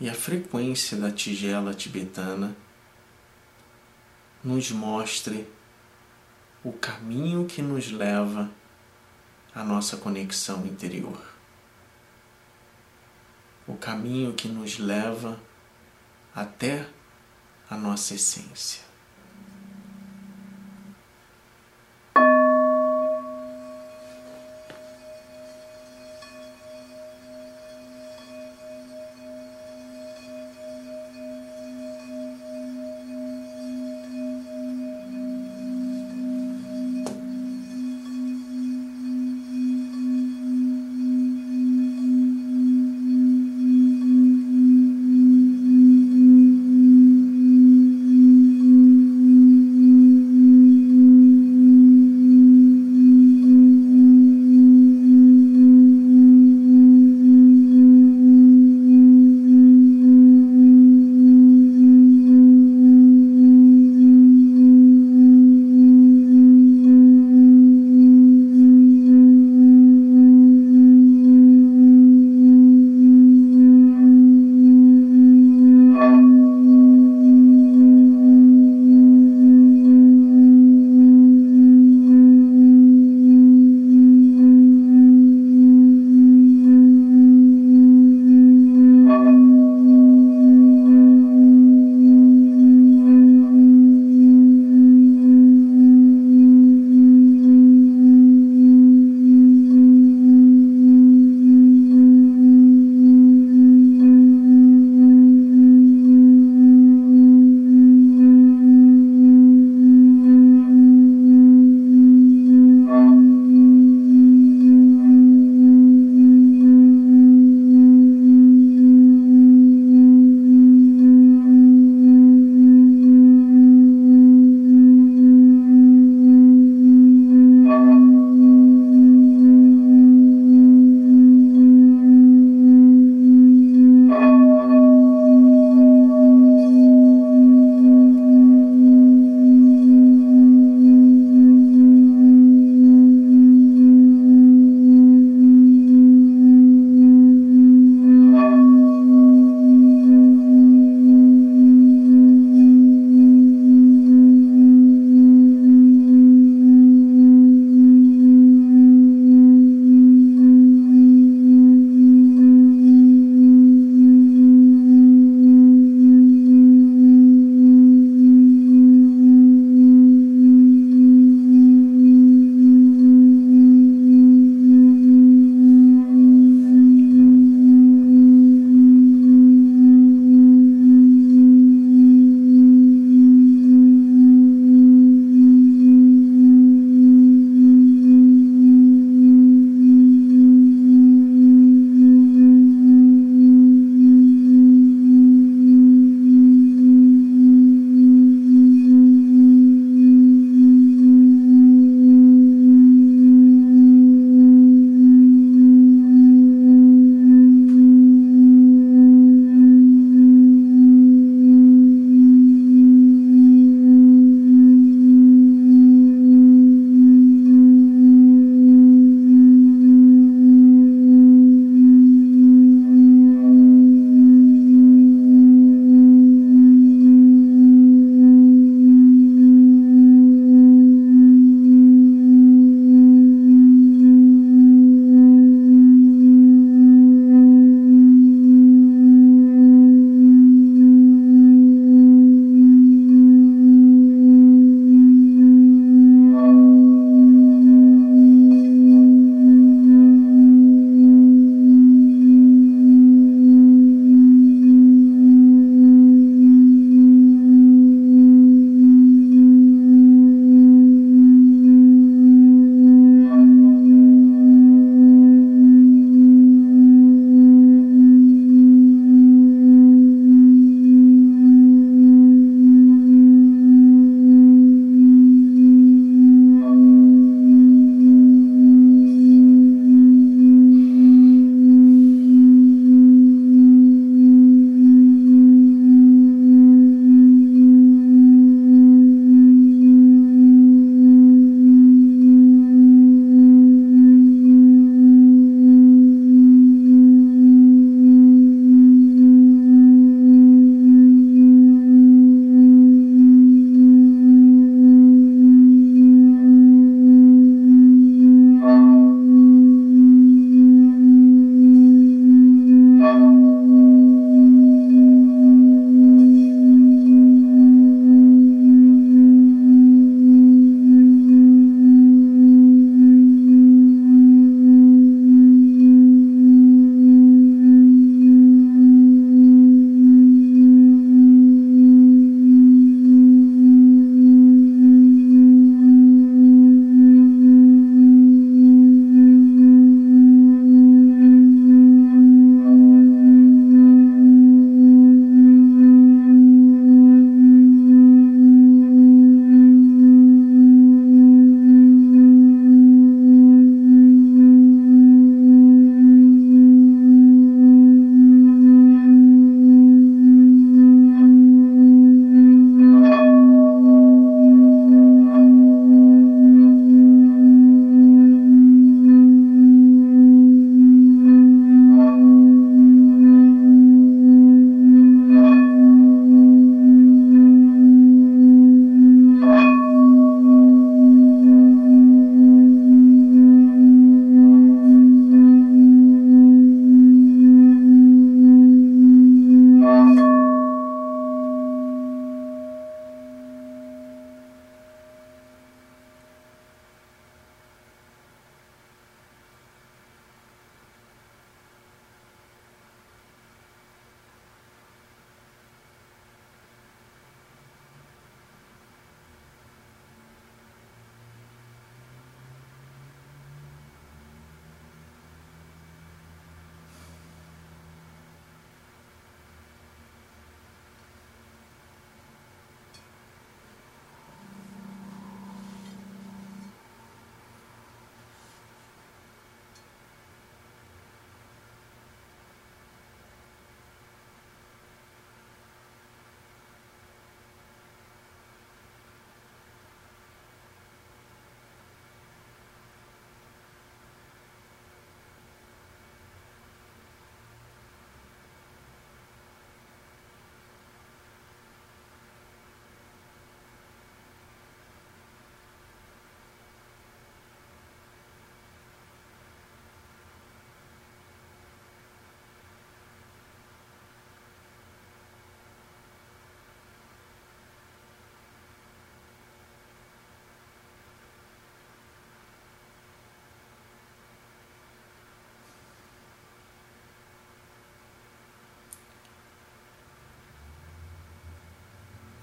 e 0.00 0.08
a 0.08 0.14
frequência 0.14 0.96
da 0.96 1.12
tigela 1.12 1.74
tibetana 1.74 2.56
nos 4.42 4.70
mostre 4.72 5.46
o 6.64 6.72
caminho 6.72 7.46
que 7.46 7.60
nos 7.60 7.92
leva 7.92 8.50
à 9.54 9.62
nossa 9.62 9.98
conexão 9.98 10.66
interior. 10.66 11.20
O 13.66 13.76
caminho 13.76 14.32
que 14.32 14.48
nos 14.48 14.78
leva 14.78 15.38
até 16.34 16.88
a 17.68 17.76
nossa 17.76 18.14
essência. 18.14 18.85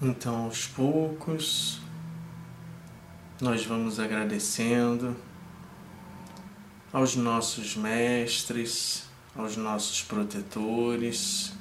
Então, 0.05 0.43
aos 0.43 0.67
poucos, 0.67 1.79
nós 3.39 3.65
vamos 3.65 4.01
agradecendo 4.01 5.15
aos 6.91 7.15
nossos 7.15 7.77
mestres, 7.77 9.05
aos 9.33 9.55
nossos 9.55 10.03
protetores, 10.03 11.53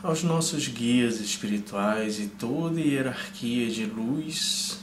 aos 0.00 0.22
nossos 0.22 0.68
guias 0.68 1.18
espirituais 1.18 2.20
e 2.20 2.28
toda 2.28 2.78
a 2.78 2.84
hierarquia 2.84 3.68
de 3.68 3.86
luz 3.86 4.78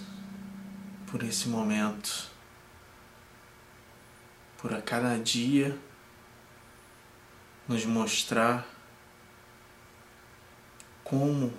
por 1.08 1.24
esse 1.24 1.48
momento, 1.48 2.30
por 4.58 4.74
a 4.74 4.82
cada 4.82 5.18
dia 5.18 5.74
nos 7.66 7.86
mostrar 7.86 8.71
como 11.12 11.52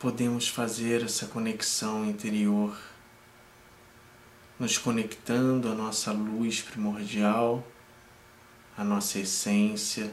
podemos 0.00 0.48
fazer 0.48 1.04
essa 1.04 1.28
conexão 1.28 2.04
interior, 2.04 2.76
nos 4.58 4.76
conectando 4.76 5.70
à 5.70 5.74
nossa 5.76 6.10
luz 6.10 6.60
primordial, 6.60 7.64
à 8.76 8.82
nossa 8.82 9.20
essência, 9.20 10.12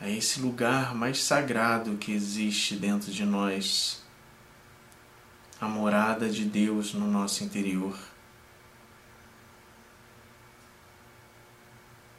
a 0.00 0.08
esse 0.10 0.40
lugar 0.40 0.92
mais 0.92 1.22
sagrado 1.22 1.96
que 1.98 2.10
existe 2.10 2.74
dentro 2.74 3.12
de 3.12 3.24
nós, 3.24 4.02
a 5.60 5.68
morada 5.68 6.28
de 6.28 6.44
Deus 6.46 6.94
no 6.94 7.06
nosso 7.06 7.44
interior. 7.44 7.96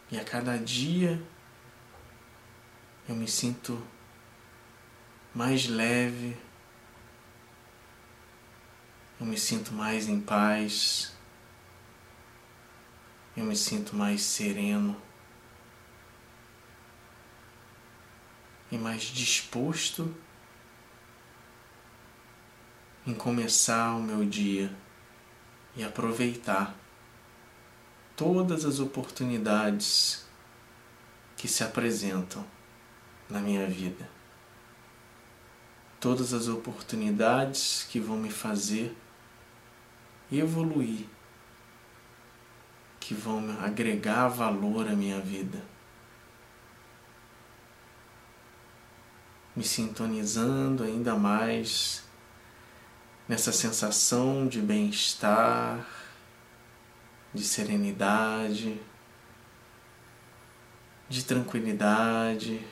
E 0.10 0.18
a 0.18 0.24
cada 0.24 0.58
dia 0.58 1.22
eu 3.12 3.16
me 3.18 3.28
sinto 3.28 3.86
mais 5.36 5.68
leve, 5.68 6.38
eu 9.20 9.26
me 9.26 9.38
sinto 9.38 9.74
mais 9.74 10.08
em 10.08 10.22
paz, 10.22 11.14
eu 13.36 13.44
me 13.44 13.56
sinto 13.56 13.98
mais 13.98 14.22
sereno. 14.22 14.96
E 18.72 18.78
mais 18.78 19.04
disposto 19.04 20.16
em 23.06 23.14
começar 23.14 23.94
o 23.96 24.02
meu 24.02 24.24
dia 24.24 24.74
e 25.76 25.84
aproveitar 25.84 26.74
todas 28.16 28.64
as 28.64 28.80
oportunidades 28.80 30.26
que 31.36 31.50
se 31.50 31.62
apresentam 31.62 32.61
na 33.32 33.40
minha 33.40 33.66
vida. 33.66 34.08
Todas 36.00 36.34
as 36.34 36.48
oportunidades 36.48 37.88
que 37.90 38.00
vão 38.00 38.18
me 38.18 38.30
fazer 38.30 38.96
evoluir, 40.32 41.06
que 43.00 43.14
vão 43.14 43.58
agregar 43.62 44.28
valor 44.28 44.88
à 44.88 44.92
minha 44.92 45.20
vida. 45.20 45.64
Me 49.56 49.64
sintonizando 49.64 50.84
ainda 50.84 51.16
mais 51.16 52.04
nessa 53.28 53.52
sensação 53.52 54.48
de 54.48 54.62
bem-estar, 54.62 55.86
de 57.34 57.44
serenidade, 57.44 58.82
de 61.10 61.24
tranquilidade 61.24 62.66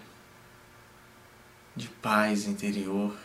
de 1.80 1.88
paz 1.88 2.46
interior 2.46 3.16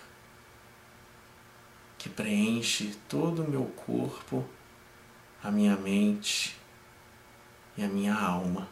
que 1.99 2.09
preenche 2.09 2.97
todo 3.09 3.43
o 3.43 3.51
meu 3.51 3.65
corpo, 3.65 4.49
a 5.43 5.51
minha 5.51 5.77
mente 5.77 6.57
e 7.77 7.83
a 7.83 7.89
minha 7.89 8.15
alma. 8.15 8.69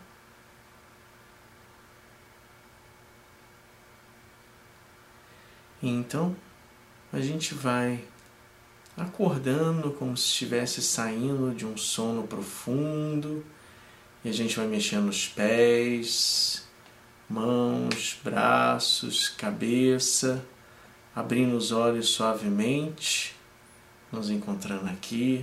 E 5.82 5.88
então 5.88 6.36
a 7.12 7.18
gente 7.20 7.52
vai 7.52 8.04
acordando 8.96 9.90
como 9.90 10.16
se 10.16 10.26
estivesse 10.26 10.80
saindo 10.80 11.52
de 11.52 11.66
um 11.66 11.76
sono 11.76 12.24
profundo 12.28 13.44
e 14.24 14.28
a 14.28 14.32
gente 14.32 14.56
vai 14.56 14.68
mexendo 14.68 15.08
os 15.08 15.26
pés, 15.26 16.68
mãos, 17.32 18.20
braços, 18.22 19.30
cabeça, 19.30 20.44
abrindo 21.16 21.56
os 21.56 21.72
olhos 21.72 22.10
suavemente, 22.10 23.34
nos 24.12 24.28
encontrando 24.28 24.90
aqui, 24.90 25.42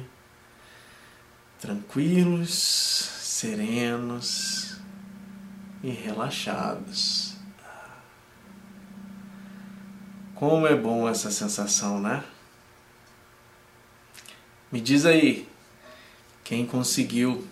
tranquilos, 1.59 2.53
serenos 2.53 4.77
e 5.81 5.89
relaxados. 5.89 7.33
Como 10.35 10.67
é 10.67 10.75
bom 10.75 11.09
essa 11.09 11.31
sensação, 11.31 11.99
né? 11.99 12.23
Me 14.71 14.79
diz 14.79 15.07
aí, 15.07 15.49
quem 16.43 16.67
conseguiu 16.67 17.47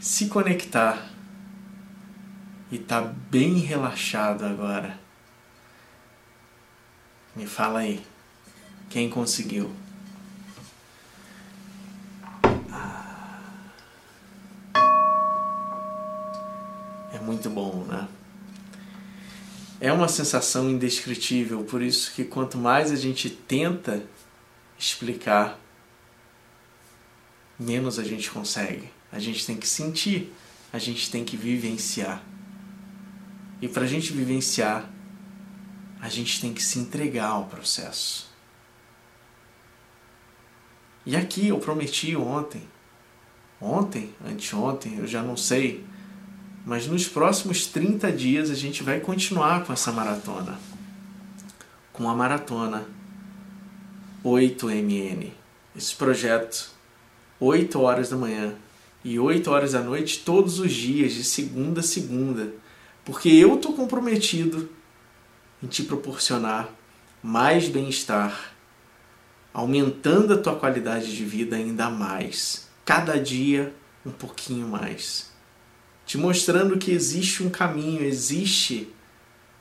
se 0.00 0.28
conectar 0.28 1.13
e 2.74 2.78
tá 2.80 3.00
bem 3.00 3.58
relaxado 3.58 4.44
agora. 4.44 4.98
Me 7.36 7.46
fala 7.46 7.78
aí, 7.78 8.04
quem 8.90 9.08
conseguiu? 9.08 9.70
É 17.12 17.18
muito 17.20 17.48
bom, 17.48 17.84
né? 17.84 18.08
É 19.80 19.92
uma 19.92 20.08
sensação 20.08 20.68
indescritível, 20.68 21.62
por 21.62 21.80
isso 21.80 22.12
que 22.12 22.24
quanto 22.24 22.58
mais 22.58 22.90
a 22.90 22.96
gente 22.96 23.30
tenta 23.30 24.04
explicar, 24.76 25.60
menos 27.56 28.00
a 28.00 28.02
gente 28.02 28.28
consegue. 28.32 28.90
A 29.12 29.20
gente 29.20 29.46
tem 29.46 29.56
que 29.56 29.68
sentir, 29.68 30.34
a 30.72 30.78
gente 30.80 31.08
tem 31.08 31.24
que 31.24 31.36
vivenciar. 31.36 32.33
E 33.60 33.68
para 33.68 33.84
a 33.84 33.86
gente 33.86 34.12
vivenciar, 34.12 34.90
a 36.00 36.08
gente 36.08 36.40
tem 36.40 36.52
que 36.52 36.62
se 36.62 36.78
entregar 36.78 37.28
ao 37.28 37.46
processo. 37.46 38.30
E 41.06 41.16
aqui 41.16 41.48
eu 41.48 41.58
prometi 41.58 42.16
ontem, 42.16 42.62
ontem, 43.60 44.14
anteontem, 44.26 44.98
eu 44.98 45.06
já 45.06 45.22
não 45.22 45.36
sei, 45.36 45.84
mas 46.64 46.86
nos 46.86 47.06
próximos 47.06 47.66
30 47.66 48.10
dias 48.12 48.50
a 48.50 48.54
gente 48.54 48.82
vai 48.82 49.00
continuar 49.00 49.64
com 49.64 49.72
essa 49.72 49.92
maratona. 49.92 50.58
Com 51.92 52.08
a 52.08 52.14
maratona 52.14 52.86
8MN. 54.24 55.30
Esse 55.76 55.94
projeto, 55.94 56.70
8 57.38 57.80
horas 57.80 58.08
da 58.08 58.16
manhã 58.16 58.54
e 59.04 59.18
8 59.18 59.50
horas 59.50 59.72
da 59.72 59.80
noite, 59.80 60.20
todos 60.20 60.58
os 60.58 60.72
dias, 60.72 61.12
de 61.12 61.24
segunda 61.24 61.80
a 61.80 61.82
segunda 61.82 62.52
porque 63.04 63.28
eu 63.28 63.56
estou 63.56 63.74
comprometido 63.74 64.70
em 65.62 65.66
te 65.66 65.82
proporcionar 65.82 66.70
mais 67.22 67.68
bem-estar, 67.68 68.54
aumentando 69.52 70.34
a 70.34 70.38
tua 70.38 70.56
qualidade 70.56 71.14
de 71.14 71.24
vida 71.24 71.56
ainda 71.56 71.88
mais, 71.88 72.68
cada 72.84 73.18
dia 73.18 73.74
um 74.04 74.10
pouquinho 74.10 74.68
mais. 74.68 75.32
Te 76.04 76.18
mostrando 76.18 76.78
que 76.78 76.90
existe 76.90 77.42
um 77.42 77.48
caminho, 77.48 78.02
existe 78.02 78.92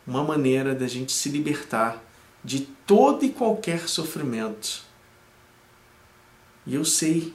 uma 0.06 0.24
maneira 0.24 0.76
da 0.76 0.88
gente 0.88 1.14
se 1.14 1.30
libertar 1.30 2.04
de 2.44 2.62
todo 2.86 3.24
e 3.24 3.30
qualquer 3.30 3.88
sofrimento. 3.88 4.84
E 6.66 6.76
eu 6.76 6.84
sei, 6.84 7.34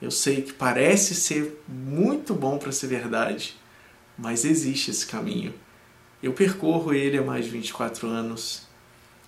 eu 0.00 0.10
sei 0.10 0.42
que 0.42 0.52
parece 0.52 1.14
ser 1.14 1.62
muito 1.68 2.34
bom 2.34 2.58
para 2.58 2.72
ser 2.72 2.86
verdade, 2.86 3.56
mas 4.16 4.44
existe 4.44 4.90
esse 4.90 5.06
caminho. 5.06 5.54
Eu 6.22 6.32
percorro 6.32 6.92
ele 6.94 7.18
há 7.18 7.22
mais 7.22 7.44
de 7.44 7.50
24 7.50 8.08
anos. 8.08 8.62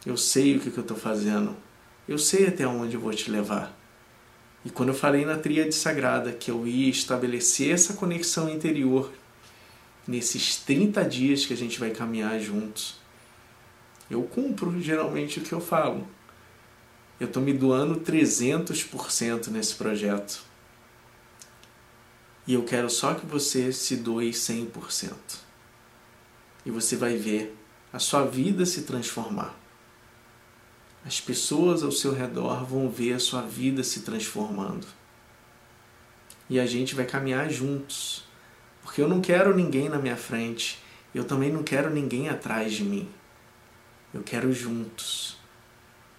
Eu 0.06 0.16
sei 0.16 0.56
o 0.56 0.60
que, 0.60 0.70
que 0.70 0.78
eu 0.78 0.82
estou 0.82 0.96
fazendo. 0.96 1.56
Eu 2.08 2.18
sei 2.18 2.46
até 2.46 2.66
onde 2.66 2.94
eu 2.94 3.00
vou 3.00 3.12
te 3.12 3.30
levar. 3.30 3.76
E 4.64 4.70
quando 4.70 4.88
eu 4.88 4.94
falei 4.94 5.24
na 5.24 5.36
tríade 5.36 5.74
sagrada 5.74 6.32
que 6.32 6.50
eu 6.50 6.66
ia 6.66 6.90
estabelecer 6.90 7.72
essa 7.72 7.94
conexão 7.94 8.48
interior 8.48 9.12
nesses 10.06 10.56
30 10.56 11.04
dias 11.04 11.44
que 11.44 11.52
a 11.52 11.56
gente 11.56 11.78
vai 11.78 11.90
caminhar 11.90 12.40
juntos, 12.40 12.96
eu 14.10 14.22
cumpro 14.22 14.80
geralmente 14.80 15.38
o 15.38 15.42
que 15.42 15.52
eu 15.52 15.60
falo. 15.60 16.06
Eu 17.20 17.26
estou 17.26 17.42
me 17.42 17.52
doando 17.52 18.00
300% 18.00 19.48
nesse 19.48 19.74
projeto. 19.74 20.47
E 22.48 22.54
eu 22.54 22.64
quero 22.64 22.88
só 22.88 23.12
que 23.12 23.26
você 23.26 23.70
se 23.74 23.96
doe 23.96 24.30
100%. 24.30 25.12
E 26.64 26.70
você 26.70 26.96
vai 26.96 27.14
ver 27.14 27.54
a 27.92 27.98
sua 27.98 28.24
vida 28.24 28.64
se 28.64 28.84
transformar. 28.84 29.54
As 31.04 31.20
pessoas 31.20 31.82
ao 31.82 31.92
seu 31.92 32.14
redor 32.14 32.64
vão 32.64 32.88
ver 32.88 33.12
a 33.12 33.18
sua 33.18 33.42
vida 33.42 33.84
se 33.84 34.00
transformando. 34.00 34.86
E 36.48 36.58
a 36.58 36.64
gente 36.64 36.94
vai 36.94 37.04
caminhar 37.04 37.50
juntos. 37.50 38.24
Porque 38.82 39.02
eu 39.02 39.08
não 39.08 39.20
quero 39.20 39.54
ninguém 39.54 39.90
na 39.90 39.98
minha 39.98 40.16
frente, 40.16 40.82
eu 41.14 41.24
também 41.24 41.52
não 41.52 41.62
quero 41.62 41.90
ninguém 41.90 42.30
atrás 42.30 42.72
de 42.72 42.82
mim. 42.82 43.10
Eu 44.14 44.22
quero 44.22 44.54
juntos. 44.54 45.36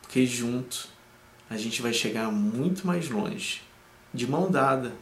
Porque 0.04 0.28
junto 0.28 0.90
a 1.50 1.58
gente 1.58 1.82
vai 1.82 1.92
chegar 1.92 2.32
muito 2.32 2.86
mais 2.86 3.10
longe, 3.10 3.64
de 4.14 4.28
mão 4.28 4.52
dada, 4.52 4.94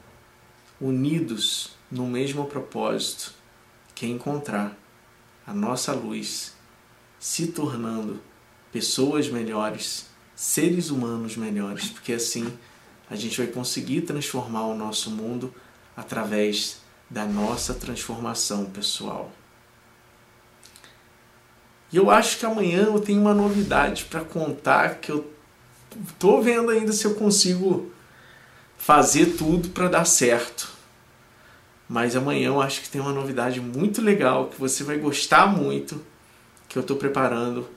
unidos 0.79 1.71
no 1.91 2.07
mesmo 2.07 2.45
propósito, 2.45 3.33
que 3.95 4.05
é 4.05 4.09
encontrar 4.09 4.77
a 5.45 5.53
nossa 5.53 5.93
luz 5.93 6.53
se 7.19 7.47
tornando 7.47 8.21
pessoas 8.71 9.29
melhores, 9.29 10.07
seres 10.35 10.89
humanos 10.89 11.35
melhores, 11.35 11.89
porque 11.89 12.13
assim 12.13 12.57
a 13.09 13.15
gente 13.15 13.37
vai 13.37 13.47
conseguir 13.47 14.01
transformar 14.01 14.67
o 14.67 14.75
nosso 14.75 15.09
mundo 15.09 15.53
através 15.95 16.81
da 17.09 17.25
nossa 17.25 17.73
transformação 17.73 18.65
pessoal. 18.65 19.31
E 21.91 21.95
eu 21.97 22.11
acho 22.11 22.37
que 22.37 22.45
amanhã 22.45 22.83
eu 22.83 22.99
tenho 22.99 23.21
uma 23.21 23.33
novidade 23.33 24.05
para 24.05 24.23
contar 24.23 24.95
que 24.95 25.09
eu 25.09 25.31
tô 26.19 26.41
vendo 26.41 26.69
ainda 26.69 26.91
se 26.91 27.05
eu 27.05 27.15
consigo 27.15 27.91
fazer 28.77 29.37
tudo 29.37 29.69
para 29.69 29.89
dar 29.89 30.05
certo. 30.05 30.71
Mas 31.89 32.15
amanhã 32.15 32.47
eu 32.47 32.61
acho 32.61 32.81
que 32.81 32.89
tem 32.89 33.01
uma 33.01 33.13
novidade 33.13 33.59
muito 33.59 34.01
legal 34.01 34.47
que 34.47 34.59
você 34.59 34.83
vai 34.83 34.97
gostar 34.97 35.47
muito, 35.47 36.05
que 36.67 36.77
eu 36.77 36.81
estou 36.81 36.97
preparando 36.97 37.67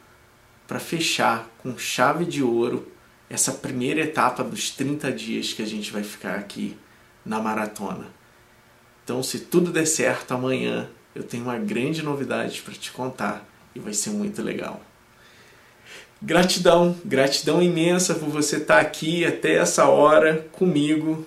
para 0.67 0.79
fechar 0.79 1.49
com 1.59 1.77
chave 1.79 2.25
de 2.25 2.43
ouro 2.43 2.91
essa 3.29 3.53
primeira 3.53 4.01
etapa 4.01 4.43
dos 4.43 4.71
30 4.71 5.13
dias 5.13 5.53
que 5.53 5.63
a 5.63 5.67
gente 5.67 5.93
vai 5.93 6.03
ficar 6.03 6.35
aqui 6.35 6.77
na 7.25 7.41
maratona. 7.41 8.07
Então, 9.05 9.23
se 9.23 9.41
tudo 9.41 9.73
der 9.73 9.87
certo 9.87 10.33
amanhã, 10.33 10.89
eu 11.15 11.23
tenho 11.23 11.45
uma 11.45 11.59
grande 11.59 12.03
novidade 12.03 12.61
para 12.63 12.75
te 12.75 12.93
contar 12.93 13.45
e 13.75 13.79
vai 13.79 13.93
ser 13.93 14.11
muito 14.11 14.43
legal. 14.43 14.81
Gratidão, 16.22 16.97
gratidão 17.05 17.62
imensa 17.62 18.14
por 18.14 18.28
você 18.28 18.57
estar 18.57 18.78
aqui 18.78 19.24
até 19.24 19.55
essa 19.55 19.86
hora 19.86 20.47
comigo, 20.53 21.26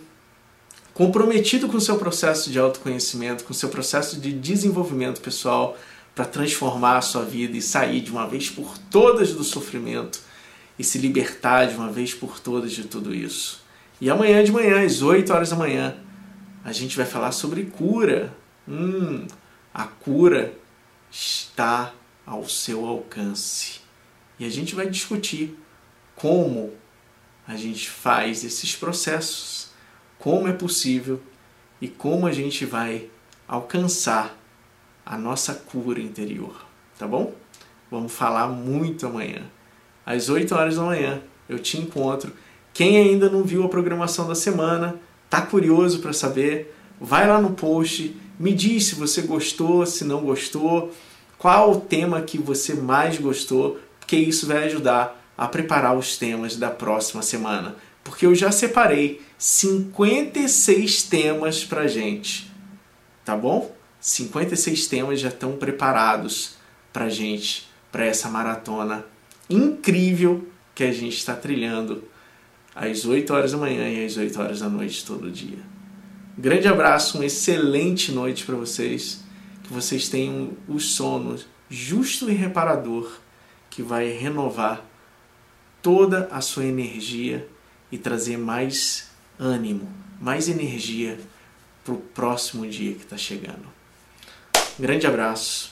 comprometido 0.93 1.67
com 1.67 1.77
o 1.77 1.81
seu 1.81 1.97
processo 1.97 2.51
de 2.51 2.59
autoconhecimento, 2.59 3.43
com 3.43 3.51
o 3.51 3.55
seu 3.55 3.69
processo 3.69 4.19
de 4.19 4.31
desenvolvimento 4.31 5.19
pessoal 5.19 5.75
para 6.13 6.25
transformar 6.25 6.97
a 6.97 7.01
sua 7.01 7.23
vida 7.23 7.57
e 7.57 7.61
sair 7.61 8.01
de 8.01 8.11
uma 8.11 8.27
vez 8.27 8.51
por 8.51 8.77
todas 8.77 9.33
do 9.33 9.43
sofrimento 9.43 10.19
e 10.77 10.83
se 10.83 10.99
libertar 10.99 11.65
de 11.65 11.75
uma 11.75 11.91
vez 11.91 12.13
por 12.13 12.39
todas 12.39 12.71
de 12.71 12.83
tudo 12.83 13.13
isso. 13.13 13.63
E 13.99 14.09
amanhã 14.09 14.43
de 14.43 14.51
manhã, 14.51 14.85
às 14.85 15.01
8 15.01 15.33
horas 15.33 15.49
da 15.49 15.55
manhã, 15.55 15.95
a 16.63 16.71
gente 16.71 16.95
vai 16.95 17.05
falar 17.05 17.31
sobre 17.31 17.65
cura. 17.65 18.33
Hum, 18.67 19.25
a 19.73 19.85
cura 19.85 20.53
está 21.11 21.93
ao 22.25 22.47
seu 22.47 22.85
alcance. 22.85 23.82
E 24.43 24.45
a 24.45 24.49
gente 24.49 24.75
vai 24.75 24.89
discutir 24.89 25.57
como 26.17 26.73
a 27.47 27.55
gente 27.55 27.89
faz 27.89 28.43
esses 28.43 28.75
processos, 28.75 29.69
como 30.19 30.49
é 30.49 30.51
possível 30.51 31.21
e 31.79 31.87
como 31.87 32.27
a 32.27 32.31
gente 32.33 32.65
vai 32.65 33.09
alcançar 33.47 34.37
a 35.05 35.17
nossa 35.17 35.53
cura 35.53 36.01
interior, 36.01 36.53
tá 36.99 37.07
bom? 37.07 37.33
Vamos 37.89 38.11
falar 38.11 38.49
muito 38.49 39.07
amanhã. 39.07 39.43
Às 40.05 40.27
8 40.27 40.53
horas 40.53 40.75
da 40.75 40.83
manhã 40.83 41.21
eu 41.47 41.57
te 41.57 41.77
encontro. 41.77 42.33
Quem 42.73 42.97
ainda 42.97 43.29
não 43.29 43.45
viu 43.45 43.63
a 43.63 43.69
programação 43.69 44.27
da 44.27 44.35
semana, 44.35 44.99
tá 45.29 45.41
curioso 45.41 45.99
para 45.99 46.11
saber, 46.11 46.75
vai 46.99 47.25
lá 47.25 47.41
no 47.41 47.51
post, 47.51 48.13
me 48.37 48.53
diz 48.53 48.87
se 48.87 48.95
você 48.95 49.21
gostou, 49.21 49.85
se 49.85 50.03
não 50.03 50.19
gostou 50.19 50.91
qual 51.37 51.71
o 51.71 51.79
tema 51.79 52.21
que 52.21 52.37
você 52.37 52.73
mais 52.73 53.17
gostou, 53.17 53.79
porque 54.13 54.29
isso 54.29 54.45
vai 54.45 54.65
ajudar 54.65 55.19
a 55.35 55.47
preparar 55.47 55.97
os 55.97 56.17
temas 56.17 56.55
da 56.55 56.69
próxima 56.69 57.23
semana. 57.23 57.75
Porque 58.03 58.27
eu 58.27 58.35
já 58.35 58.51
separei 58.51 59.23
56 59.39 61.01
temas 61.03 61.63
pra 61.63 61.87
gente. 61.87 62.51
Tá 63.25 63.35
bom? 63.35 63.75
56 63.99 64.85
temas 64.85 65.19
já 65.19 65.29
estão 65.29 65.53
preparados 65.53 66.57
pra 66.91 67.09
gente, 67.09 67.67
para 67.91 68.05
essa 68.05 68.29
maratona 68.29 69.03
incrível 69.49 70.47
que 70.75 70.83
a 70.83 70.91
gente 70.91 71.17
está 71.17 71.35
trilhando 71.35 72.03
às 72.75 73.05
8 73.05 73.33
horas 73.33 73.51
da 73.53 73.57
manhã 73.57 73.89
e 73.89 74.05
às 74.05 74.15
8 74.15 74.39
horas 74.39 74.59
da 74.59 74.69
noite 74.69 75.03
todo 75.03 75.31
dia. 75.31 75.59
Grande 76.37 76.67
abraço, 76.67 77.17
uma 77.17 77.25
excelente 77.25 78.11
noite 78.11 78.45
para 78.45 78.55
vocês 78.55 79.23
que 79.63 79.73
vocês 79.73 80.07
tenham 80.07 80.51
o 80.67 80.79
sono 80.79 81.39
justo 81.67 82.29
e 82.29 82.33
reparador 82.33 83.22
que 83.73 83.81
vai 83.81 84.09
renovar 84.09 84.85
toda 85.81 86.27
a 86.31 86.41
sua 86.41 86.65
energia 86.65 87.47
e 87.91 87.97
trazer 87.97 88.37
mais 88.37 89.09
ânimo, 89.39 89.91
mais 90.21 90.47
energia 90.47 91.19
para 91.83 91.95
o 91.95 91.97
próximo 91.97 92.67
dia 92.69 92.93
que 92.93 93.03
está 93.03 93.17
chegando. 93.17 93.65
grande 94.79 95.07
abraço, 95.07 95.71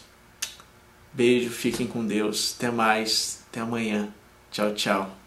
beijo, 1.13 1.51
fiquem 1.51 1.85
com 1.85 2.05
Deus, 2.05 2.55
até 2.57 2.71
mais, 2.71 3.43
até 3.49 3.59
amanhã, 3.59 4.11
tchau, 4.51 4.73
tchau. 4.73 5.20